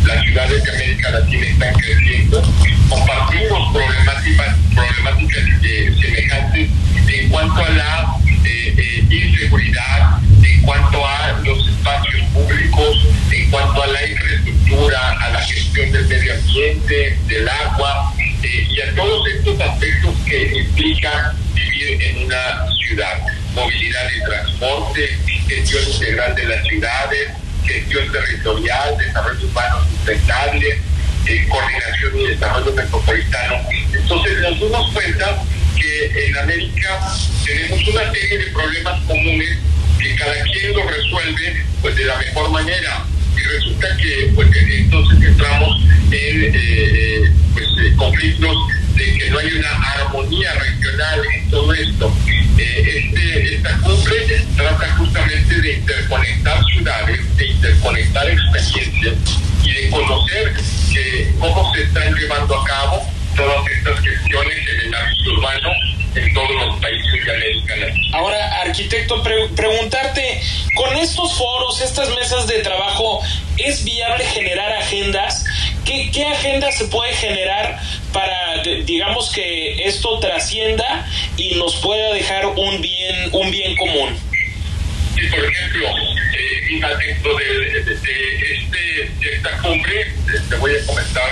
las 0.05 0.25
ciudades 0.25 0.65
de 0.65 0.71
América 0.71 1.11
Latina 1.11 1.47
están 1.47 1.75
creciendo. 1.75 2.43
Compartimos 2.89 3.73
problemáticas, 3.73 4.57
problemáticas 4.75 5.43
eh, 5.63 5.95
semejantes 6.01 6.71
en 7.09 7.29
cuanto 7.29 7.65
a 7.65 7.69
la 7.71 8.17
eh, 8.47 9.05
inseguridad, 9.11 10.19
en 10.43 10.63
cuanto 10.63 11.07
a 11.07 11.41
los 11.45 11.69
espacios 11.69 12.23
públicos, 12.33 13.07
en 13.31 13.51
cuanto 13.51 13.83
a 13.83 13.87
la 13.89 14.07
infraestructura, 14.07 15.13
a 15.21 15.31
la 15.31 15.41
gestión 15.43 15.93
del 15.93 16.07
medio 16.07 16.35
ambiente, 16.35 17.19
del 17.27 17.49
agua 17.49 18.13
eh, 18.43 18.67
y 18.71 18.81
a 18.81 18.95
todos 18.95 19.29
estos 19.29 19.61
aspectos 19.61 20.15
que 20.27 20.59
implica 20.59 21.35
vivir 21.55 22.03
en 22.03 22.25
una 22.25 22.67
ciudad. 22.87 23.19
Movilidad 23.55 24.09
y 24.15 24.25
transporte, 24.25 25.19
gestión 25.49 25.83
integral 25.91 26.35
de 26.35 26.45
las 26.45 26.67
ciudades, 26.67 27.31
gestión 27.65 28.13
territorial, 28.13 28.97
desarrollo 28.99 29.47
urbano 29.47 29.89
sustentable, 29.89 30.79
eh, 31.27 31.47
coordinación 31.49 32.21
y 32.21 32.27
desarrollo 32.29 32.73
metropolitano. 32.73 33.57
Entonces 33.93 34.39
nos 34.41 34.71
damos 34.71 34.93
cuenta 34.93 35.43
que 35.77 36.27
en 36.27 36.37
América 36.39 37.01
tenemos 37.45 37.89
una 37.89 38.13
serie 38.13 38.39
de 38.39 38.47
problemas 38.47 39.01
comunes 39.03 39.59
que 40.01 40.15
cada 40.17 40.43
quien 40.45 40.73
lo 40.75 40.89
resuelve 40.89 41.65
pues 41.81 41.97
de 41.97 42.05
la 42.05 42.17
mejor 42.19 42.51
manera 42.51 43.05
y 43.37 43.41
resulta 43.41 43.97
que 43.97 44.33
pues 44.35 44.49
entonces 44.55 45.23
entramos 45.23 45.81
en 46.11 46.51
eh, 46.55 47.33
pues, 47.53 47.67
eh, 47.79 47.95
conflictos 47.97 48.57
de 48.95 49.19
que 49.19 49.31
no 49.31 49.39
hay 49.39 49.53
una 49.53 49.71
armonía 49.93 50.55
regional 50.55 51.21
en 51.35 51.51
todo 51.51 51.75
esto. 51.75 52.17
Eh, 52.59 53.03
este, 53.13 53.55
esta 53.57 53.77
cumbre 53.79 54.47
trata 54.57 54.97
justamente 54.97 55.61
de 55.61 55.75
interconectar 55.75 56.65
ciudades, 56.65 57.37
de 57.37 57.47
interconectar 57.47 58.31
experiencias 58.31 59.15
y 59.63 59.73
de 59.73 59.91
conocer 59.91 60.55
que, 60.93 61.35
cómo 61.39 61.75
se 61.75 61.83
están 61.83 62.15
llevando 62.15 62.59
a 62.59 62.65
cabo 62.65 63.03
todas 63.37 63.71
estas 63.71 64.01
gestiones 64.01 64.57
en 64.57 64.87
el 64.87 64.95
ámbito 64.95 65.31
urbano 65.33 65.69
en 66.15 66.33
todos 66.33 66.51
los 66.51 66.81
países 66.81 67.25
de 67.27 67.37
América 67.37 67.77
Latina. 67.77 68.17
Ahora, 68.17 68.61
arquitecto, 68.77 69.23
pre 69.23 69.49
preguntarte, 69.57 70.43
con 70.75 70.95
estos 70.99 71.39
foros, 71.39 71.81
estas 71.81 72.11
mesas 72.11 72.47
de 72.47 72.59
trabajo, 72.59 73.23
¿es 73.57 73.83
viable 73.85 74.25
generar 74.27 74.71
agendas? 74.73 75.47
¿Qué, 75.87 76.11
¿Qué 76.13 76.27
agenda 76.27 76.71
se 76.73 76.85
puede 76.89 77.15
generar 77.15 77.81
para, 78.13 78.63
digamos, 78.85 79.31
que 79.31 79.87
esto 79.87 80.19
trascienda 80.21 81.07
y 81.39 81.55
nos 81.55 81.77
pueda 81.77 82.13
dejar 82.13 82.47
un 82.47 82.83
bien, 82.83 83.31
un 83.33 83.51
bien 83.51 83.75
común? 83.77 84.19
Sí, 85.15 85.27
por 85.29 85.43
ejemplo, 85.43 85.89
eh, 86.37 86.97
dentro 87.07 87.35
de, 87.35 87.45
de, 87.45 87.83
de, 87.83 87.93
este, 87.95 89.11
de 89.21 89.37
esta 89.37 89.57
cumbre, 89.63 90.13
te 90.51 90.57
voy 90.57 90.73
a 90.73 90.87
comentar 90.87 91.31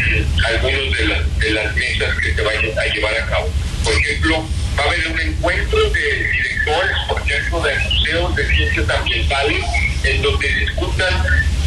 eh, 0.00 0.24
algunos 0.48 0.98
de, 0.98 1.06
la, 1.06 1.22
de 1.22 1.50
las 1.52 1.76
mesas 1.76 2.18
que 2.20 2.34
se 2.34 2.42
vayan 2.42 2.76
a 2.76 2.92
llevar 2.92 3.14
a 3.14 3.26
cabo. 3.26 3.48
Por 3.84 3.92
ejemplo, 3.92 4.44
va 4.78 4.82
a 4.82 4.86
haber 4.86 5.08
un 5.08 5.20
encuentro 5.20 5.78
de 5.90 6.30
directores, 6.32 6.96
por 7.08 7.20
ejemplo, 7.20 7.62
de 7.62 7.78
museos 7.78 8.36
de 8.36 8.46
ciencias 8.54 8.90
ambientales, 8.90 9.64
en 10.04 10.22
donde 10.22 10.48
discutan 10.48 11.14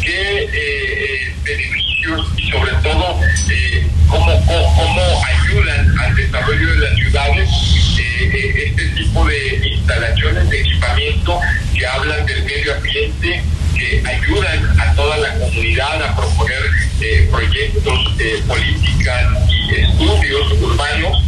qué 0.02 0.42
eh, 0.42 0.50
eh, 0.52 1.34
beneficios 1.42 2.26
y 2.36 2.50
sobre 2.50 2.72
todo 2.82 3.20
eh, 3.50 3.86
cómo, 4.08 4.46
cómo, 4.46 4.76
cómo, 4.76 5.24
ayudan 5.26 5.98
al 5.98 6.14
desarrollo 6.14 6.74
de 6.74 6.80
las 6.80 6.94
ciudades 6.96 7.50
este 7.98 8.84
tipo 8.96 9.24
de 9.26 9.68
instalaciones 9.68 10.50
de 10.50 10.60
equipamiento 10.60 11.40
que 11.74 11.86
hablan 11.86 12.26
del 12.26 12.44
medio 12.44 12.74
ambiente, 12.74 13.42
que 13.74 14.02
ayudan 14.06 14.80
a 14.80 14.94
toda 14.94 15.16
la 15.18 15.34
comunidad 15.34 16.02
a 16.02 16.16
proponer 16.16 16.62
proyectos, 17.30 18.12
políticas 18.46 19.26
y 19.48 19.74
estudios 19.74 20.52
urbanos 20.60 21.27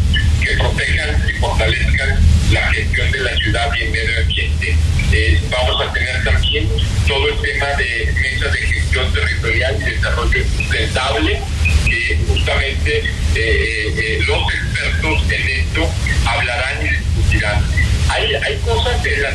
que 0.50 0.56
protejan 0.56 1.28
y 1.28 1.32
fortalezcan 1.38 2.20
la 2.50 2.72
gestión 2.72 3.10
de 3.12 3.20
la 3.20 3.36
ciudad 3.36 3.70
y 3.78 3.82
el 3.82 3.90
medio 3.90 4.20
ambiente. 4.20 4.76
Eh, 5.12 5.40
vamos 5.48 5.80
a 5.80 5.92
tener 5.92 6.24
también 6.24 6.68
todo 7.06 7.28
el 7.28 7.40
tema 7.40 7.66
de 7.76 8.12
mesa 8.12 8.48
de 8.48 8.58
gestión 8.58 9.12
territorial 9.12 9.76
y 9.80 9.84
desarrollo 9.84 10.44
sustentable, 10.56 11.40
que 11.86 12.18
justamente 12.28 12.98
eh, 12.98 13.94
eh, 13.96 14.20
los 14.26 14.54
expertos 14.54 15.22
en 15.30 15.48
esto 15.48 15.88
hablarán 16.26 16.86
y 16.86 16.88
discutirán. 16.88 17.64
Hay, 18.08 18.34
hay 18.34 18.56
cosas 18.58 19.06
en 19.06 19.22
las 19.22 19.34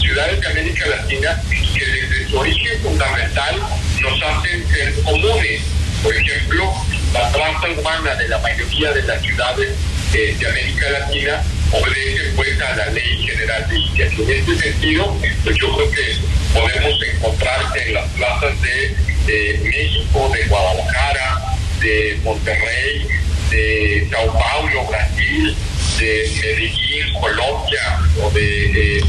ciudades 0.00 0.40
de 0.40 0.46
América 0.46 0.86
Latina 0.86 1.42
que 1.74 1.84
desde 1.84 2.28
su 2.30 2.38
origen 2.38 2.80
fundamental 2.80 3.56
nos 4.00 4.22
hacen 4.22 4.66
ser 4.68 4.94
comunes. 5.02 5.60
Por 6.02 6.16
ejemplo, 6.16 6.72
la 7.12 7.30
traza 7.30 7.68
urbana 7.68 8.14
de 8.14 8.28
la 8.28 8.38
mayoría 8.38 8.92
de 8.92 9.02
las 9.02 9.20
ciudades 9.22 9.68
eh, 10.14 10.36
de 10.38 10.46
América 10.46 10.90
Latina 10.90 11.42
obedece 11.72 12.32
pues 12.36 12.60
a 12.60 12.76
la 12.76 12.86
ley 12.90 13.26
general 13.26 13.66
de 13.68 13.78
Indias. 13.78 14.12
En 14.18 14.30
este 14.30 14.56
sentido, 14.58 15.16
pues 15.42 15.56
yo 15.56 15.74
creo 15.74 15.90
que 15.90 16.16
podemos 16.52 17.00
encontrar 17.14 17.60
en 17.78 17.94
las 17.94 18.08
plazas 18.10 18.54
de, 18.60 19.60
México, 19.64 20.30
de 20.34 20.44
Guadalajara, 20.48 21.56
de 21.80 22.18
Monterrey, 22.24 23.06
de 23.50 24.08
Sao 24.10 24.38
Paulo, 24.38 24.86
Brasil, 24.88 25.56
de 25.98 26.30
Medellín, 26.42 27.14
Colombia 27.20 28.00
o 28.22 28.30
de 28.30 28.98
eh, 28.98 29.04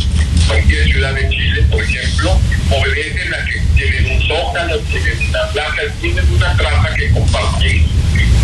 cualquier 0.48 0.86
ciudad 0.86 1.14
de 1.16 1.30
Chile, 1.30 1.64
por 1.70 1.84
ejemplo, 1.84 2.40
obedecen 2.72 3.34
a 3.34 3.46
que 3.46 3.60
tienen 3.76 4.12
un 4.12 4.28
zócalo, 4.28 4.80
tienen 4.80 5.30
una 5.30 5.48
plaza, 5.52 5.82
tienen 6.00 6.32
una 6.32 6.56
traza 6.56 6.96
que 6.96 7.12
compartir. 7.12 7.84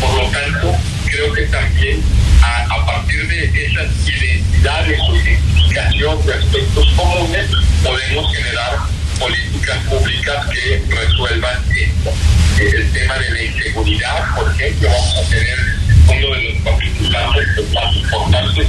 Por 0.01 0.13
lo 0.15 0.29
tanto, 0.31 0.75
creo 1.05 1.33
que 1.33 1.43
también 1.43 2.01
a, 2.41 2.85
partir 2.85 3.27
de 3.27 3.65
esas 3.65 3.89
identidades 4.07 4.99
o 5.01 5.15
identificación 5.15 6.25
de 6.25 6.33
aspectos 6.33 6.87
comunes 6.95 7.49
podemos 7.83 8.35
generar 8.35 8.79
políticas 9.19 9.77
públicas 9.89 10.45
que 10.47 10.83
resuelvan 10.89 11.63
esto. 11.75 12.13
El 12.57 12.91
tema 12.91 13.17
de 13.17 13.29
la 13.31 13.43
inseguridad, 13.43 14.35
por 14.35 14.51
ejemplo, 14.51 14.89
vamos 14.89 15.17
a 15.17 15.29
tener 15.29 15.59
uno 16.07 16.35
de 16.35 16.43
los 16.43 16.61
participantes 16.63 17.73
más 17.73 17.95
importantes 17.95 18.67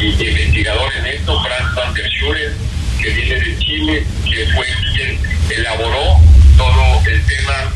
y, 0.00 0.06
investigador 0.06 0.92
en 0.96 1.06
esto, 1.06 1.42
Franz 1.42 1.74
van 1.74 1.94
der 1.94 2.08
Schuren, 2.10 2.52
que 3.00 3.10
viene 3.10 3.34
de 3.36 3.58
Chile, 3.58 4.06
que 4.24 4.46
fue 4.54 4.66
quien 4.94 5.18
elaboró 5.50 6.20
todo 6.56 7.02
el 7.06 7.24
tema 7.26 7.72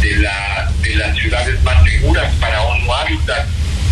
de, 0.00 0.16
la, 0.16 0.72
de 0.82 0.94
las 0.96 1.16
ciudades 1.16 1.62
más 1.62 1.82
seguras 1.84 2.32
para 2.40 2.62
ONU 2.62 2.92
Habitat, 2.92 3.46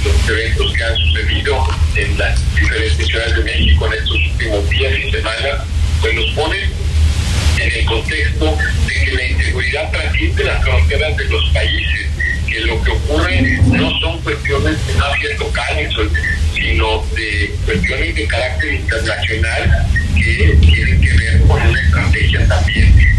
los 0.07 0.29
eventos 0.29 0.73
que 0.73 0.85
han 0.85 0.97
sucedido 0.97 1.67
en 1.97 2.19
las 2.19 2.55
diferentes 2.55 3.07
ciudades 3.07 3.37
de 3.37 3.45
México 3.45 3.87
en 3.87 3.93
estos 3.95 4.17
últimos 4.33 4.71
días 4.71 4.93
y 4.99 5.11
semanas, 5.11 5.63
pues 6.01 6.15
nos 6.15 6.31
ponen 6.31 6.71
en 7.59 7.73
el 7.73 7.85
contexto 7.87 8.59
de 8.87 9.05
que 9.05 9.11
la 9.13 9.27
inseguridad 9.27 9.91
trasciende 9.91 10.45
las 10.45 10.63
fronteras 10.63 11.17
de 11.17 11.25
los 11.25 11.51
países, 11.51 12.07
que 12.47 12.61
lo 12.61 12.83
que 12.83 12.91
ocurre 12.91 13.59
no 13.67 14.01
son 14.01 14.21
cuestiones 14.23 14.87
de 14.87 14.95
mafias 14.95 15.39
locales, 15.39 15.95
sino 16.55 17.05
de 17.15 17.55
cuestiones 17.65 18.15
de 18.15 18.27
carácter 18.27 18.75
internacional 18.75 19.87
que 20.15 20.57
tienen 20.61 21.01
que 21.01 21.13
ver 21.13 21.41
con 21.43 21.61
una 21.61 21.81
estrategia 21.81 22.47
también 22.47 23.16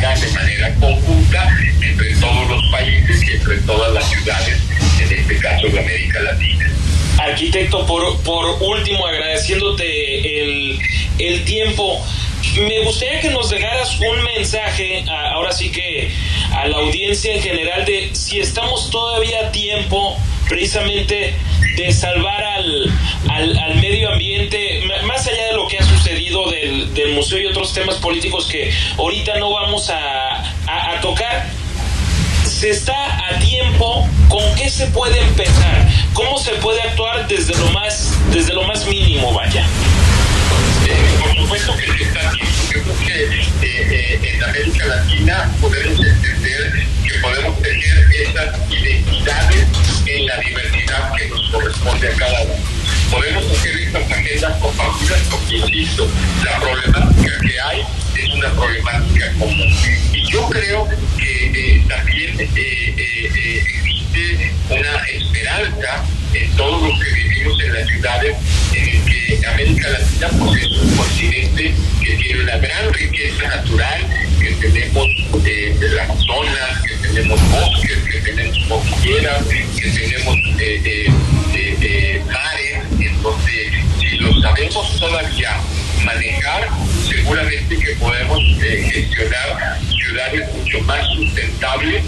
de 0.00 0.30
manera 0.32 0.74
conjunta 0.80 1.56
entre 1.80 2.14
todos 2.16 2.48
los 2.48 2.70
países 2.70 3.22
y 3.22 3.32
entre 3.32 3.56
todas 3.58 3.92
las 3.92 4.08
ciudades, 4.10 4.58
en 5.00 5.18
este 5.18 5.38
caso 5.38 5.68
de 5.68 5.78
América 5.80 6.20
Latina. 6.20 6.70
Arquitecto, 7.18 7.86
por, 7.86 8.20
por 8.22 8.62
último, 8.62 9.06
agradeciéndote 9.06 10.42
el, 10.42 10.78
el 11.18 11.44
tiempo, 11.44 12.04
me 12.56 12.84
gustaría 12.84 13.20
que 13.20 13.30
nos 13.30 13.50
dejaras 13.50 13.98
un 14.00 14.22
mensaje, 14.24 15.04
ahora 15.32 15.52
sí 15.52 15.70
que 15.70 16.10
a 16.52 16.66
la 16.66 16.76
audiencia 16.78 17.34
en 17.34 17.42
general, 17.42 17.84
de 17.84 18.10
si 18.12 18.40
estamos 18.40 18.90
todavía 18.90 19.48
a 19.48 19.52
tiempo 19.52 20.18
precisamente 20.48 21.34
de 21.76 21.92
salvar 21.92 22.42
al, 22.42 22.92
al, 23.30 23.74
medio 23.76 24.10
ambiente, 24.12 24.82
más 25.06 25.26
allá 25.26 25.46
de 25.46 25.52
lo 25.54 25.66
que 25.66 25.78
ha 25.78 25.84
sucedido 25.84 26.50
del, 26.50 26.94
del, 26.94 27.14
museo 27.14 27.38
y 27.38 27.46
otros 27.46 27.72
temas 27.72 27.96
políticos 27.96 28.46
que 28.46 28.72
ahorita 28.96 29.38
no 29.38 29.52
vamos 29.52 29.90
a, 29.90 30.40
a, 30.66 31.00
tocar. 31.00 31.50
Se 32.44 32.70
está 32.70 33.28
a 33.28 33.38
tiempo, 33.40 34.08
¿con 34.28 34.54
qué 34.54 34.70
se 34.70 34.86
puede 34.88 35.20
empezar? 35.20 35.88
¿Cómo 36.12 36.38
se 36.38 36.52
puede 36.52 36.80
actuar 36.82 37.26
desde 37.26 37.56
lo 37.56 37.70
más, 37.70 38.14
desde 38.30 38.54
lo 38.54 38.62
más 38.64 38.86
mínimo, 38.86 39.32
vaya? 39.32 39.66
Eh, 40.86 41.18
por 41.20 41.36
supuesto 41.36 41.74
que 41.76 42.04
está 42.04 42.28
a 42.28 42.32
tiempo. 42.32 42.53
Compartidas 54.42 55.20
porque, 55.30 55.56
insisto, 55.58 56.08
la 56.44 56.58
problemática 56.58 57.30
que 57.40 57.60
hay 57.60 57.82
es 58.16 58.34
una 58.34 58.50
problemática 58.50 59.32
común. 59.38 59.72
Y 60.12 60.30
yo 60.30 60.48
creo 60.48 60.88
que 61.16 61.76
eh, 61.76 61.84
también 61.88 62.40
eh, 62.40 62.48
eh, 62.56 63.64
existe 63.64 64.52
una 64.70 65.04
esperanza 65.06 66.04
en 66.32 66.50
todos 66.56 66.88
los 66.88 67.00
que 67.00 67.12
vivimos 67.12 67.60
en 67.62 67.74
las 67.74 67.88
ciudades, 67.88 68.36
en 68.72 68.88
el 68.88 69.04
que 69.04 69.46
América 69.46 69.88
Latina 69.88 70.28
es 70.60 70.70
un 70.82 70.96
continente 70.96 71.74
que 72.04 72.14
tiene 72.16 72.42
una 72.42 72.56
gran 72.56 72.92
riqueza 72.92 73.46
natural, 73.48 74.00
que 74.40 74.50
tenemos 74.54 75.08
las 75.94 76.10
Amazonas, 76.10 76.82
que 76.82 77.08
tenemos 77.08 77.40
bosques, 77.50 77.98
que 78.10 78.20
tenemos 78.20 78.58
cordilleras, 78.66 79.44
que 79.46 79.90
tenemos 79.90 80.38
lo 84.24 84.40
sabemos 84.40 84.98
todavía 84.98 85.50
manejar, 86.04 86.68
seguramente 87.08 87.78
que 87.78 87.92
podemos 87.96 88.40
gestionar 88.58 89.78
ciudades 89.96 90.52
mucho 90.54 90.80
más 90.80 91.06
sustentables, 91.14 92.04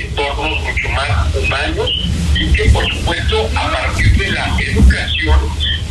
entornos 0.00 0.60
mucho 0.62 0.88
más 0.90 1.34
humanos 1.34 1.90
y 2.34 2.52
que 2.52 2.64
por 2.70 2.86
supuesto 2.92 3.50
a 3.56 3.70
partir 3.70 4.16
de 4.16 4.30
la 4.32 4.58
educación 4.60 5.38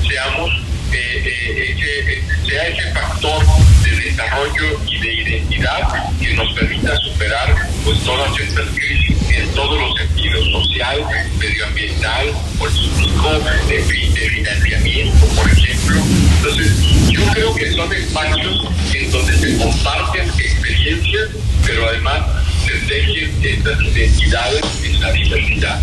seamos 0.07 0.51
ese, 0.91 2.23
sea 2.47 2.67
ese 2.67 2.91
factor 2.93 3.43
de 3.83 3.91
desarrollo 3.91 4.81
y 4.87 4.99
de 4.99 5.13
identidad 5.13 6.11
que 6.19 6.33
nos 6.33 6.53
permita 6.53 6.95
superar 6.97 7.55
pues 7.83 7.99
todas 8.03 8.39
estas 8.39 8.67
crisis 8.69 9.16
en 9.29 9.49
todos 9.53 9.79
los 9.79 9.97
sentidos, 9.97 10.47
social, 10.51 11.05
medioambiental, 11.37 12.27
político, 12.57 13.29
de, 13.67 13.77
de 13.77 14.29
financiamiento, 14.29 15.25
por 15.35 15.49
ejemplo. 15.49 16.01
Entonces, 16.37 16.73
yo 17.09 17.21
creo 17.33 17.55
que 17.55 17.71
son 17.73 17.93
espacios 17.93 18.65
en 18.93 19.11
donde 19.11 19.33
se 19.37 19.57
comparten 19.57 20.29
experiencias, 20.29 21.29
pero 21.65 21.87
además 21.89 22.21
se 22.65 22.73
tejen 22.87 23.31
estas 23.43 23.81
identidades 23.81 24.63
en 24.83 25.01
la 25.01 25.11
diversidad. 25.11 25.81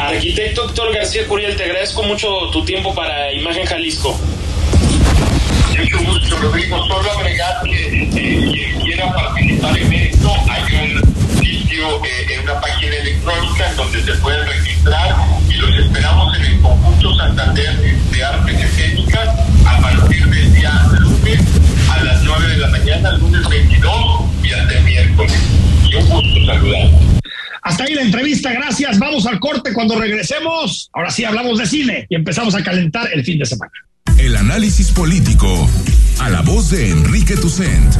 Arquitecto 0.00 0.68
Héctor 0.68 0.94
García 0.94 1.26
Curiel, 1.26 1.56
te 1.56 1.64
agradezco 1.64 2.02
mucho 2.02 2.50
tu 2.52 2.64
tiempo 2.64 2.94
para 2.94 3.32
Imagen 3.32 3.66
Jalisco 3.66 4.18
mucho 5.80 5.98
gusto, 6.04 6.36
Rodrigo. 6.36 6.86
Solo 6.86 7.10
agregar 7.12 7.62
que 7.64 8.02
eh, 8.04 8.08
quien 8.10 8.80
quiera 8.80 9.12
participar 9.12 9.78
en 9.78 9.92
esto, 9.92 10.32
hay 10.48 10.62
un 10.74 11.19
sitio, 11.80 12.04
eh, 12.04 12.34
en 12.34 12.40
una 12.40 12.60
página 12.60 12.96
electrónica 12.96 13.70
en 13.70 13.76
donde 13.76 14.02
se 14.02 14.12
pueden 14.14 14.46
registrar 14.46 15.16
y 15.48 15.54
los 15.54 15.78
esperamos 15.78 16.36
en 16.36 16.44
el 16.44 16.60
conjunto 16.60 17.16
Santander 17.16 17.76
de 18.10 18.24
Artes 18.24 18.64
Escénicas 18.64 19.28
a 19.66 19.80
partir 19.80 20.26
del 20.26 20.54
día 20.54 20.72
lunes 21.00 21.40
a 21.90 22.04
las 22.04 22.22
9 22.22 22.48
de 22.48 22.56
la 22.58 22.68
mañana, 22.68 23.12
lunes 23.12 23.48
22 23.48 23.94
y 24.42 24.52
hasta 24.52 24.78
el 24.78 24.84
miércoles. 24.84 25.38
Y 25.90 25.94
un 25.96 26.08
gusto 26.08 26.46
saludar. 26.46 26.88
Hasta 27.62 27.84
ahí 27.84 27.94
la 27.94 28.02
entrevista, 28.02 28.52
gracias. 28.52 28.98
Vamos 28.98 29.26
al 29.26 29.38
corte 29.38 29.72
cuando 29.72 29.98
regresemos. 29.98 30.88
Ahora 30.92 31.10
sí 31.10 31.24
hablamos 31.24 31.58
de 31.58 31.66
cine 31.66 32.06
y 32.08 32.14
empezamos 32.14 32.54
a 32.54 32.62
calentar 32.62 33.08
el 33.12 33.24
fin 33.24 33.38
de 33.38 33.46
semana. 33.46 33.72
El 34.18 34.36
análisis 34.36 34.90
político. 34.90 35.68
A 36.20 36.30
la 36.30 36.42
voz 36.42 36.70
de 36.70 36.90
Enrique 36.90 37.36
Tucent. 37.36 37.94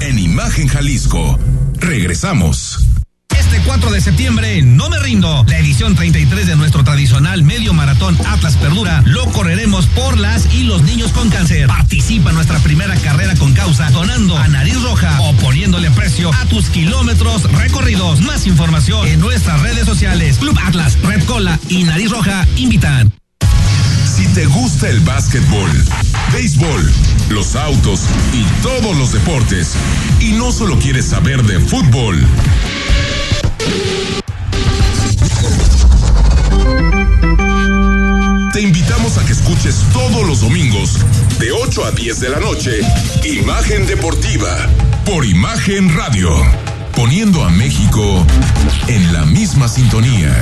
En 0.00 0.18
Imagen 0.18 0.68
Jalisco. 0.68 1.38
Regresamos. 1.78 2.93
Este 3.64 3.78
4 3.78 3.92
de 3.92 4.00
septiembre, 4.02 4.60
no 4.60 4.90
me 4.90 4.98
rindo. 4.98 5.42
La 5.48 5.58
edición 5.58 5.94
33 5.94 6.48
de 6.48 6.54
nuestro 6.54 6.84
tradicional 6.84 7.42
medio 7.44 7.72
maratón 7.72 8.14
Atlas 8.26 8.56
Perdura 8.56 9.02
lo 9.06 9.24
correremos 9.32 9.86
por 9.86 10.18
las 10.18 10.52
y 10.52 10.64
los 10.64 10.82
niños 10.82 11.12
con 11.12 11.30
cáncer. 11.30 11.66
Participa 11.66 12.28
en 12.28 12.36
nuestra 12.36 12.58
primera 12.58 12.94
carrera 12.96 13.34
con 13.36 13.54
causa 13.54 13.88
donando 13.90 14.36
a 14.36 14.48
nariz 14.48 14.82
roja 14.82 15.18
o 15.22 15.32
poniéndole 15.36 15.90
precio 15.92 16.30
a 16.34 16.44
tus 16.44 16.66
kilómetros 16.66 17.50
recorridos. 17.52 18.20
Más 18.20 18.46
información 18.46 19.08
en 19.08 19.20
nuestras 19.20 19.62
redes 19.62 19.86
sociales. 19.86 20.36
Club 20.36 20.58
Atlas, 20.62 20.98
Red 21.02 21.24
Cola 21.24 21.58
y 21.70 21.84
Nariz 21.84 22.10
Roja 22.10 22.46
invitan. 22.56 23.14
Si 24.14 24.26
te 24.34 24.44
gusta 24.44 24.90
el 24.90 25.00
básquetbol, 25.00 25.70
béisbol, 26.34 26.92
los 27.30 27.56
autos 27.56 28.02
y 28.34 28.44
todos 28.62 28.94
los 28.98 29.12
deportes, 29.12 29.72
y 30.20 30.32
no 30.32 30.52
solo 30.52 30.78
quieres 30.78 31.06
saber 31.06 31.42
de 31.44 31.58
fútbol, 31.60 32.24
te 38.54 38.60
invitamos 38.60 39.18
a 39.18 39.26
que 39.26 39.32
escuches 39.32 39.82
todos 39.92 40.24
los 40.24 40.40
domingos, 40.40 40.98
de 41.40 41.50
8 41.50 41.86
a 41.86 41.90
10 41.90 42.20
de 42.20 42.28
la 42.28 42.38
noche, 42.38 42.80
Imagen 43.24 43.84
Deportiva 43.84 44.68
por 45.04 45.24
Imagen 45.24 45.92
Radio, 45.96 46.30
poniendo 46.94 47.44
a 47.44 47.50
México 47.50 48.24
en 48.86 49.12
la 49.12 49.24
misma 49.24 49.66
sintonía. 49.66 50.32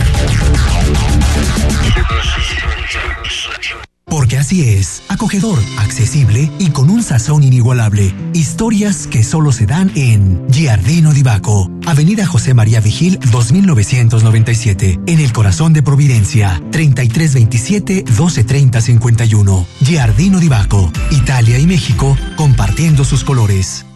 Porque 4.13 4.37
así 4.37 4.69
es, 4.69 5.03
acogedor, 5.09 5.59
accesible 5.79 6.51
y 6.59 6.69
con 6.69 6.91
un 6.91 7.03
sazón 7.03 7.43
inigualable. 7.43 8.15
Historias 8.35 9.07
que 9.07 9.25
solo 9.25 9.53
se 9.53 9.65
dan 9.65 9.91
en 9.95 10.47
Giardino 10.51 11.15
di 11.15 11.23
Baco, 11.23 11.71
Avenida 11.87 12.27
José 12.27 12.53
María 12.53 12.83
Vigil 12.83 13.19
2997, 13.31 15.01
en 15.07 15.19
el 15.19 15.33
corazón 15.33 15.73
de 15.73 15.83
Providencia, 15.83 16.63
3327 16.73 18.05
1230 18.07 18.83
51. 18.83 19.67
Giardino 19.81 20.41
di 20.41 20.49
Baco, 20.49 20.93
Italia 21.11 21.59
y 21.59 21.67
México 21.67 22.15
compartiendo 22.37 23.07
sus 23.07 23.25
colores. 23.25 23.87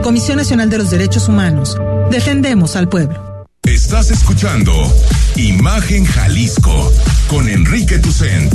Comisión 0.04 0.38
Nacional 0.38 0.70
de 0.70 0.78
los 0.80 0.92
Derechos 0.92 1.28
Humanos. 1.28 1.78
Defendemos 2.12 2.76
al 2.76 2.90
pueblo. 2.90 3.46
Estás 3.64 4.12
escuchando 4.12 4.74
Imagen 5.36 6.06
Jalisco 6.06 6.92
con 7.28 7.48
Enrique 7.48 8.00
Tucent. 8.00 8.54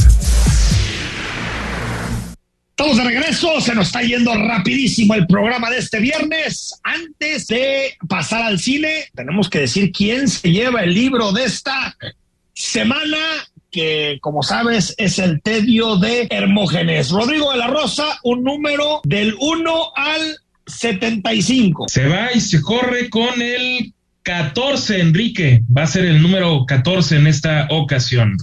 Estamos 2.71 2.97
de 2.97 3.05
regreso, 3.05 3.61
se 3.61 3.75
nos 3.75 3.87
está 3.87 4.03
yendo 4.03 4.35
rapidísimo 4.35 5.15
el 5.15 5.27
programa 5.27 5.71
de 5.71 5.79
este 5.79 6.01
viernes. 6.01 6.75
Antes 6.83 7.47
de 7.47 7.97
pasar 8.09 8.43
al 8.43 8.59
cine, 8.59 9.11
tenemos 9.15 9.49
que 9.49 9.61
decir 9.61 9.93
quién 9.93 10.29
se 10.29 10.51
lleva 10.51 10.83
el 10.83 10.93
libro 10.93 11.33
de 11.33 11.45
esta 11.45 11.97
semana, 12.53 13.19
que 13.75 14.19
como 14.21 14.45
sabes 14.45 14.95
es 14.99 15.19
el 15.19 15.43
tedio 15.43 15.97
de 15.97 16.29
Hermógenes. 16.31 17.11
Rodrigo 17.11 17.51
de 17.51 17.59
la 17.59 17.67
Rosa, 17.67 18.21
un 18.23 18.45
número 18.45 19.01
del 19.03 19.35
1 19.41 19.93
al 19.97 20.37
75. 20.65 21.87
Se 21.89 22.07
va 22.07 22.33
y 22.33 22.41
se 22.41 22.63
corre 22.63 23.11
con 23.11 23.43
el 23.43 23.93
14, 24.23 25.01
Enrique. 25.01 25.63
Va 25.77 25.83
a 25.83 25.87
ser 25.89 26.05
el 26.05 26.23
número 26.23 26.65
14 26.67 27.17
en 27.17 27.27
esta 27.27 27.67
ocasión. 27.71 28.37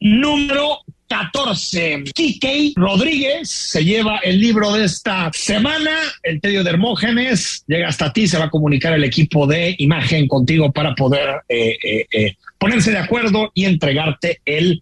Número 0.00 0.80
14. 1.06 2.02
Kikei 2.12 2.72
Rodríguez 2.74 3.48
se 3.48 3.84
lleva 3.84 4.18
el 4.18 4.40
libro 4.40 4.72
de 4.72 4.86
esta 4.86 5.30
semana. 5.32 5.92
El 6.24 6.40
tedio 6.40 6.64
de 6.64 6.70
Hermógenes 6.70 7.62
llega 7.68 7.86
hasta 7.86 8.12
ti. 8.12 8.26
Se 8.26 8.36
va 8.36 8.46
a 8.46 8.50
comunicar 8.50 8.94
el 8.94 9.04
equipo 9.04 9.46
de 9.46 9.76
imagen 9.78 10.26
contigo 10.26 10.72
para 10.72 10.96
poder 10.96 11.42
eh, 11.48 11.76
eh, 11.84 12.06
eh, 12.10 12.36
ponerse 12.62 12.92
de 12.92 12.98
acuerdo 12.98 13.50
y 13.54 13.64
entregarte 13.64 14.40
el 14.44 14.80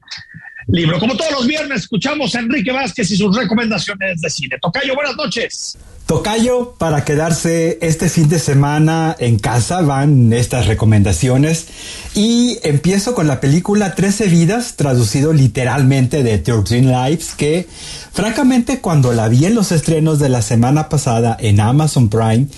libro. 0.68 0.98
Como 0.98 1.16
todos 1.16 1.32
los 1.32 1.46
viernes, 1.46 1.82
escuchamos 1.82 2.34
a 2.34 2.40
Enrique 2.40 2.70
Vázquez 2.70 3.10
y 3.10 3.16
sus 3.16 3.34
recomendaciones 3.34 4.20
de 4.20 4.28
cine. 4.28 4.58
Tocayo, 4.60 4.94
buenas 4.94 5.16
noches. 5.16 5.78
Tocayo, 6.10 6.74
para 6.76 7.04
quedarse 7.04 7.78
este 7.82 8.08
fin 8.08 8.28
de 8.28 8.40
semana 8.40 9.14
en 9.20 9.38
casa 9.38 9.80
van 9.82 10.32
estas 10.32 10.66
recomendaciones. 10.66 11.66
Y 12.16 12.58
empiezo 12.64 13.14
con 13.14 13.28
la 13.28 13.38
película 13.38 13.94
13 13.94 14.26
vidas, 14.26 14.74
traducido 14.74 15.32
literalmente 15.32 16.24
de 16.24 16.38
13 16.38 16.82
Lives, 16.82 17.36
que 17.36 17.68
francamente 18.12 18.80
cuando 18.80 19.12
la 19.12 19.28
vi 19.28 19.44
en 19.46 19.54
los 19.54 19.70
estrenos 19.70 20.18
de 20.18 20.30
la 20.30 20.42
semana 20.42 20.88
pasada 20.88 21.36
en 21.38 21.60
Amazon 21.60 22.08
Prime, 22.08 22.48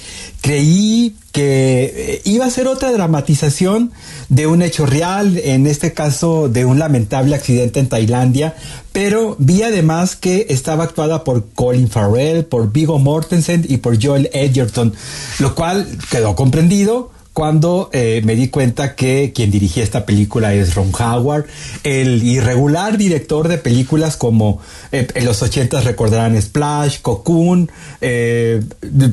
creí 0.40 1.14
que 1.30 1.92
eh, 1.94 2.22
iba 2.24 2.46
a 2.46 2.50
ser 2.50 2.68
otra 2.68 2.90
dramatización 2.90 3.92
de 4.30 4.46
un 4.46 4.62
hecho 4.62 4.86
real, 4.86 5.38
en 5.38 5.66
este 5.66 5.92
caso 5.92 6.48
de 6.48 6.64
un 6.64 6.78
lamentable 6.78 7.34
accidente 7.34 7.80
en 7.80 7.88
Tailandia, 7.88 8.54
pero 8.92 9.36
vi 9.38 9.62
además 9.62 10.16
que 10.16 10.46
estaba 10.50 10.84
actuada 10.84 11.24
por 11.24 11.44
Colin 11.54 11.88
Farrell, 11.88 12.44
por 12.44 12.72
Vigo 12.72 12.98
Mortensen 12.98 13.64
y 13.68 13.78
por 13.78 14.02
Joel 14.02 14.30
Edgerton, 14.32 14.94
lo 15.38 15.54
cual 15.54 15.86
quedó 16.10 16.36
comprendido 16.36 17.10
cuando 17.32 17.88
eh, 17.92 18.20
me 18.24 18.34
di 18.34 18.48
cuenta 18.48 18.94
que 18.94 19.32
quien 19.34 19.50
dirigía 19.50 19.82
esta 19.82 20.04
película 20.04 20.52
es 20.52 20.74
Ron 20.74 20.92
Howard, 20.94 21.46
el 21.82 22.22
irregular 22.22 22.98
director 22.98 23.48
de 23.48 23.56
películas 23.56 24.18
como 24.18 24.60
eh, 24.92 25.08
en 25.14 25.24
los 25.24 25.40
80 25.40 25.80
recordarán 25.80 26.40
Splash, 26.40 27.00
Cocoon, 27.00 27.70
eh, 28.02 28.62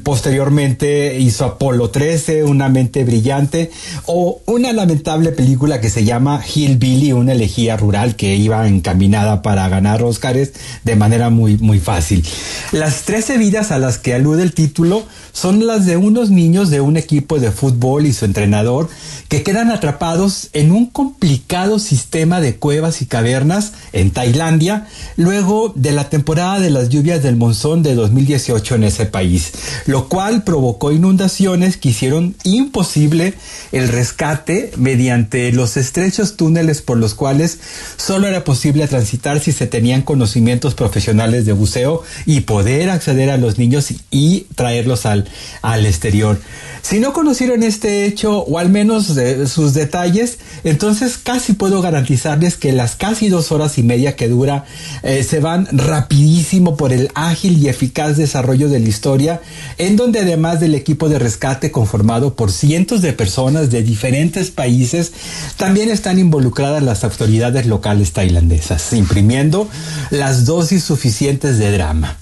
posteriormente 0.04 1.18
hizo 1.18 1.46
Apolo 1.46 1.92
13, 1.92 2.44
Una 2.44 2.68
mente 2.68 3.06
brillante, 3.06 3.72
o 4.06 4.42
una 4.46 4.74
lamentable 4.74 5.32
película 5.32 5.80
que 5.80 5.90
se 5.90 6.04
llama 6.04 6.42
Hillbilly, 6.46 7.14
una 7.14 7.32
elegía 7.32 7.78
rural 7.78 8.18
que 8.18 8.36
iba 8.36 8.68
encaminada 8.68 9.42
para 9.42 9.70
ganar 9.70 10.04
Oscars 10.04 10.52
de 10.84 10.96
manera 10.98 11.30
muy, 11.30 11.58
muy 11.58 11.80
fácil. 11.80 12.26
Las 12.74 13.04
13 13.04 13.38
vidas 13.38 13.72
a 13.72 13.80
las 13.80 13.98
que 13.98 14.14
alude 14.14 14.44
el 14.44 14.54
título 14.54 15.06
son 15.32 15.66
las 15.66 15.86
de 15.86 15.96
unos 15.96 16.32
niños 16.32 16.70
de 16.70 16.82
un 16.82 16.98
equipo 16.98 17.40
de 17.40 17.52
fútbol 17.52 18.09
y 18.10 18.14
su 18.14 18.26
entrenador 18.26 18.90
que 19.30 19.44
quedan 19.44 19.72
atrapados 19.72 20.50
en 20.54 20.72
un 20.72 20.88
complicado 20.88 21.80
sistema 21.80 22.42
de 22.42 22.58
cuevas 22.58 23.02
y 23.02 23.06
cavernas 23.06 23.74
en 23.94 24.12
Tailandia 24.12 24.88
luego 25.16 25.72
de 25.76 25.92
la 25.92 26.10
temporada 26.10 26.60
de 26.60 26.70
las 26.70 26.90
lluvias 26.90 27.24
del 27.24 27.36
monzón 27.36 27.84
de 27.84 27.96
2018 27.96 28.76
en 28.76 28.84
ese 28.84 29.06
país, 29.06 29.52
lo 29.86 30.10
cual 30.10 30.44
provocó 30.44 30.92
inundaciones 30.92 31.78
que 31.78 31.90
hicieron 31.90 32.36
imposible 32.44 33.36
el 33.72 33.88
rescate 33.88 34.72
mediante 34.78 35.52
los 35.52 35.78
estrechos 35.78 36.36
túneles 36.36 36.82
por 36.82 36.98
los 36.98 37.14
cuales 37.14 37.60
solo 37.98 38.28
era 38.28 38.44
posible 38.44 38.88
transitar 38.88 39.40
si 39.40 39.52
se 39.52 39.68
tenían 39.68 40.02
conocimientos 40.02 40.74
profesionales 40.74 41.46
de 41.46 41.54
buceo 41.54 42.04
y 42.26 42.42
poder 42.42 42.90
acceder 42.90 43.30
a 43.30 43.38
los 43.38 43.58
niños 43.58 43.94
y 44.10 44.48
traerlos 44.56 45.06
al, 45.06 45.28
al 45.62 45.86
exterior. 45.86 46.40
Si 46.82 47.00
no 47.00 47.14
conocieron 47.14 47.64
este 47.64 47.99
hecho, 48.06 48.40
o 48.40 48.60
al 48.60 48.70
menos 48.70 49.16
de 49.16 49.48
sus 49.48 49.74
detalles, 49.74 50.40
entonces 50.64 51.18
casi 51.18 51.54
puedo 51.54 51.82
garantizarles 51.82 52.56
que 52.56 52.72
las 52.72 52.96
casi 52.96 53.30
dos 53.30 53.52
horas 53.52 53.78
y 53.78 53.84
media 53.84 54.16
que 54.16 54.28
dura 54.28 54.66
eh, 55.04 55.24
se 55.24 55.40
van 55.40 55.68
rapidísimo 55.72 56.78
por 56.78 56.94
el 56.94 57.10
ágil 57.16 57.58
y 57.58 57.70
eficaz 57.70 58.18
desarrollo 58.18 58.70
de 58.70 58.80
la 58.80 58.90
historia, 58.90 59.42
en 59.78 59.96
donde 59.96 60.20
además 60.20 60.60
del 60.60 60.76
equipo 60.76 61.10
de 61.10 61.20
rescate 61.20 61.72
conformado 61.72 62.36
por 62.36 62.52
cientos 62.52 63.02
de 63.02 63.14
personas 63.14 63.70
de 63.70 63.84
diferentes 63.84 64.52
países, 64.52 65.12
también 65.58 65.90
están 65.90 66.20
involucradas 66.20 66.84
las 66.84 67.04
autoridades 67.04 67.66
locales 67.66 68.14
tailandesas, 68.14 68.94
imprimiendo 68.94 69.68
las 70.10 70.46
dosis 70.46 70.84
suficientes 70.84 71.58
de 71.58 71.72
drama. 71.72 72.18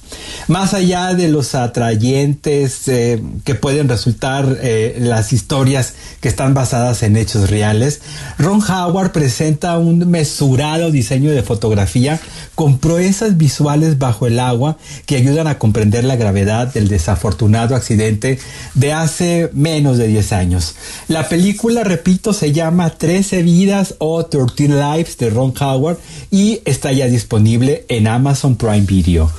Más 0.47 0.73
allá 0.73 1.13
de 1.13 1.27
los 1.27 1.55
atrayentes 1.55 2.87
eh, 2.87 3.21
que 3.43 3.55
pueden 3.55 3.89
resultar 3.89 4.57
eh, 4.61 4.97
las 4.99 5.33
historias 5.33 5.93
que 6.21 6.29
están 6.29 6.53
basadas 6.53 7.03
en 7.03 7.17
hechos 7.17 7.49
reales, 7.49 8.01
Ron 8.37 8.61
Howard 8.61 9.11
presenta 9.11 9.77
un 9.77 10.09
mesurado 10.09 10.89
diseño 10.91 11.31
de 11.31 11.43
fotografía 11.43 12.19
con 12.55 12.77
proezas 12.77 13.37
visuales 13.37 13.99
bajo 13.99 14.25
el 14.25 14.39
agua 14.39 14.77
que 15.05 15.17
ayudan 15.17 15.47
a 15.47 15.59
comprender 15.59 16.03
la 16.03 16.15
gravedad 16.15 16.73
del 16.73 16.87
desafortunado 16.87 17.75
accidente 17.75 18.39
de 18.73 18.93
hace 18.93 19.49
menos 19.53 19.97
de 19.97 20.07
10 20.07 20.31
años. 20.33 20.75
La 21.07 21.27
película, 21.27 21.83
repito, 21.83 22.33
se 22.33 22.53
llama 22.53 22.91
13 22.91 23.43
vidas 23.43 23.95
o 23.99 24.25
13 24.25 24.69
Lives 24.69 25.17
de 25.17 25.29
Ron 25.29 25.53
Howard 25.59 25.97
y 26.31 26.61
está 26.65 26.91
ya 26.91 27.07
disponible 27.07 27.85
en 27.89 28.07
Amazon 28.07 28.55
Prime 28.55 28.81
Video. 28.81 29.31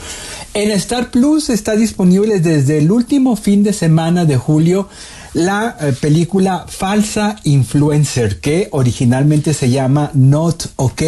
En 0.55 0.71
Star 0.73 1.11
Plus 1.11 1.51
está 1.51 1.77
disponible 1.77 2.41
desde 2.41 2.79
el 2.79 2.91
último 2.91 3.37
fin 3.37 3.63
de 3.63 3.73
semana 3.73 4.25
de 4.25 4.37
julio 4.37 4.89
la 5.35 5.77
eh, 5.81 5.93
película 6.01 6.67
Falsa 6.69 7.37
Influencer, 7.45 8.41
que 8.41 8.69
originalmente 8.73 9.55
se 9.55 9.71
llama 9.71 10.11
Not 10.15 10.71
OK. 10.77 11.03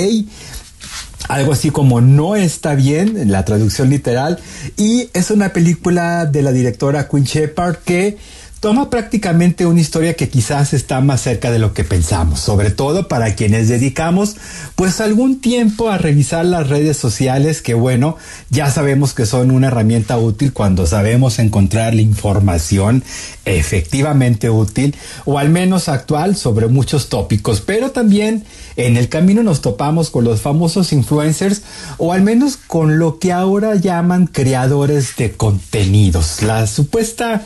Algo 1.29 1.53
así 1.53 1.71
como 1.71 2.01
no 2.01 2.37
está 2.37 2.75
bien, 2.75 3.31
la 3.31 3.45
traducción 3.45 3.89
literal, 3.89 4.39
y 4.77 5.09
es 5.15 5.31
una 5.31 5.53
película 5.53 6.27
de 6.27 6.43
la 6.43 6.53
directora 6.53 7.09
Queen 7.09 7.25
Shepard 7.25 7.77
que 7.85 8.19
toma 8.61 8.91
prácticamente 8.91 9.65
una 9.65 9.81
historia 9.81 10.15
que 10.15 10.29
quizás 10.29 10.75
está 10.75 11.01
más 11.01 11.23
cerca 11.23 11.51
de 11.51 11.59
lo 11.59 11.73
que 11.73 11.83
pensamos, 11.83 12.41
sobre 12.41 12.71
todo 12.71 13.09
para 13.09 13.35
quienes 13.35 13.69
dedicamos 13.69 14.37
pues 14.75 15.01
algún 15.01 15.41
tiempo 15.41 15.89
a 15.89 15.97
revisar 15.97 16.45
las 16.45 16.69
redes 16.69 16.99
sociales 16.99 17.63
que 17.63 17.73
bueno, 17.73 18.17
ya 18.51 18.71
sabemos 18.71 19.15
que 19.15 19.25
son 19.25 19.51
una 19.51 19.69
herramienta 19.69 20.19
útil 20.19 20.53
cuando 20.53 20.87
sabemos 20.87 21.39
encontrar 21.39 21.95
la 21.95 22.03
información 22.03 23.03
efectivamente 23.47 24.51
útil 24.51 24.95
o 25.25 25.39
al 25.39 25.49
menos 25.49 25.89
actual 25.89 26.37
sobre 26.37 26.67
muchos 26.67 27.09
tópicos, 27.09 27.63
pero 27.63 27.93
también 27.93 28.45
en 28.77 28.99
el 28.99 29.09
camino 29.09 29.43
nos 29.43 29.63
topamos 29.63 30.11
con 30.11 30.25
los 30.25 30.43
famosos 30.43 30.93
influencers 30.93 31.63
o 31.97 32.13
al 32.13 32.21
menos 32.21 32.59
con 32.59 32.99
lo 32.99 33.19
que 33.19 33.33
ahora 33.33 33.75
llaman 33.77 34.27
creadores 34.27 35.17
de 35.17 35.33
contenidos, 35.33 36.43
la 36.43 36.67
supuesta 36.67 37.43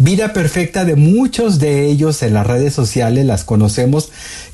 Vida 0.00 0.32
perfecta 0.32 0.84
de 0.84 0.94
muchos 0.94 1.58
de 1.58 1.86
ellos 1.86 2.22
en 2.22 2.32
las 2.32 2.46
redes 2.46 2.72
sociales 2.72 3.26
las 3.26 3.42
conocemos 3.42 4.10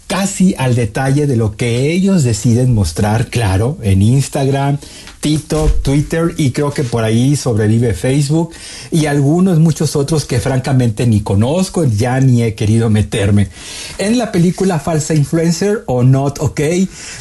casi 0.06 0.54
al 0.56 0.74
detalle 0.74 1.26
de 1.26 1.36
lo 1.36 1.54
que 1.54 1.92
ellos 1.92 2.24
deciden 2.24 2.72
mostrar, 2.72 3.26
claro, 3.28 3.76
en 3.82 4.00
Instagram, 4.00 4.78
TikTok, 5.24 5.80
Twitter 5.80 6.34
y 6.36 6.50
creo 6.50 6.70
que 6.74 6.84
por 6.84 7.02
ahí 7.02 7.34
sobrevive 7.34 7.94
Facebook 7.94 8.50
y 8.90 9.06
algunos 9.06 9.58
muchos 9.58 9.96
otros 9.96 10.26
que 10.26 10.38
francamente 10.38 11.06
ni 11.06 11.22
conozco, 11.22 11.84
ya 11.84 12.20
ni 12.20 12.42
he 12.42 12.54
querido 12.54 12.90
meterme. 12.90 13.48
En 13.96 14.18
la 14.18 14.30
película 14.32 14.78
Falsa 14.78 15.14
Influencer 15.14 15.82
o 15.86 16.02
Not 16.02 16.40
OK, 16.40 16.60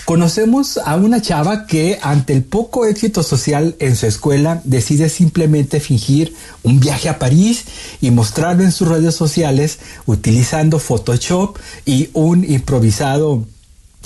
conocemos 0.04 0.78
a 0.84 0.98
una 0.98 1.22
chava 1.22 1.66
que 1.66 1.98
ante 2.02 2.34
el 2.34 2.44
poco 2.44 2.86
éxito 2.86 3.24
social 3.24 3.78
en 3.80 3.96
su 3.96 4.06
escuela 4.06 4.60
decide 4.66 5.08
simplemente 5.08 5.80
fingir 5.80 6.34
un 6.62 6.82
viaje 6.82 7.08
a 7.08 7.20
París 7.20 7.64
y 8.02 8.12
mostrarlo 8.12 8.66
en 8.66 8.74
sus 8.74 8.90
redes 8.90 9.16
sociales 9.16 9.80
utilizando 10.08 10.78
Photoshop 10.78 11.58
y 11.86 12.10
un 12.12 12.44
improvisado 12.44 13.46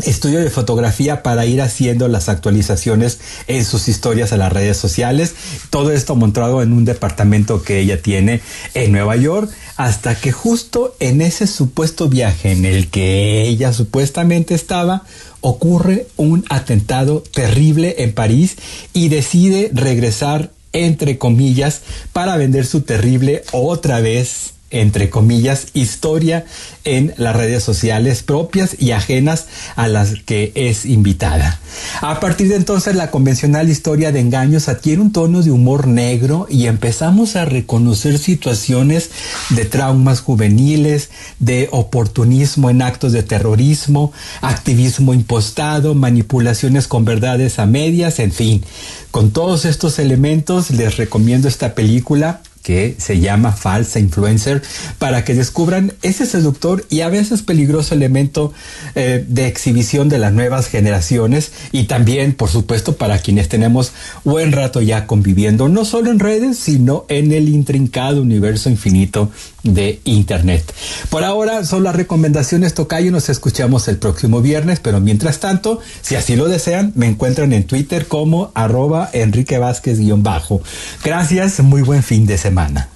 estudio 0.06 0.40
de 0.40 0.50
fotografía 0.50 1.24
para 1.24 1.46
ir 1.46 1.62
haciendo 1.62 2.08
las 2.08 2.30
actualizaciones 2.30 3.20
en 3.48 3.66
sus 3.66 3.88
historias 3.88 4.32
a 4.32 4.38
las 4.38 4.52
redes 4.52 4.78
sociales. 4.78 5.34
Todo 5.70 5.92
esto 5.92 6.16
montado 6.16 6.62
en 6.62 6.74
un 6.74 6.86
departamento 6.86 7.64
que 7.64 7.80
ella 7.80 8.02
tiene 8.02 8.42
en 8.74 8.92
Nueva 8.92 9.16
York, 9.16 9.52
hasta 9.76 10.16
que 10.16 10.32
justo 10.32 10.96
en 11.00 11.22
ese 11.22 11.48
supuesto 11.48 12.10
viaje 12.10 12.52
en 12.52 12.66
el 12.66 12.90
que 12.90 13.44
ella 13.44 13.74
supuestamente 13.74 14.56
estaba, 14.56 15.04
ocurre 15.42 16.08
un 16.18 16.46
atentado 16.50 17.24
terrible 17.34 17.96
en 18.00 18.14
París 18.14 18.58
y 18.94 19.10
decide 19.10 19.70
regresar 19.74 20.52
entre 20.74 21.18
comillas 21.18 21.82
para 22.14 22.38
vender 22.38 22.66
su 22.66 22.82
terrible 22.82 23.44
otra 23.52 24.00
vez 24.00 24.54
entre 24.70 25.10
comillas, 25.10 25.68
historia 25.74 26.46
en 26.84 27.14
las 27.18 27.36
redes 27.36 27.64
sociales 27.64 28.24
propias 28.24 28.76
y 28.80 28.92
ajenas 28.92 29.48
a 29.76 29.88
las 29.88 30.16
que 30.26 30.52
es 30.56 30.86
invitada. 30.86 31.60
A 32.02 32.20
partir 32.20 32.50
de 32.50 32.56
entonces 32.56 32.96
la 32.96 33.12
convencional 33.12 33.70
historia 33.70 34.12
de 34.12 34.20
engaños 34.20 34.68
adquiere 34.68 35.02
un 35.02 35.12
tono 35.12 35.42
de 35.42 35.52
humor 35.52 35.88
negro 35.88 36.48
y 36.50 36.68
empezamos 36.68 37.36
a 37.36 37.46
reconocer 37.46 38.18
situaciones 38.18 39.10
de 39.50 39.66
traumas 39.66 40.20
juveniles, 40.20 41.10
de 41.40 41.70
oportunismo 41.72 42.70
en 42.70 42.82
actos 42.82 43.12
de 43.12 43.24
terrorismo, 43.24 44.12
activismo 44.42 45.14
impostado, 45.14 45.96
manipulaciones 45.96 46.88
con 46.88 47.06
verdades 47.06 47.60
a 47.60 47.66
medias, 47.66 48.20
en 48.20 48.32
fin. 48.32 48.64
Con 49.12 49.32
todos 49.32 49.66
estos 49.66 50.00
elementos 50.00 50.72
les 50.72 50.98
recomiendo 50.98 51.48
esta 51.48 51.74
película 51.74 52.42
que 52.68 52.96
se 52.98 53.22
llama 53.22 53.54
falsa 53.54 53.98
influencer 53.98 54.62
para 55.00 55.24
que 55.24 55.34
descubran 55.34 55.94
ese 56.02 56.26
seductor 56.26 56.86
y 56.90 57.00
a 57.00 57.08
veces 57.08 57.42
peligroso 57.42 57.96
elemento 57.96 58.52
eh, 58.94 59.24
de 59.26 59.48
exhibición 59.48 60.10
de 60.10 60.18
las 60.18 60.34
nuevas 60.34 60.68
generaciones 60.68 61.54
y 61.72 61.86
también 61.86 62.34
por 62.34 62.50
supuesto 62.50 62.98
para 62.98 63.20
quienes 63.20 63.48
tenemos 63.48 63.94
buen 64.26 64.52
rato 64.52 64.82
ya 64.82 65.08
conviviendo 65.08 65.70
no 65.70 65.86
solo 65.86 66.12
en 66.12 66.20
redes 66.20 66.60
sino 66.60 67.06
en 67.08 67.32
el 67.32 67.48
intrincado 67.48 68.22
universo 68.22 68.70
infinito 68.70 69.32
de 69.74 70.00
internet. 70.04 70.74
Por 71.10 71.24
ahora 71.24 71.64
son 71.66 71.84
las 71.84 71.96
recomendaciones 71.96 72.74
Tocayo, 72.74 73.12
nos 73.12 73.30
escuchamos 73.30 73.88
el 73.88 73.98
próximo 73.98 74.42
viernes, 74.42 74.80
pero 74.80 75.00
mientras 75.00 75.40
tanto, 75.40 75.82
si 76.02 76.16
así 76.16 76.36
lo 76.36 76.48
desean, 76.48 76.92
me 76.96 77.08
encuentran 77.08 77.54
en 77.54 77.66
Twitter 77.66 78.08
como 78.08 78.52
arroba 78.56 79.10
Enrique 79.14 79.58
Vázquez-bajo. 79.58 80.62
Gracias, 81.04 81.60
muy 81.60 81.82
buen 81.82 82.04
fin 82.04 82.26
de 82.26 82.38
semana. 82.38 82.90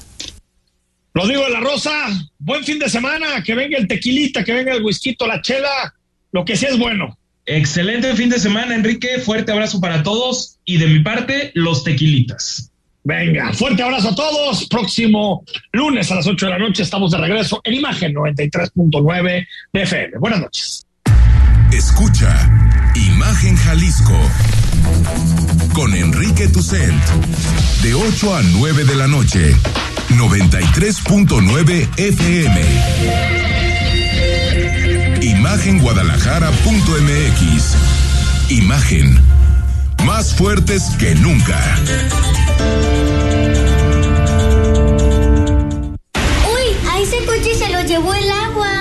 Rodrigo 1.14 1.44
de 1.44 1.50
la 1.50 1.60
Rosa, 1.60 1.92
buen 2.40 2.64
fin 2.64 2.80
de 2.80 2.90
semana, 2.90 3.44
que 3.44 3.54
venga 3.54 3.78
el 3.78 3.88
tequilita, 3.88 4.44
que 4.44 4.54
venga 4.54 4.74
el 4.74 4.84
whisky, 4.84 5.16
la 5.28 5.42
chela, 5.42 5.94
lo 6.32 6.46
que 6.46 6.56
sea 6.56 6.70
es 6.70 6.78
bueno. 6.78 7.18
Excelente 7.46 8.16
fin 8.16 8.30
de 8.30 8.40
semana, 8.40 8.76
Enrique, 8.76 9.20
fuerte 9.20 9.52
abrazo 9.52 9.82
para 9.82 10.04
todos 10.04 10.60
y 10.64 10.78
de 10.78 10.88
mi 10.88 11.00
parte, 11.00 11.52
los 11.54 11.84
tequilitas. 11.84 12.71
Venga, 13.04 13.52
fuerte 13.54 13.82
abrazo 13.82 14.10
a 14.10 14.16
todos. 14.16 14.68
Próximo 14.68 15.44
lunes 15.72 16.12
a 16.12 16.16
las 16.16 16.28
8 16.28 16.46
de 16.46 16.52
la 16.52 16.60
noche 16.60 16.84
estamos 16.84 17.12
de 17.12 17.18
regreso 17.18 17.62
en 17.64 17.76
Imagen 17.76 18.14
93.9 18.14 19.48
de 19.74 19.82
FM. 19.82 20.18
Buenas 20.20 20.42
noches. 20.42 20.86
Escucha 21.72 22.50
Imagen 22.96 23.56
Jalisco 23.56 24.20
con 25.74 25.96
Enrique 25.96 26.50
Tucent 26.50 27.02
de 27.82 27.94
8 27.94 28.36
a 28.36 28.42
9 28.44 28.84
de 28.84 28.96
la 28.96 29.08
noche 29.08 29.56
93.9 30.10 31.88
FM. 31.98 32.62
Imagenguadalajara.mx. 35.22 37.76
Imagen 38.50 39.18
más 40.06 40.34
fuertes 40.34 40.84
que 41.00 41.16
nunca. 41.16 41.60
¡Uy! 46.54 46.90
A 46.90 47.00
ese 47.00 47.18
coche 47.26 47.56
se 47.56 47.70
lo 47.70 47.82
llevó 47.82 48.14
el 48.14 48.30
agua. 48.30 48.81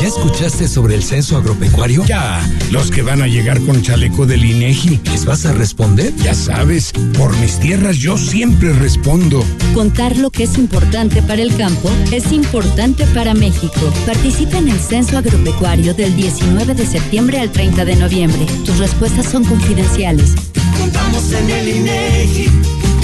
¿Ya 0.00 0.06
escuchaste 0.06 0.68
sobre 0.68 0.94
el 0.94 1.02
censo 1.02 1.36
agropecuario? 1.36 2.04
Ya, 2.06 2.46
los 2.70 2.90
que 2.90 3.02
van 3.02 3.22
a 3.22 3.26
llegar 3.26 3.60
con 3.62 3.82
chaleco 3.82 4.26
del 4.26 4.44
INEGI. 4.44 5.00
¿Les 5.04 5.24
vas 5.24 5.46
a 5.46 5.52
responder? 5.52 6.14
Ya 6.16 6.34
sabes, 6.34 6.92
por 7.16 7.36
mis 7.38 7.58
tierras 7.58 7.96
yo 7.96 8.16
siempre 8.18 8.72
respondo. 8.72 9.44
Contar 9.74 10.16
lo 10.16 10.30
que 10.30 10.44
es 10.44 10.58
importante 10.58 11.22
para 11.22 11.42
el 11.42 11.56
campo 11.56 11.90
es 12.12 12.32
importante 12.32 13.06
para 13.06 13.34
México. 13.34 13.80
Participa 14.06 14.58
en 14.58 14.68
el 14.68 14.78
censo 14.78 15.18
agropecuario 15.18 15.94
del 15.94 16.14
19 16.14 16.74
de 16.74 16.86
septiembre 16.86 17.40
al 17.40 17.50
30 17.50 17.84
de 17.84 17.96
noviembre. 17.96 18.46
Tus 18.64 18.78
respuestas 18.78 19.26
son 19.26 19.44
confidenciales. 19.44 20.34
Contamos 20.78 21.32
en 21.32 21.50
el 21.50 21.68
INEGI, 21.68 22.50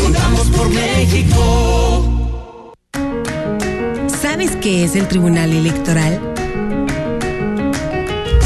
contamos 0.00 0.48
por 0.48 0.68
México. 0.70 2.23
¿Sabes 4.34 4.56
qué 4.56 4.82
es 4.82 4.96
el 4.96 5.06
Tribunal 5.06 5.52
Electoral? 5.52 6.18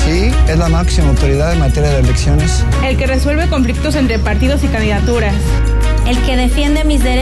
Sí, 0.05 0.31
es 0.47 0.59
la 0.59 0.69
máxima 0.69 1.09
autoridad 1.09 1.55
en 1.55 1.61
materia 1.61 1.89
de 1.89 2.01
elecciones. 2.01 2.63
El 2.85 2.99
que 2.99 3.07
resuelve 3.07 3.49
conflictos 3.49 3.95
entre 3.95 4.19
partidos 4.19 4.63
y 4.65 4.69
candidaturas. 4.69 5.35
El 6.07 6.19
que 6.27 6.37
defiende 6.37 6.85
mis 6.85 7.03
derechos 7.03 7.17